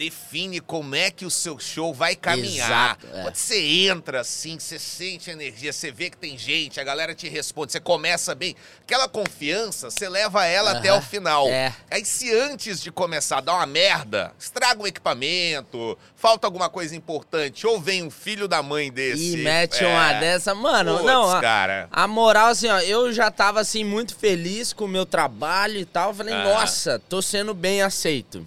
define 0.00 0.60
como 0.60 0.94
é 0.94 1.10
que 1.10 1.26
o 1.26 1.30
seu 1.30 1.58
show 1.58 1.92
vai 1.92 2.16
caminhar. 2.16 2.96
Exato, 2.98 3.06
é. 3.12 3.22
Quando 3.22 3.34
você 3.34 3.60
entra 3.86 4.22
assim, 4.22 4.58
você 4.58 4.78
sente 4.78 5.28
a 5.28 5.34
energia, 5.34 5.74
você 5.74 5.92
vê 5.92 6.08
que 6.08 6.16
tem 6.16 6.38
gente, 6.38 6.80
a 6.80 6.84
galera 6.84 7.14
te 7.14 7.28
responde, 7.28 7.72
você 7.72 7.80
começa 7.80 8.34
bem, 8.34 8.56
aquela 8.80 9.06
confiança, 9.06 9.90
você 9.90 10.08
leva 10.08 10.46
ela 10.46 10.70
até 10.70 10.90
o 10.90 11.02
final. 11.02 11.46
é. 11.48 11.74
Aí 11.90 12.02
se 12.02 12.34
antes 12.34 12.80
de 12.80 12.90
começar 12.90 13.42
dá 13.42 13.52
uma 13.52 13.66
merda, 13.66 14.32
estraga 14.38 14.82
o 14.82 14.86
equipamento, 14.86 15.98
falta 16.16 16.46
alguma 16.46 16.70
coisa 16.70 16.96
importante, 16.96 17.66
ou 17.66 17.78
vem 17.78 18.02
um 18.02 18.10
filho 18.10 18.48
da 18.48 18.62
mãe 18.62 18.90
desse. 18.90 19.34
E 19.34 19.36
mete 19.36 19.84
é, 19.84 19.86
uma 19.86 20.14
dessa, 20.14 20.54
mano, 20.54 20.92
Puts, 20.94 21.04
não, 21.04 21.30
a, 21.30 21.40
cara. 21.42 21.88
a 21.92 22.08
moral, 22.08 22.46
assim, 22.46 22.68
ó, 22.68 22.78
eu 22.80 23.12
já 23.12 23.30
tava, 23.30 23.60
assim, 23.60 23.84
muito 23.84 24.16
feliz 24.16 24.72
com 24.72 24.86
o 24.86 24.88
meu 24.88 25.04
trabalho 25.04 25.76
e 25.78 25.84
tal, 25.84 26.14
falei, 26.14 26.32
Ah. 26.32 26.44
nossa, 26.44 26.98
tô 26.98 27.20
sendo 27.20 27.52
bem 27.52 27.82
aceito. 27.82 28.46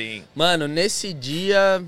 Sim. 0.00 0.24
Mano, 0.34 0.66
nesse 0.66 1.12
dia, 1.12 1.84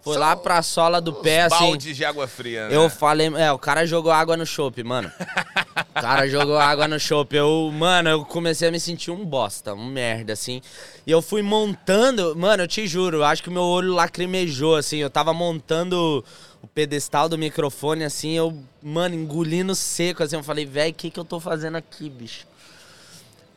foi 0.00 0.14
São 0.14 0.22
lá 0.22 0.36
pra 0.36 0.62
sola 0.62 1.00
do 1.00 1.12
pé, 1.12 1.42
assim, 1.42 1.58
baldes 1.58 1.96
de 1.96 2.04
água 2.04 2.28
fria, 2.28 2.68
né? 2.68 2.76
eu 2.76 2.88
falei, 2.88 3.26
é, 3.36 3.50
o 3.50 3.58
cara 3.58 3.84
jogou 3.84 4.12
água 4.12 4.36
no 4.36 4.46
chopp, 4.46 4.80
mano. 4.84 5.10
o 5.90 6.00
cara 6.00 6.28
jogou 6.28 6.56
água 6.56 6.86
no 6.86 7.00
chopp, 7.00 7.34
eu, 7.34 7.68
mano, 7.74 8.08
eu 8.10 8.24
comecei 8.24 8.68
a 8.68 8.70
me 8.70 8.78
sentir 8.78 9.10
um 9.10 9.24
bosta, 9.24 9.74
um 9.74 9.86
merda, 9.86 10.34
assim, 10.34 10.62
e 11.04 11.10
eu 11.10 11.20
fui 11.20 11.42
montando, 11.42 12.36
mano, 12.36 12.62
eu 12.62 12.68
te 12.68 12.86
juro, 12.86 13.24
acho 13.24 13.42
que 13.42 13.50
meu 13.50 13.64
olho 13.64 13.92
lacrimejou, 13.92 14.76
assim, 14.76 14.98
eu 14.98 15.10
tava 15.10 15.34
montando 15.34 16.24
o 16.62 16.66
pedestal 16.68 17.28
do 17.28 17.36
microfone, 17.36 18.04
assim, 18.04 18.36
eu, 18.36 18.56
mano, 18.80 19.16
engolindo 19.16 19.74
seco, 19.74 20.22
assim, 20.22 20.36
eu 20.36 20.44
falei, 20.44 20.64
velho, 20.64 20.92
o 20.92 20.94
que 20.94 21.10
que 21.10 21.18
eu 21.18 21.24
tô 21.24 21.40
fazendo 21.40 21.76
aqui, 21.76 22.08
bicho? 22.08 22.46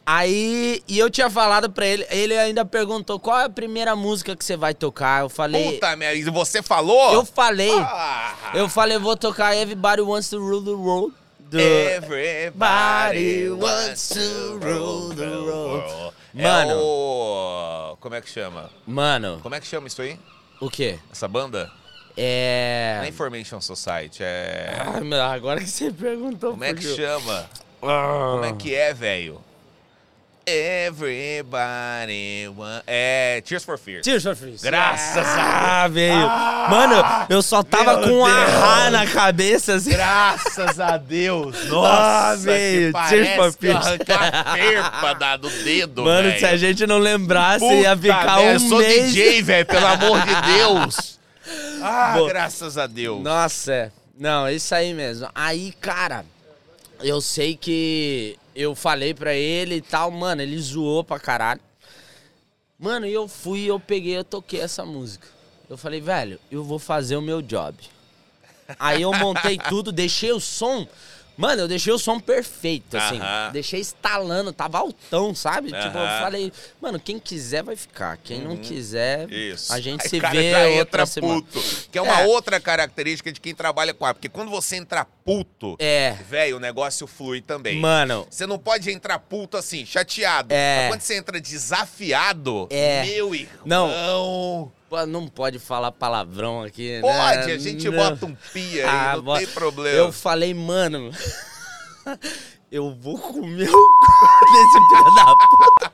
Aí, 0.06 0.82
e 0.88 0.98
eu 0.98 1.10
tinha 1.10 1.30
falado 1.30 1.70
pra 1.70 1.86
ele, 1.86 2.06
ele 2.10 2.38
ainda 2.38 2.66
perguntou 2.66 3.20
qual 3.20 3.40
é 3.40 3.44
a 3.46 3.50
primeira 3.50 3.96
música 3.96 4.36
que 4.36 4.44
você 4.44 4.58
vai 4.58 4.74
tocar. 4.74 5.22
Eu 5.22 5.30
falei. 5.30 5.74
Puta 5.74 5.96
merda, 5.96 6.32
você 6.32 6.62
falou? 6.62 7.14
Eu 7.14 7.24
falei. 7.26 7.72
Ah, 7.80 8.34
Eu 8.54 8.68
falei, 8.68 8.98
vou 8.98 9.16
tocar 9.16 9.56
Everybody 9.56 10.02
Wants 10.02 10.30
to 10.30 10.40
Rule 10.40 10.64
the 10.66 10.72
World. 10.72 11.14
Do... 11.40 11.60
Everybody 11.60 13.50
wants 13.50 14.10
to 14.10 14.60
rule 14.60 15.14
the 15.16 15.28
world. 15.38 16.14
Mano. 16.34 16.72
É 16.72 16.76
o... 16.76 17.98
Como 18.00 18.16
é 18.16 18.22
que 18.22 18.30
chama? 18.30 18.70
Mano, 18.88 19.40
Como 19.44 19.54
é 19.54 19.60
que 19.60 19.68
chama 19.68 19.88
isso 19.88 20.02
aí? 20.02 20.18
o 20.62 20.70
quê? 20.70 20.98
Essa 21.12 21.28
banda? 21.28 21.66
Não 21.66 21.72
É. 22.18 23.02
é 23.04 23.08
Information 23.08 23.60
Society, 23.62 24.24
é... 24.24 24.74
Meu, 25.04 25.22
agora 25.22 25.60
que 25.60 25.68
você 25.70 25.92
perguntou. 25.92 26.52
Como 26.52 26.64
é 26.64 26.74
que 26.74 26.82
fugiu. 26.82 26.96
chama? 26.96 27.50
Ah. 27.82 28.32
Como 28.34 28.46
é 28.46 28.54
que 28.54 28.74
é, 28.76 28.94
velho? 28.94 29.42
Everybody 30.46 32.48
wants... 32.56 32.84
É... 32.88 33.42
Tears 33.42 33.64
for 33.64 33.78
Fears. 33.78 34.04
Tears 34.04 34.24
for 34.24 34.36
Fears. 34.36 34.62
Graças 34.62 35.26
a 35.26 35.84
Ah, 35.84 35.88
velho. 35.88 36.28
Mano, 36.70 36.96
eu 37.30 37.42
só 37.42 37.64
tava 37.64 38.02
com 38.08 38.26
a 38.26 38.46
Deus. 38.46 38.52
rá 38.60 38.90
na 38.92 39.08
cabeça, 39.08 39.76
assim. 39.76 39.92
Graças 39.92 40.80
a 40.80 40.98
Deus! 40.98 41.56
Ah, 41.66 41.70
Nossa, 42.34 42.38
velho, 42.44 42.94
que 42.94 43.10
Tears 43.10 43.36
for 43.36 43.54
Fears. 43.54 43.86
arranquei 43.86 44.16
a 44.16 44.56
ferpa 44.56 45.16
da- 45.16 45.38
do 45.38 45.50
dedo, 45.50 46.04
Mano, 46.04 46.30
velho. 46.30 46.40
se 46.40 46.46
a 46.46 46.58
gente 46.58 46.86
não 46.88 46.98
lembrasse, 46.98 47.66
ia 47.66 47.96
Puta 47.96 48.02
ficar 48.02 48.38
merda, 48.38 48.42
um 48.42 48.52
Eu 48.54 48.60
sou 48.60 48.78
mês... 48.80 49.14
DJ, 49.14 49.42
velho, 49.42 49.66
pelo 49.66 49.88
amor 49.88 50.22
de 50.22 50.36
Deus. 50.58 51.20
Ah, 51.84 52.14
Boa. 52.16 52.30
graças 52.30 52.78
a 52.78 52.86
Deus. 52.88 53.22
Nossa, 53.22 53.74
é. 53.74 53.92
Não, 54.18 54.48
isso 54.48 54.74
aí 54.76 54.94
mesmo. 54.94 55.28
Aí, 55.34 55.74
cara, 55.82 56.24
eu 57.04 57.20
sei 57.20 57.58
que 57.58 58.38
eu 58.56 58.76
falei 58.76 59.14
pra 59.14 59.34
ele 59.34 59.76
e 59.76 59.82
tal, 59.82 60.10
mano, 60.12 60.42
ele 60.42 60.60
zoou 60.60 61.04
pra 61.04 61.20
caralho. 61.20 61.62
Mano, 62.80 63.06
e 63.06 63.14
eu 63.14 63.28
fui, 63.28 63.66
eu 63.66 63.80
peguei, 63.80 64.18
eu 64.18 64.24
toquei 64.24 64.60
essa 64.62 64.84
música. 64.86 65.28
Eu 65.70 65.78
falei, 65.78 66.02
velho, 66.02 66.40
eu 66.52 66.64
vou 66.64 66.80
fazer 66.80 67.16
o 67.16 67.22
meu 67.22 67.42
job. 67.42 67.78
Aí 68.80 69.02
eu 69.02 69.14
montei 69.14 69.58
tudo, 69.70 69.92
deixei 69.92 70.32
o 70.32 70.40
som. 70.40 70.88
Mano, 71.38 71.62
eu 71.62 71.68
deixei 71.68 71.94
o 71.94 71.98
som 71.98 72.20
perfeito, 72.20 72.98
assim. 72.98 73.18
Aham. 73.20 73.52
Deixei 73.54 73.80
estalando, 73.80 74.52
tava 74.52 74.80
altão, 74.80 75.34
sabe? 75.34 75.68
Tipo, 75.70 75.98
eu 75.98 76.20
falei, 76.20 76.52
mano, 76.82 77.00
quem 77.00 77.18
quiser 77.18 77.64
vai 77.64 77.76
ficar. 77.76 78.18
Quem 78.18 78.42
não 78.42 78.58
quiser, 78.58 79.28
Uhum. 79.28 79.34
Isso. 79.34 79.74
a 79.74 79.80
gente 79.80 80.04
Aí 80.04 80.10
se 80.10 80.20
cara 80.20 80.34
vê 80.34 80.54
outra 80.54 80.72
entra 80.82 81.06
semana. 81.06 81.42
puto. 81.42 81.60
Que 81.92 81.98
é 81.98 82.02
uma 82.02 82.22
É. 82.22 82.28
outra 82.28 82.60
característica 82.60 83.32
de 83.32 83.40
quem 83.40 83.56
trabalha 83.56 83.94
com 83.94 84.06
arte. 84.06 84.18
Porque 84.18 84.30
quando 84.30 84.52
você 84.52 84.76
entra 84.76 85.08
puto, 85.38 85.76
É. 85.80 86.16
velho, 86.30 86.58
o 86.58 86.60
negócio 86.60 87.08
flui 87.08 87.42
também. 87.42 87.80
Mano, 87.80 88.28
Você 88.30 88.46
não 88.46 88.58
pode 88.60 88.90
entrar 88.92 89.20
puto 89.20 89.58
assim, 89.58 89.86
chateado. 89.86 90.54
É. 90.54 90.82
Mas 90.84 90.90
quando 90.90 91.02
você 91.02 91.16
entra 91.18 91.40
desafiado, 91.40 92.68
É. 92.70 93.04
meu 93.06 93.34
irmão. 93.34 93.60
Não. 93.66 94.72
Pô, 94.90 95.06
Não 95.06 95.26
pode 95.28 95.58
falar 95.58 95.90
palavrão 95.94 96.64
aqui, 96.64 96.96
né? 96.96 97.02
Pode, 97.02 97.52
a 97.52 97.58
gente 97.58 97.90
Não. 97.90 97.98
bota 97.98 98.26
um 98.26 98.36
pia 98.52 98.84
aí, 98.84 98.90
Ah, 98.90 99.14
não 99.16 99.24
bo- 99.24 99.38
tem 99.38 99.48
problema. 99.48 99.98
Eu 99.98 100.12
falei, 100.12 100.54
mano, 100.54 101.12
eu 102.72 102.94
vou 102.96 103.18
comer 103.18 103.70
o 103.70 103.72
cu 103.72 104.46
desse 104.52 104.80
filho 104.90 105.16
da 105.16 105.36
puta. 105.36 105.92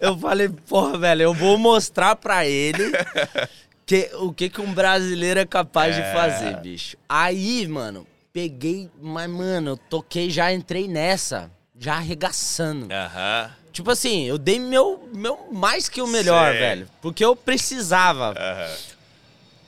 Eu 0.00 0.18
falei, 0.18 0.48
porra, 0.48 0.98
velho, 0.98 1.22
eu 1.22 1.34
vou 1.34 1.58
mostrar 1.58 2.16
pra 2.16 2.46
ele 2.46 2.90
que, 3.86 4.10
o 4.14 4.32
que, 4.32 4.48
que 4.48 4.60
um 4.62 4.72
brasileiro 4.72 5.40
é 5.40 5.44
capaz 5.46 5.94
de 5.94 6.02
fazer, 6.12 6.56
bicho. 6.60 6.96
Aí, 7.08 7.66
mano, 7.68 8.06
peguei, 8.32 8.90
mas, 9.00 9.28
mano, 9.30 9.70
eu 9.70 9.76
toquei, 9.76 10.30
já 10.30 10.52
entrei 10.52 10.88
nessa, 10.88 11.50
já 11.78 11.94
arregaçando. 11.96 12.88
Aham. 12.92 13.50
Tipo 13.72 13.90
assim, 13.90 14.24
eu 14.24 14.36
dei 14.38 14.58
meu, 14.58 15.08
meu 15.14 15.48
mais 15.50 15.88
que 15.88 16.02
o 16.02 16.06
melhor, 16.06 16.50
Sei. 16.52 16.60
velho. 16.60 16.88
Porque 17.00 17.24
eu 17.24 17.34
precisava. 17.34 18.34
Aham. 18.38 18.76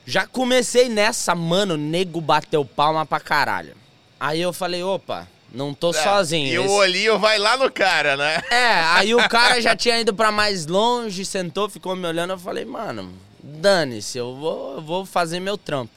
Já 0.05 0.27
comecei 0.27 0.87
nessa, 0.89 1.33
mano, 1.33 1.75
nego 1.75 2.21
bateu 2.21 2.63
palma 2.63 3.05
pra 3.05 3.19
caralho. 3.19 3.75
Aí 4.19 4.39
eu 4.39 4.53
falei, 4.53 4.83
opa, 4.83 5.27
não 5.51 5.73
tô 5.73 5.91
sozinho. 5.91 6.47
E 6.53 6.59
o 6.59 6.65
esse- 6.65 6.73
olhinho 6.73 7.17
vai 7.17 7.39
lá 7.39 7.57
no 7.57 7.71
cara, 7.71 8.15
né? 8.15 8.41
É, 8.51 8.73
aí 8.93 9.15
o 9.15 9.17
cara 9.29 9.59
já 9.59 9.75
tinha 9.75 9.99
ido 9.99 10.13
pra 10.13 10.31
mais 10.31 10.67
longe, 10.67 11.25
sentou, 11.25 11.67
ficou 11.67 11.95
me 11.95 12.07
olhando, 12.07 12.33
eu 12.33 12.37
falei, 12.39 12.63
mano, 12.65 13.11
dane-se, 13.41 14.17
eu 14.19 14.35
vou, 14.35 14.75
eu 14.75 14.81
vou 14.81 15.05
fazer 15.07 15.39
meu 15.39 15.57
trampo. 15.57 15.91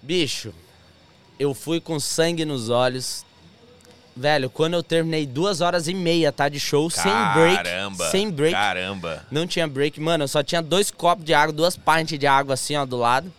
Bicho, 0.00 0.54
eu 1.38 1.52
fui 1.54 1.80
com 1.80 1.98
sangue 2.00 2.44
nos 2.44 2.68
olhos. 2.70 3.24
Velho, 4.18 4.48
quando 4.48 4.74
eu 4.74 4.82
terminei 4.82 5.26
duas 5.26 5.60
horas 5.60 5.88
e 5.88 5.94
meia, 5.94 6.32
tá, 6.32 6.48
de 6.48 6.58
show, 6.58 6.88
sem 6.88 7.12
break. 7.34 7.56
Caramba. 7.56 8.10
Sem 8.10 8.30
break. 8.30 8.54
Caramba. 8.54 9.26
Não 9.30 9.46
tinha 9.46 9.66
break, 9.68 10.00
mano. 10.00 10.24
Eu 10.24 10.28
só 10.28 10.42
tinha 10.42 10.62
dois 10.62 10.90
copos 10.90 11.22
de 11.24 11.34
água, 11.34 11.52
duas 11.52 11.76
pints 11.76 12.18
de 12.18 12.26
água 12.26 12.54
assim, 12.54 12.74
ó, 12.76 12.86
do 12.86 12.96
lado. 12.96 13.30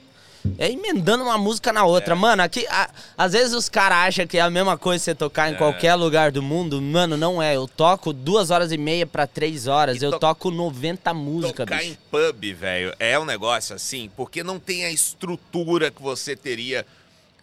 E 0.57 0.63
aí 0.63 0.73
emendando 0.75 1.23
uma 1.23 1.37
música 1.37 1.73
na 1.73 1.83
outra. 1.83 2.13
É. 2.13 2.15
Mano, 2.17 2.43
aqui. 2.43 2.65
a- 2.69 2.89
às 3.17 3.33
vezes 3.33 3.53
os 3.55 3.67
caras 3.67 3.97
acham 4.07 4.27
que 4.27 4.37
é 4.37 4.41
a 4.41 4.51
mesma 4.51 4.77
coisa 4.77 5.03
você 5.03 5.15
tocar 5.15 5.49
em 5.49 5.55
É. 5.55 5.57
qualquer 5.57 5.95
lugar 5.95 6.31
do 6.31 6.43
mundo. 6.43 6.79
Mano, 6.79 7.17
não 7.17 7.41
é. 7.41 7.55
Eu 7.57 7.67
toco 7.67 8.13
duas 8.13 8.51
horas 8.51 8.71
e 8.71 8.77
meia 8.77 9.05
pra 9.07 9.25
três 9.25 9.65
horas. 9.65 9.99
E 9.99 10.05
eu 10.05 10.11
to- 10.11 10.19
toco 10.19 10.51
90 10.51 11.11
músicas, 11.11 11.65
Tocar 11.65 11.79
bicho. 11.79 11.91
em 11.93 11.97
pub, 12.11 12.53
velho, 12.53 12.93
é 12.99 13.17
um 13.17 13.25
negócio 13.25 13.75
assim, 13.75 14.11
porque 14.15 14.43
não 14.43 14.59
tem 14.59 14.85
a 14.85 14.91
estrutura 14.91 15.89
que 15.91 16.01
você 16.03 16.33
teria, 16.35 16.85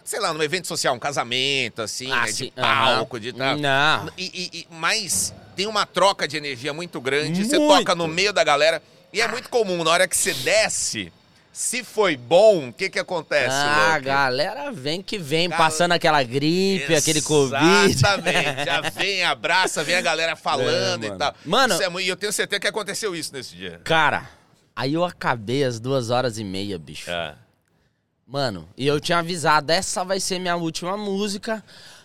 sei 0.05 0.20
lá, 0.20 0.32
num 0.34 0.42
evento 0.42 0.66
social, 0.68 0.94
um 0.94 0.98
casamento, 0.98 1.80
assim, 1.82 2.11
Ah, 2.12 2.26
né, 2.26 2.32
de 2.32 2.50
palco, 2.50 3.16
aham. 3.16 3.22
de 3.22 3.32
tal. 3.32 3.57
Não. 3.57 4.11
E, 4.18 4.24
e- 4.52 4.59
e- 4.61 4.66
mas 4.70 5.34
tem 5.57 5.66
uma 5.66 5.86
troca 5.86 6.28
de 6.28 6.36
energia 6.36 6.72
muito 6.74 7.00
grande, 7.00 7.44
você 7.44 7.59
Muito. 7.59 7.78
toca 7.78 7.94
no 7.94 8.07
meio 8.07 8.32
da 8.32 8.44
galera, 8.44 8.82
e 9.12 9.20
é 9.20 9.26
muito 9.28 9.48
comum, 9.48 9.82
na 9.82 9.90
hora 9.90 10.07
que 10.07 10.16
você 10.16 10.34
desce, 10.34 11.12
se 11.52 11.84
foi 11.84 12.16
bom, 12.16 12.68
o 12.68 12.72
que 12.72 12.90
que 12.90 12.98
acontece, 12.98 13.55
Ah, 13.55 13.92
Luke? 13.94 14.05
galera 14.07 14.72
vem 14.72 15.00
que 15.00 15.16
vem, 15.16 15.48
Gal- 15.48 15.57
passando 15.57 15.92
aquela 15.92 16.22
gripe, 16.22 16.94
aquele 16.94 17.22
Covid. 17.22 17.90
Exatamente. 17.92 18.64
Já 18.64 18.80
vem, 18.90 19.22
abraça, 19.24 19.84
vem 19.84 19.94
a 19.94 20.00
galera 20.02 20.34
falando 20.36 21.05
É, 21.05 21.07
e 21.07 21.16
tal. 21.16 21.34
Mano- 21.44 21.80
é 21.80 22.02
e 22.02 22.09
eu 22.09 22.16
tenho 22.16 22.32
certeza 22.32 22.59
que 22.61 22.66
aconteceu 22.66 23.14
isso 23.14 23.32
nesse 23.32 23.55
dia. 23.55 23.80
Cara, 23.84 24.28
aí 24.74 24.94
eu 24.94 25.05
acabei 25.05 25.62
as 25.64 25.78
duas 25.78 26.11
horas 26.11 26.36
e 26.38 26.44
meia, 26.44 26.76
bicho. 26.78 27.09
Ah. 27.11 27.36
Mano, 28.27 28.66
e 28.77 28.87
eu 28.87 28.99
tinha 29.01 29.18
avisado, 29.18 29.70
essa 29.70 30.05
vai 30.05 30.18
ser 30.18 30.39
minha 30.39 30.57
última 30.57 30.97
música. 30.97 31.62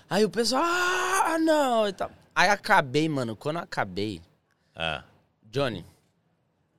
Aí 0.10 0.26
o 0.26 0.30
pessoal, 0.30 0.64
ah, 0.64 1.38
não, 1.40 1.88
e 1.88 1.94
tal. 1.94 2.12
Aí 2.36 2.50
acabei, 2.50 3.08
mano, 3.08 3.36
quando 3.36 3.58
acabei, 3.58 4.22
Ah. 4.76 5.04
Johnny, 5.52 5.84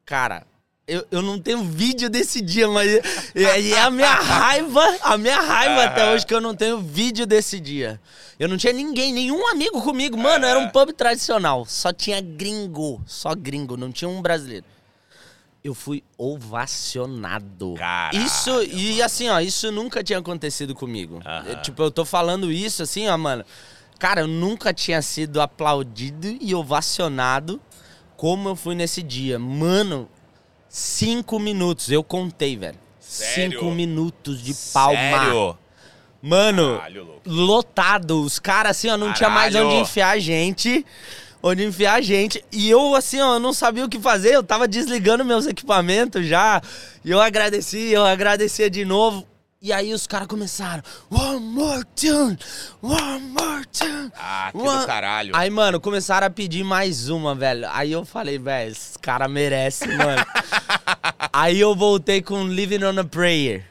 cara, 0.04 0.46
eu, 0.86 1.04
eu 1.10 1.20
não 1.22 1.38
tenho 1.40 1.62
vídeo 1.64 2.08
desse 2.08 2.40
dia, 2.40 2.68
mas 2.68 2.88
é 3.34 3.78
a 3.80 3.90
minha 3.90 4.12
raiva, 4.14 4.80
a 5.02 5.18
minha 5.18 5.40
raiva 5.40 5.84
até 5.84 6.02
Aham. 6.02 6.12
hoje 6.14 6.26
que 6.26 6.34
eu 6.34 6.40
não 6.40 6.54
tenho 6.54 6.78
vídeo 6.80 7.26
desse 7.26 7.58
dia. 7.60 8.00
Eu 8.38 8.48
não 8.48 8.56
tinha 8.56 8.72
ninguém, 8.72 9.12
nenhum 9.12 9.46
amigo 9.48 9.82
comigo, 9.82 10.16
mano, 10.16 10.46
era 10.46 10.58
um 10.58 10.68
pub 10.68 10.92
tradicional, 10.92 11.64
só 11.66 11.92
tinha 11.92 12.20
gringo, 12.20 13.02
só 13.06 13.34
gringo, 13.34 13.76
não 13.76 13.90
tinha 13.92 14.08
um 14.08 14.22
brasileiro. 14.22 14.64
Eu 15.62 15.74
fui 15.74 16.02
ovacionado. 16.16 17.74
Caralho, 17.74 18.24
isso, 18.24 18.62
e 18.62 19.02
assim, 19.02 19.28
ó, 19.28 19.40
isso 19.40 19.70
nunca 19.70 20.02
tinha 20.02 20.18
acontecido 20.18 20.74
comigo. 20.74 21.20
Eu, 21.46 21.60
tipo, 21.60 21.82
eu 21.82 21.90
tô 21.90 22.04
falando 22.04 22.50
isso 22.50 22.82
assim, 22.82 23.08
ó, 23.08 23.16
mano. 23.18 23.44
Cara, 23.98 24.22
eu 24.22 24.26
nunca 24.26 24.72
tinha 24.72 25.02
sido 25.02 25.40
aplaudido 25.40 26.26
e 26.40 26.54
ovacionado 26.54 27.60
como 28.16 28.48
eu 28.48 28.56
fui 28.56 28.74
nesse 28.74 29.02
dia. 29.02 29.38
Mano, 29.38 30.08
cinco 30.68 31.38
minutos. 31.38 31.90
Eu 31.90 32.02
contei, 32.02 32.56
velho. 32.56 32.78
Sério? 32.98 33.58
Cinco 33.60 33.70
minutos 33.72 34.42
de 34.42 34.54
palma. 34.72 34.94
Sério? 34.98 35.58
Mano, 36.22 36.76
Caralho, 36.76 37.20
lotado. 37.26 38.22
Os 38.22 38.38
caras, 38.38 38.76
assim, 38.76 38.88
ó, 38.88 38.96
não 38.96 39.12
tinha 39.12 39.28
mais 39.28 39.52
Caralho. 39.52 39.70
onde 39.70 39.82
enfiar 39.82 40.10
a 40.10 40.18
gente. 40.18 40.84
Onde 41.42 41.64
enfiar 41.64 41.94
a 41.94 42.00
gente. 42.00 42.44
E 42.52 42.68
eu, 42.68 42.94
assim, 42.94 43.20
ó, 43.20 43.38
não 43.38 43.52
sabia 43.52 43.84
o 43.84 43.88
que 43.88 43.98
fazer. 43.98 44.34
Eu 44.34 44.42
tava 44.42 44.68
desligando 44.68 45.24
meus 45.24 45.46
equipamentos 45.46 46.26
já. 46.26 46.60
E 47.04 47.10
eu 47.10 47.20
agradeci, 47.20 47.90
eu 47.90 48.04
agradecia 48.04 48.68
de 48.68 48.84
novo. 48.84 49.26
E 49.62 49.74
aí 49.74 49.92
os 49.92 50.06
caras 50.06 50.26
começaram. 50.26 50.82
One 51.10 51.40
more 51.40 51.84
tune! 51.94 52.38
One 52.80 53.20
more 53.20 53.66
tune! 53.66 54.10
Ah, 54.16 54.48
que 54.50 54.56
one-" 54.56 54.80
do 54.80 54.86
caralho. 54.86 55.36
Aí, 55.36 55.50
mano, 55.50 55.78
começaram 55.78 56.26
a 56.26 56.30
pedir 56.30 56.64
mais 56.64 57.10
uma, 57.10 57.34
velho. 57.34 57.68
Aí 57.70 57.92
eu 57.92 58.06
falei, 58.06 58.38
velho, 58.38 58.72
esses 58.72 58.96
caras 58.96 59.30
merecem, 59.30 59.94
mano. 59.98 60.24
aí 61.30 61.60
eu 61.60 61.74
voltei 61.74 62.22
com 62.22 62.44
Living 62.44 62.84
on 62.84 62.98
a 63.00 63.04
Prayer. 63.04 63.66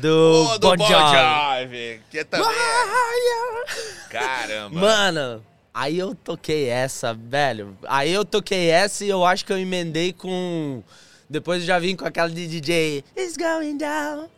Do, 0.00 0.46
Pô, 0.48 0.58
do 0.58 0.76
Bon. 0.76 0.88
Jovi. 0.88 2.00
Que 2.10 2.24
também 2.24 2.48
é... 2.48 4.08
Caramba. 4.10 4.80
Mano, 4.80 5.44
aí 5.78 5.98
eu 5.98 6.14
toquei 6.14 6.68
essa, 6.68 7.14
velho. 7.14 7.76
Aí 7.86 8.12
eu 8.12 8.24
toquei 8.24 8.68
essa 8.68 9.04
e 9.04 9.08
eu 9.08 9.24
acho 9.24 9.44
que 9.44 9.52
eu 9.52 9.58
emendei 9.58 10.12
com. 10.12 10.82
Depois 11.30 11.60
eu 11.60 11.66
já 11.66 11.78
vim 11.78 11.94
com 11.94 12.04
aquela 12.04 12.28
de 12.28 12.46
DJ. 12.46 13.04
It's 13.16 13.36
going 13.36 13.76
down. 13.76 14.28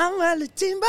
I'm 0.00 0.20
a 0.22 0.46
timber. 0.54 0.88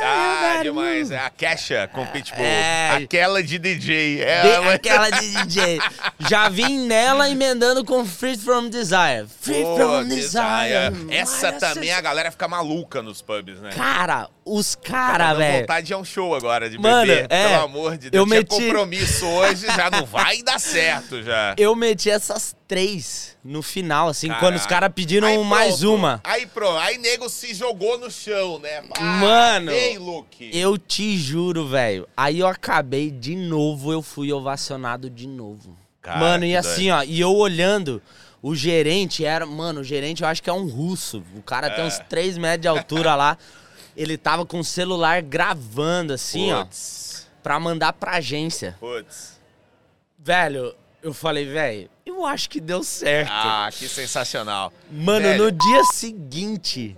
Ah, 0.00 0.60
demais. 0.62 1.10
É 1.10 1.18
a 1.18 1.28
Kesha 1.28 1.90
com 1.92 2.06
Pitbull. 2.06 2.44
É. 2.44 3.02
Aquela 3.02 3.42
de 3.42 3.58
DJ. 3.58 4.22
Ela... 4.22 4.74
aquela 4.74 5.10
de 5.10 5.28
DJ. 5.44 5.80
Já 6.20 6.48
vim 6.48 6.86
nela 6.86 7.28
emendando 7.28 7.84
com 7.84 8.04
Free 8.04 8.38
From 8.38 8.68
Desire. 8.68 9.26
Free 9.40 9.60
Pô, 9.60 9.76
From 9.76 10.04
Desire. 10.04 10.90
Desire. 10.90 11.12
Essa 11.14 11.50
Mas 11.50 11.60
também 11.60 11.90
essa- 11.90 11.98
a 11.98 12.02
galera 12.02 12.30
fica 12.30 12.46
maluca 12.46 13.02
nos 13.02 13.20
pubs, 13.20 13.60
né? 13.60 13.70
Cara, 13.74 14.28
os 14.46 14.74
caras, 14.74 15.36
velho. 15.38 15.60
vontade 15.60 15.86
de 15.86 15.92
ir 15.92 15.94
a 15.94 15.98
um 15.98 16.04
show 16.04 16.34
agora, 16.34 16.68
de 16.68 16.76
Mano, 16.78 17.06
beber. 17.06 17.26
é. 17.30 17.48
Pelo 17.48 17.64
amor 17.64 17.96
de 17.96 18.10
Deus. 18.10 18.20
Eu 18.20 18.26
Tinha 18.26 18.38
meti- 18.40 18.48
compromisso 18.66 19.26
hoje, 19.26 19.66
já 19.66 19.90
não 19.90 20.04
vai 20.04 20.42
dar 20.42 20.60
certo 20.60 21.22
já. 21.22 21.54
Eu 21.58 21.74
meti 21.74 22.10
essas 22.10 22.54
três 22.68 23.36
no 23.44 23.62
final, 23.62 24.08
assim, 24.08 24.28
quando 24.40 24.56
os 24.56 24.66
caras 24.66 24.90
pediram 24.94 25.28
Aí 25.28 25.38
mais 25.44 25.78
pronto. 25.78 25.94
uma. 25.94 26.20
Aí 26.24 26.46
pronto, 26.46 26.78
aí 26.78 26.98
nego 26.98 27.28
se 27.28 27.54
jogou 27.54 27.98
no 27.98 28.10
chão, 28.10 28.58
né? 28.58 28.82
Ah, 28.98 29.02
Mano, 29.02 29.70
Vem, 29.70 29.98
Luke. 29.98 30.50
Eu 30.52 30.76
te 30.78 31.16
juro, 31.16 31.66
velho. 31.66 32.06
Aí 32.16 32.40
eu 32.40 32.46
acabei 32.46 33.10
de 33.10 33.34
novo, 33.36 33.92
eu 33.92 34.02
fui 34.02 34.32
ovacionado 34.32 35.08
de 35.08 35.26
novo. 35.26 35.76
Cara, 36.02 36.18
mano, 36.20 36.44
e 36.44 36.54
assim, 36.56 36.90
ó, 36.90 37.02
e 37.02 37.18
eu 37.20 37.34
olhando, 37.34 38.02
o 38.42 38.54
gerente 38.54 39.24
era. 39.24 39.46
Mano, 39.46 39.80
o 39.80 39.84
gerente 39.84 40.22
eu 40.22 40.28
acho 40.28 40.42
que 40.42 40.50
é 40.50 40.52
um 40.52 40.66
russo. 40.68 41.22
O 41.34 41.42
cara 41.42 41.70
tem 41.70 41.82
É. 41.84 41.86
uns 41.86 41.98
3 42.10 42.36
metros 42.36 42.60
de 42.60 42.68
altura 42.68 43.14
lá. 43.14 43.38
Ele 43.96 44.18
tava 44.18 44.44
com 44.44 44.58
o 44.58 44.64
celular 44.64 45.22
gravando, 45.22 46.12
assim, 46.12 46.52
ó, 46.52 46.64
Putz, 46.64 47.28
pra 47.42 47.60
mandar 47.60 47.92
pra 47.92 48.12
agência. 48.12 48.76
putz. 48.80 49.34
Velho, 50.18 50.74
eu 51.02 51.12
falei, 51.12 51.44
velho, 51.46 51.90
eu 52.04 52.24
acho 52.24 52.48
que 52.48 52.60
deu 52.60 52.82
certo. 52.82 53.30
Ah, 53.30 53.68
que 53.70 53.86
sensacional. 53.88 54.72
Mano, 54.90 55.26
velho. 55.28 55.44
no 55.44 55.52
dia 55.52 55.84
seguinte. 55.92 56.96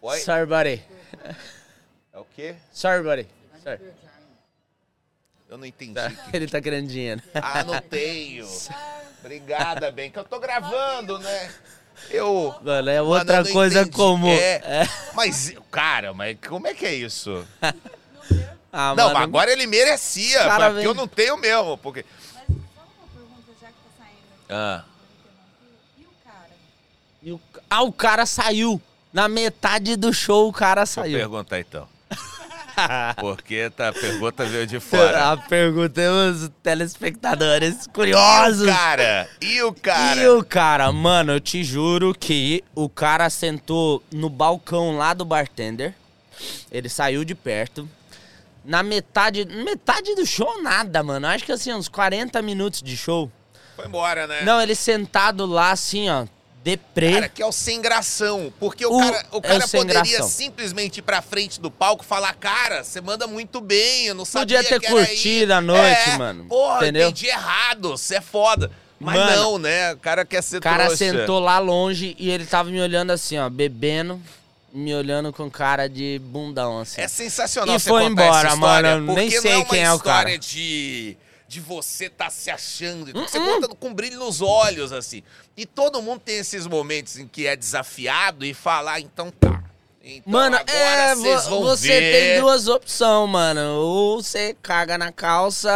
Oi? 0.00 0.18
Sorry, 0.20 0.46
buddy. 0.46 0.82
É 2.12 2.18
o 2.18 2.24
quê? 2.34 2.54
Sorry, 2.72 3.02
buddy. 3.02 3.28
Sorry. 3.62 3.80
Eu 5.48 5.58
não 5.58 5.66
entendi. 5.66 5.94
Tá, 5.94 6.10
Ele 6.32 6.48
tá 6.48 6.60
querendo 6.60 6.88
dinheiro. 6.88 7.22
Ah, 7.34 7.62
não 7.62 7.80
tenho. 7.80 8.48
Obrigada, 9.20 9.90
bem, 9.90 10.10
que 10.10 10.18
eu 10.18 10.24
tô 10.24 10.38
gravando, 10.40 11.18
né? 11.18 11.54
Eu. 12.10 12.54
Mano, 12.62 12.90
é 12.90 13.00
Mano, 13.00 13.08
outra 13.10 13.42
não 13.42 13.52
coisa 13.52 13.80
entendi. 13.82 13.96
comum. 13.96 14.28
É, 14.28 14.54
É. 14.82 14.88
Mas, 15.14 15.52
cara, 15.70 16.12
mas 16.12 16.36
como 16.46 16.66
é 16.66 16.74
que 16.74 16.84
é 16.86 16.94
isso? 16.94 17.44
Ah, 18.76 18.92
não, 18.96 19.04
mano, 19.04 19.14
mas 19.14 19.22
agora 19.22 19.52
ele 19.52 19.68
merecia, 19.68 20.40
cara 20.40 20.64
porque 20.64 20.74
vem- 20.78 20.84
eu 20.84 20.94
não 20.94 21.06
tenho 21.06 21.36
mesmo. 21.36 21.78
Porque. 21.78 22.04
Mas 22.34 22.42
só 22.74 22.82
uma 22.82 23.06
pergunta, 23.14 23.52
já 23.60 23.68
que 23.68 23.72
tá 23.72 23.90
saindo 23.96 24.18
aqui, 24.32 24.50
Ah. 24.50 24.84
e 25.96 26.02
o 26.02 26.08
cara? 26.24 26.50
E 27.22 27.32
o... 27.32 27.40
Ah, 27.70 27.82
o 27.82 27.92
cara 27.92 28.26
saiu. 28.26 28.82
Na 29.12 29.28
metade 29.28 29.94
do 29.94 30.12
show, 30.12 30.48
o 30.48 30.52
cara 30.52 30.84
saiu. 30.86 31.16
perguntar 31.16 31.60
então. 31.60 31.86
Porque 33.20 33.70
tá, 33.70 33.88
a 33.88 33.92
pergunta 33.92 34.44
veio 34.44 34.66
de 34.66 34.78
fora. 34.80 35.32
A 35.32 35.36
pergunta 35.36 36.00
é 36.00 36.10
os 36.10 36.50
telespectadores 36.62 37.84
E 37.84 37.88
o 37.88 37.92
curiosos. 37.92 38.66
cara? 38.66 39.28
E 39.40 39.62
o 39.62 39.72
cara? 39.72 40.20
E 40.22 40.28
o 40.28 40.44
cara, 40.44 40.92
mano, 40.92 41.32
eu 41.32 41.40
te 41.40 41.62
juro 41.64 42.14
que 42.14 42.62
o 42.74 42.88
cara 42.88 43.28
sentou 43.30 44.02
no 44.12 44.28
balcão 44.28 44.96
lá 44.96 45.14
do 45.14 45.24
bartender. 45.24 45.94
Ele 46.70 46.88
saiu 46.88 47.24
de 47.24 47.34
perto. 47.34 47.88
Na 48.64 48.82
metade, 48.82 49.44
metade 49.44 50.14
do 50.14 50.24
show, 50.24 50.62
nada, 50.62 51.02
mano. 51.02 51.26
Acho 51.26 51.44
que 51.44 51.52
assim, 51.52 51.72
uns 51.72 51.88
40 51.88 52.40
minutos 52.42 52.82
de 52.82 52.96
show. 52.96 53.30
Foi 53.76 53.86
embora, 53.86 54.26
né? 54.26 54.42
Não, 54.42 54.60
ele 54.60 54.74
sentado 54.74 55.44
lá, 55.44 55.70
assim, 55.72 56.08
ó, 56.08 56.26
deprê. 56.64 57.12
Cara, 57.12 57.28
que 57.28 57.42
é 57.42 57.46
o 57.46 57.52
sem 57.52 57.80
gração. 57.80 58.52
Porque 58.58 58.84
o, 58.86 58.96
O- 58.96 58.98
cara, 58.98 59.26
o 59.30 59.36
é 59.36 59.38
o 59.38 59.42
cara 59.42 59.68
poderia 59.68 60.02
gração. 60.02 60.28
simplesmente 60.28 60.98
ir 60.98 61.02
pra 61.02 61.20
frente 61.20 61.60
do 61.60 61.70
palco 61.70 62.02
e 62.02 62.06
falar: 62.08 62.34
Cara, 62.34 62.82
você 62.82 63.00
manda 63.00 63.26
muito 63.26 63.60
bem, 63.60 64.06
eu 64.06 64.14
não 64.14 64.24
sabia 64.24 64.58
Podia 64.58 64.64
ter 64.68 64.80
que 64.80 64.88
curtido 64.90 65.52
aí." 65.52 65.58
a 65.58 65.60
noite, 65.60 66.10
É, 66.10 66.16
mano. 66.16 66.44
Porra, 66.46 66.78
Entendeu? 66.78 67.08
entendi 67.10 67.26
errado, 67.26 67.90
você 67.90 68.16
é 68.16 68.20
foda. 68.20 68.70
Mas 68.98 69.16
Mano, 69.16 69.36
não, 69.36 69.58
né? 69.58 69.92
O 69.92 69.98
cara 69.98 70.24
quer 70.24 70.42
ser 70.42 70.56
O 70.56 70.60
cara 70.60 70.86
trouxa. 70.86 70.96
sentou 70.96 71.38
lá 71.38 71.58
longe 71.58 72.16
e 72.18 72.30
ele 72.30 72.46
tava 72.46 72.70
me 72.70 72.80
olhando 72.80 73.10
assim, 73.10 73.36
ó, 73.36 73.50
bebendo, 73.50 74.18
me 74.72 74.94
olhando 74.94 75.32
com 75.32 75.50
cara 75.50 75.88
de 75.88 76.18
bundão, 76.24 76.78
assim. 76.80 77.00
É 77.02 77.08
sensacional 77.08 77.74
E 77.76 77.78
você 77.78 77.90
foi 77.90 78.04
embora, 78.04 78.46
essa 78.48 78.54
história, 78.54 78.90
mano, 78.96 79.14
nem 79.14 79.30
sei 79.30 79.50
é 79.52 79.56
uma 79.56 79.64
quem 79.66 79.82
é 79.82 79.92
o 79.92 79.96
história 79.96 80.24
cara. 80.24 80.38
de 80.38 81.16
de 81.54 81.60
você 81.60 82.10
tá 82.10 82.28
se 82.30 82.50
achando, 82.50 83.16
Uh-uh. 83.16 83.28
você 83.28 83.38
conta 83.38 83.68
com 83.68 83.94
brilho 83.94 84.18
nos 84.18 84.40
olhos 84.42 84.92
assim. 84.92 85.22
E 85.56 85.64
todo 85.64 86.02
mundo 86.02 86.20
tem 86.24 86.38
esses 86.38 86.66
momentos 86.66 87.16
em 87.16 87.28
que 87.28 87.46
é 87.46 87.54
desafiado 87.54 88.44
e 88.44 88.52
falar, 88.52 88.98
então 89.00 89.30
tá. 89.30 89.62
Então 90.02 90.32
Mano, 90.32 90.56
é, 90.66 91.14
você 91.14 91.88
ver. 91.88 92.12
tem 92.12 92.40
duas 92.40 92.68
opções, 92.68 93.30
mano. 93.30 93.60
Ou 93.80 94.22
você 94.22 94.54
caga 94.60 94.98
na 94.98 95.10
calça, 95.12 95.70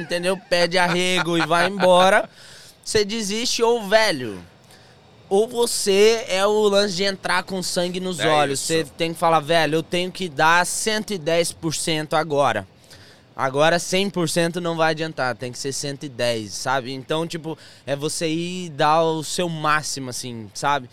entendeu? 0.00 0.38
Pede 0.48 0.78
arrego 0.78 1.36
e 1.36 1.44
vai 1.44 1.66
embora. 1.66 2.30
Você 2.82 3.04
desiste, 3.04 3.62
ou, 3.62 3.86
velho. 3.86 4.42
Ou 5.28 5.46
você 5.46 6.24
é 6.28 6.46
o 6.46 6.62
lance 6.68 6.94
de 6.94 7.04
entrar 7.04 7.42
com 7.42 7.62
sangue 7.62 8.00
nos 8.00 8.18
É 8.20 8.28
olhos. 8.28 8.60
isso. 8.60 8.68
Você 8.68 8.84
tem 8.96 9.12
que 9.12 9.18
falar, 9.18 9.40
velho, 9.40 9.74
eu 9.74 9.82
tenho 9.82 10.10
que 10.10 10.28
dar 10.30 10.64
110% 10.64 12.14
agora. 12.14 12.66
Agora 13.38 13.76
100% 13.76 14.56
não 14.56 14.76
vai 14.76 14.90
adiantar, 14.90 15.36
tem 15.36 15.52
que 15.52 15.58
ser 15.60 15.72
110, 15.72 16.52
sabe? 16.52 16.92
Então, 16.92 17.24
tipo, 17.24 17.56
é 17.86 17.94
você 17.94 18.28
ir 18.28 18.70
dar 18.70 19.00
o 19.04 19.22
seu 19.22 19.48
máximo, 19.48 20.10
assim, 20.10 20.50
sabe? 20.52 20.90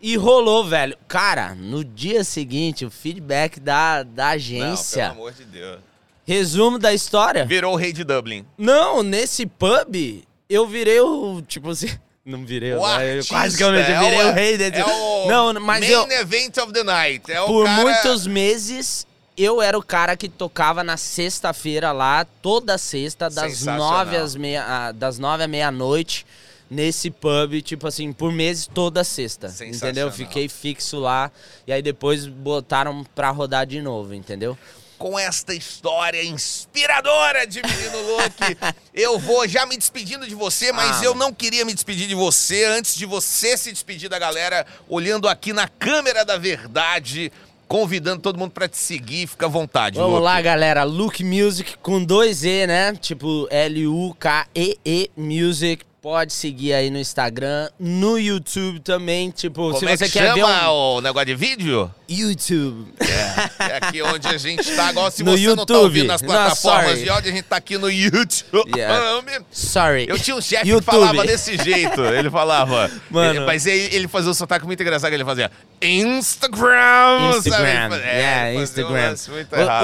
E 0.00 0.16
rolou, 0.16 0.64
velho. 0.64 0.98
Cara, 1.06 1.54
no 1.54 1.84
dia 1.84 2.24
seguinte, 2.24 2.84
o 2.84 2.90
feedback 2.90 3.60
da, 3.60 4.02
da 4.02 4.24
Não, 4.24 4.30
agência. 4.32 5.10
pelo 5.10 5.12
amor 5.20 5.32
de 5.32 5.44
Deus. 5.44 5.78
Resumo 6.24 6.76
da 6.76 6.92
história? 6.92 7.44
Virou 7.44 7.74
o 7.74 7.76
rei 7.76 7.92
de 7.92 8.02
Dublin. 8.02 8.44
Não, 8.58 9.04
nesse 9.04 9.46
pub, 9.46 10.24
eu 10.50 10.66
virei 10.66 10.98
o. 10.98 11.40
Tipo 11.46 11.70
assim. 11.70 11.88
Não 12.26 12.44
virei, 12.44 12.74
O 12.74 12.84
né? 12.84 13.20
eu 13.20 13.24
quase 13.26 13.56
que 13.56 13.62
eu 13.62 13.70
menti, 13.70 13.92
é 13.92 14.00
virei 14.00 14.24
o, 14.24 14.28
o 14.28 14.32
rei 14.32 14.58
desse. 14.58 14.80
É 14.80 14.84
o 14.84 15.28
não, 15.28 15.60
mas 15.60 15.78
main 15.78 15.88
eu. 15.92 16.10
event 16.10 16.56
of 16.56 16.72
the 16.72 16.82
night. 16.82 17.30
É 17.30 17.40
o 17.40 17.46
Por 17.46 17.64
cara... 17.64 17.82
muitos 17.82 18.26
meses, 18.26 19.06
eu 19.36 19.60
era 19.60 19.78
o 19.78 19.82
cara 19.82 20.16
que 20.16 20.28
tocava 20.28 20.82
na 20.82 20.96
sexta-feira 20.96 21.92
lá, 21.92 22.24
toda 22.40 22.78
sexta, 22.78 23.28
das 23.28 23.64
nove 23.64 24.16
às 24.16 24.34
meia, 24.34 24.64
ah, 24.66 24.92
das 24.92 25.18
nove 25.18 25.42
à 25.42 25.48
meia-noite, 25.48 26.26
nesse 26.70 27.10
pub, 27.10 27.60
tipo 27.62 27.86
assim, 27.86 28.12
por 28.12 28.32
meses, 28.32 28.66
toda 28.66 29.04
sexta. 29.04 29.54
Entendeu? 29.64 30.10
Fiquei 30.10 30.48
fixo 30.48 30.98
lá. 30.98 31.30
E 31.66 31.72
aí 31.72 31.82
depois 31.82 32.26
botaram 32.26 33.04
pra 33.14 33.30
rodar 33.30 33.66
de 33.66 33.80
novo, 33.82 34.14
entendeu? 34.14 34.56
com 34.98 35.18
esta 35.18 35.54
história 35.54 36.24
inspiradora 36.24 37.46
de 37.46 37.62
Menino 37.62 38.16
Luke. 38.16 38.56
eu 38.94 39.18
vou 39.18 39.46
já 39.46 39.66
me 39.66 39.76
despedindo 39.76 40.26
de 40.26 40.34
você, 40.34 40.72
mas 40.72 41.00
Ah, 41.00 41.04
eu 41.04 41.14
não 41.14 41.32
queria 41.32 41.64
me 41.64 41.74
despedir 41.74 42.08
de 42.08 42.14
você 42.14 42.64
antes 42.64 42.94
de 42.94 43.04
você 43.04 43.56
se 43.56 43.70
despedir 43.70 44.08
da 44.08 44.18
galera, 44.18 44.66
olhando 44.88 45.28
aqui 45.28 45.52
na 45.52 45.68
câmera 45.68 46.24
da 46.24 46.38
verdade, 46.38 47.30
convidando 47.68 48.22
todo 48.22 48.38
mundo 48.38 48.50
pra 48.50 48.68
te 48.68 48.76
seguir. 48.76 49.26
Fica 49.26 49.46
à 49.46 49.48
vontade, 49.48 49.98
Vamos 49.98 50.20
lá, 50.22 50.40
galera. 50.40 50.84
Luke 50.84 51.22
Music 51.24 51.76
com 51.78 52.02
dois 52.02 52.44
E, 52.44 52.66
né? 52.66 52.94
Tipo 52.94 53.46
L-U-K-E-E 53.50 55.10
Music. 55.16 55.84
Pode 56.00 56.32
seguir 56.32 56.72
aí 56.72 56.88
no 56.88 56.98
Instagram, 56.98 57.68
no 57.80 58.16
YouTube 58.16 58.78
também. 58.78 59.30
Tipo, 59.30 59.72
Como 59.72 59.78
se 59.78 59.86
é 59.86 59.96
você 59.96 60.04
que 60.04 60.12
quer 60.12 60.28
chama 60.28 60.34
ver 60.34 60.68
um... 60.68 60.70
o 60.70 61.00
negócio 61.00 61.26
de 61.26 61.34
vídeo? 61.34 61.92
YouTube. 62.08 62.92
É 63.00 63.76
aqui 63.82 64.02
onde 64.02 64.26
a 64.28 64.36
gente 64.38 64.74
tá. 64.74 64.88
Agora, 64.88 65.10
se 65.10 65.22
No 65.24 65.32
você 65.36 65.46
não 65.46 65.56
tá 65.56 65.60
YouTube. 65.74 65.76
ouvindo 65.84 66.06
nas 66.08 66.22
plataformas 66.22 66.98
de 67.00 67.08
áudio, 67.08 67.30
a 67.30 67.34
gente 67.34 67.44
tá 67.44 67.56
aqui 67.56 67.76
no 67.78 67.90
YouTube. 67.90 68.70
Yeah. 68.76 69.22
Sorry. 69.50 70.06
Eu 70.08 70.18
tinha 70.18 70.36
um 70.36 70.40
chefe 70.40 70.62
que 70.64 70.68
YouTube. 70.70 70.84
falava 70.94 71.24
desse 71.26 71.56
jeito. 71.56 72.00
Ele 72.04 72.30
falava. 72.30 72.90
Mano. 73.10 73.30
ele- 73.40 73.46
mas 73.46 73.66
ele, 73.66 73.94
ele 73.94 74.08
fazia 74.08 74.30
um 74.30 74.34
sotaque 74.34 74.64
muito 74.66 74.80
engraçado. 74.82 75.12
Ele 75.12 75.24
fazia 75.24 75.50
Instagram. 75.80 77.32
sabe? 77.32 77.38
Instagram. 77.48 77.68
Ele 77.68 77.88
fazia- 77.90 78.06
yeah, 78.12 78.58
um 78.58 78.62
Instagram. 78.62 79.16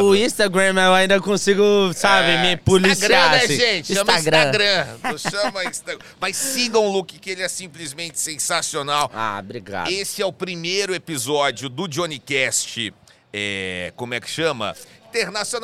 O, 0.00 0.04
o 0.10 0.16
Instagram 0.16 0.80
eu 0.82 0.94
ainda 0.94 1.20
consigo, 1.20 1.92
sabe, 1.94 2.30
É, 2.30 2.42
me 2.42 2.56
policiar. 2.56 2.92
Instagram, 2.96 3.28
né, 3.30 3.36
assim. 3.44 3.56
gente? 3.56 3.94
Chama 3.94 4.12
Instagram. 4.18 4.86
Chama 5.18 5.64
Instagram. 5.64 6.04
Mas 6.20 6.36
sigam 6.36 6.86
o 6.86 6.92
Luke, 6.92 7.18
que 7.18 7.30
ele 7.30 7.42
é 7.42 7.48
simplesmente 7.48 8.18
sensacional. 8.18 9.10
Ah, 9.14 9.36
obrigado. 9.38 9.90
Esse 9.90 10.22
é 10.22 10.26
o 10.26 10.32
primeiro 10.32 10.94
episódio 10.94 11.68
do 11.68 11.86
Johnny 11.88 12.11
Cast. 12.18 12.92
É, 13.32 13.92
como 13.96 14.14
é 14.14 14.20
que 14.20 14.28
chama? 14.28 14.74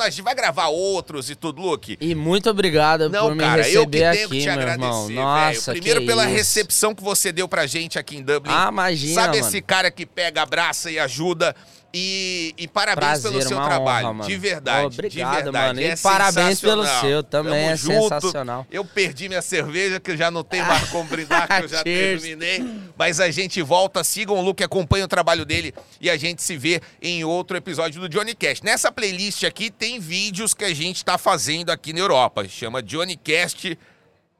Gente 0.09 0.21
vai 0.21 0.35
gravar 0.35 0.67
outros 0.67 1.29
e 1.29 1.35
tudo, 1.35 1.59
Luke. 1.61 1.97
E 1.99 2.13
muito 2.13 2.49
obrigado 2.51 3.09
Não, 3.09 3.29
por 3.29 3.35
me 3.35 3.41
cara, 3.43 3.67
eu 3.67 3.87
que 3.87 3.97
receber 3.97 4.11
tenho 4.13 4.25
aqui, 4.27 4.35
que 4.37 4.41
te 4.43 4.49
agradecer, 4.49 5.07
velho. 5.07 5.15
Nossa, 5.15 5.71
Primeiro 5.71 6.05
pela 6.05 6.25
isso. 6.25 6.33
recepção 6.35 6.93
que 6.93 7.01
você 7.03 7.31
deu 7.31 7.47
pra 7.47 7.65
gente 7.65 7.97
aqui 7.97 8.17
em 8.17 8.21
Dublin. 8.21 8.53
Ah, 8.53 8.69
imagina, 8.71 9.15
Sabe 9.21 9.37
mano. 9.37 9.47
esse 9.49 9.59
cara 9.61 9.89
que 9.89 10.05
pega, 10.05 10.43
abraça 10.43 10.91
e 10.91 10.99
ajuda? 10.99 11.55
E, 11.91 12.53
e 12.55 12.67
parabéns 12.67 13.21
Prazer, 13.21 13.31
pelo 13.31 13.41
seu 13.41 13.57
trabalho, 13.57 14.05
honra, 14.05 14.13
mano. 14.13 14.29
de 14.29 14.37
verdade. 14.37 14.85
Obrigado, 14.85 15.35
de 15.37 15.43
verdade. 15.43 15.67
mano. 15.67 15.81
E 15.81 15.85
É 15.85 15.95
parabéns 15.95 16.61
pelo 16.61 16.85
seu, 16.85 17.23
também 17.23 17.53
Tamo 17.53 17.71
é 17.71 17.75
junto. 17.75 18.13
sensacional. 18.15 18.67
Eu 18.69 18.85
perdi 18.85 19.27
minha 19.27 19.41
cerveja, 19.41 19.99
que 19.99 20.11
eu 20.11 20.17
já 20.17 20.29
não 20.29 20.43
tenho 20.43 20.65
mais 20.67 20.87
como 20.89 21.05
brindar, 21.09 21.47
que 21.47 21.63
eu 21.63 21.67
já 21.67 21.83
terminei. 21.83 22.63
Mas 22.95 23.19
a 23.19 23.31
gente 23.31 23.59
volta, 23.63 24.03
sigam 24.03 24.37
o 24.37 24.41
Luke, 24.41 24.63
acompanhem 24.63 25.03
o 25.03 25.07
trabalho 25.07 25.45
dele 25.45 25.73
e 25.99 26.09
a 26.11 26.15
gente 26.17 26.43
se 26.43 26.55
vê 26.55 26.79
em 27.01 27.23
outro 27.23 27.57
episódio 27.57 27.99
do 27.99 28.07
Johnny 28.07 28.35
Cast. 28.35 28.63
Nessa 28.63 28.91
playlist 28.91 29.43
aqui 29.43 29.71
tem 29.71 29.99
vídeos 29.99 30.53
que 30.53 30.65
a 30.65 30.73
gente 30.73 31.03
tá 31.03 31.17
fazendo 31.17 31.71
aqui 31.71 31.91
na 31.91 31.99
Europa. 31.99 32.47
Chama 32.47 32.83
Johnny 32.83 33.17
Cast 33.17 33.77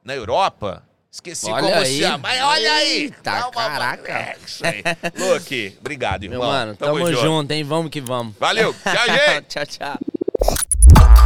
na 0.04 0.14
Europa. 0.14 0.84
Esqueci 1.12 1.50
Olha 1.50 1.62
como 1.62 1.74
aí. 1.74 1.98
chama. 2.00 2.18
Mas 2.18 2.40
olha 2.40 2.72
aí! 2.72 3.02
Eita, 3.02 3.50
caraca. 3.50 4.12
É 4.12 4.36
isso 4.46 4.64
aí. 4.64 4.82
Luke, 5.16 5.76
obrigado, 5.80 6.22
irmão. 6.22 6.38
Meu 6.40 6.48
mano, 6.48 6.76
tamo, 6.76 7.12
junto, 7.12 7.50
hein? 7.50 7.64
Vamos 7.64 7.90
que 7.90 8.00
vamos. 8.00 8.34
Valeu. 8.38 8.72
Tchau, 8.74 9.06
gente. 9.34 9.46
tchau, 9.48 9.66
tchau. 9.66 11.19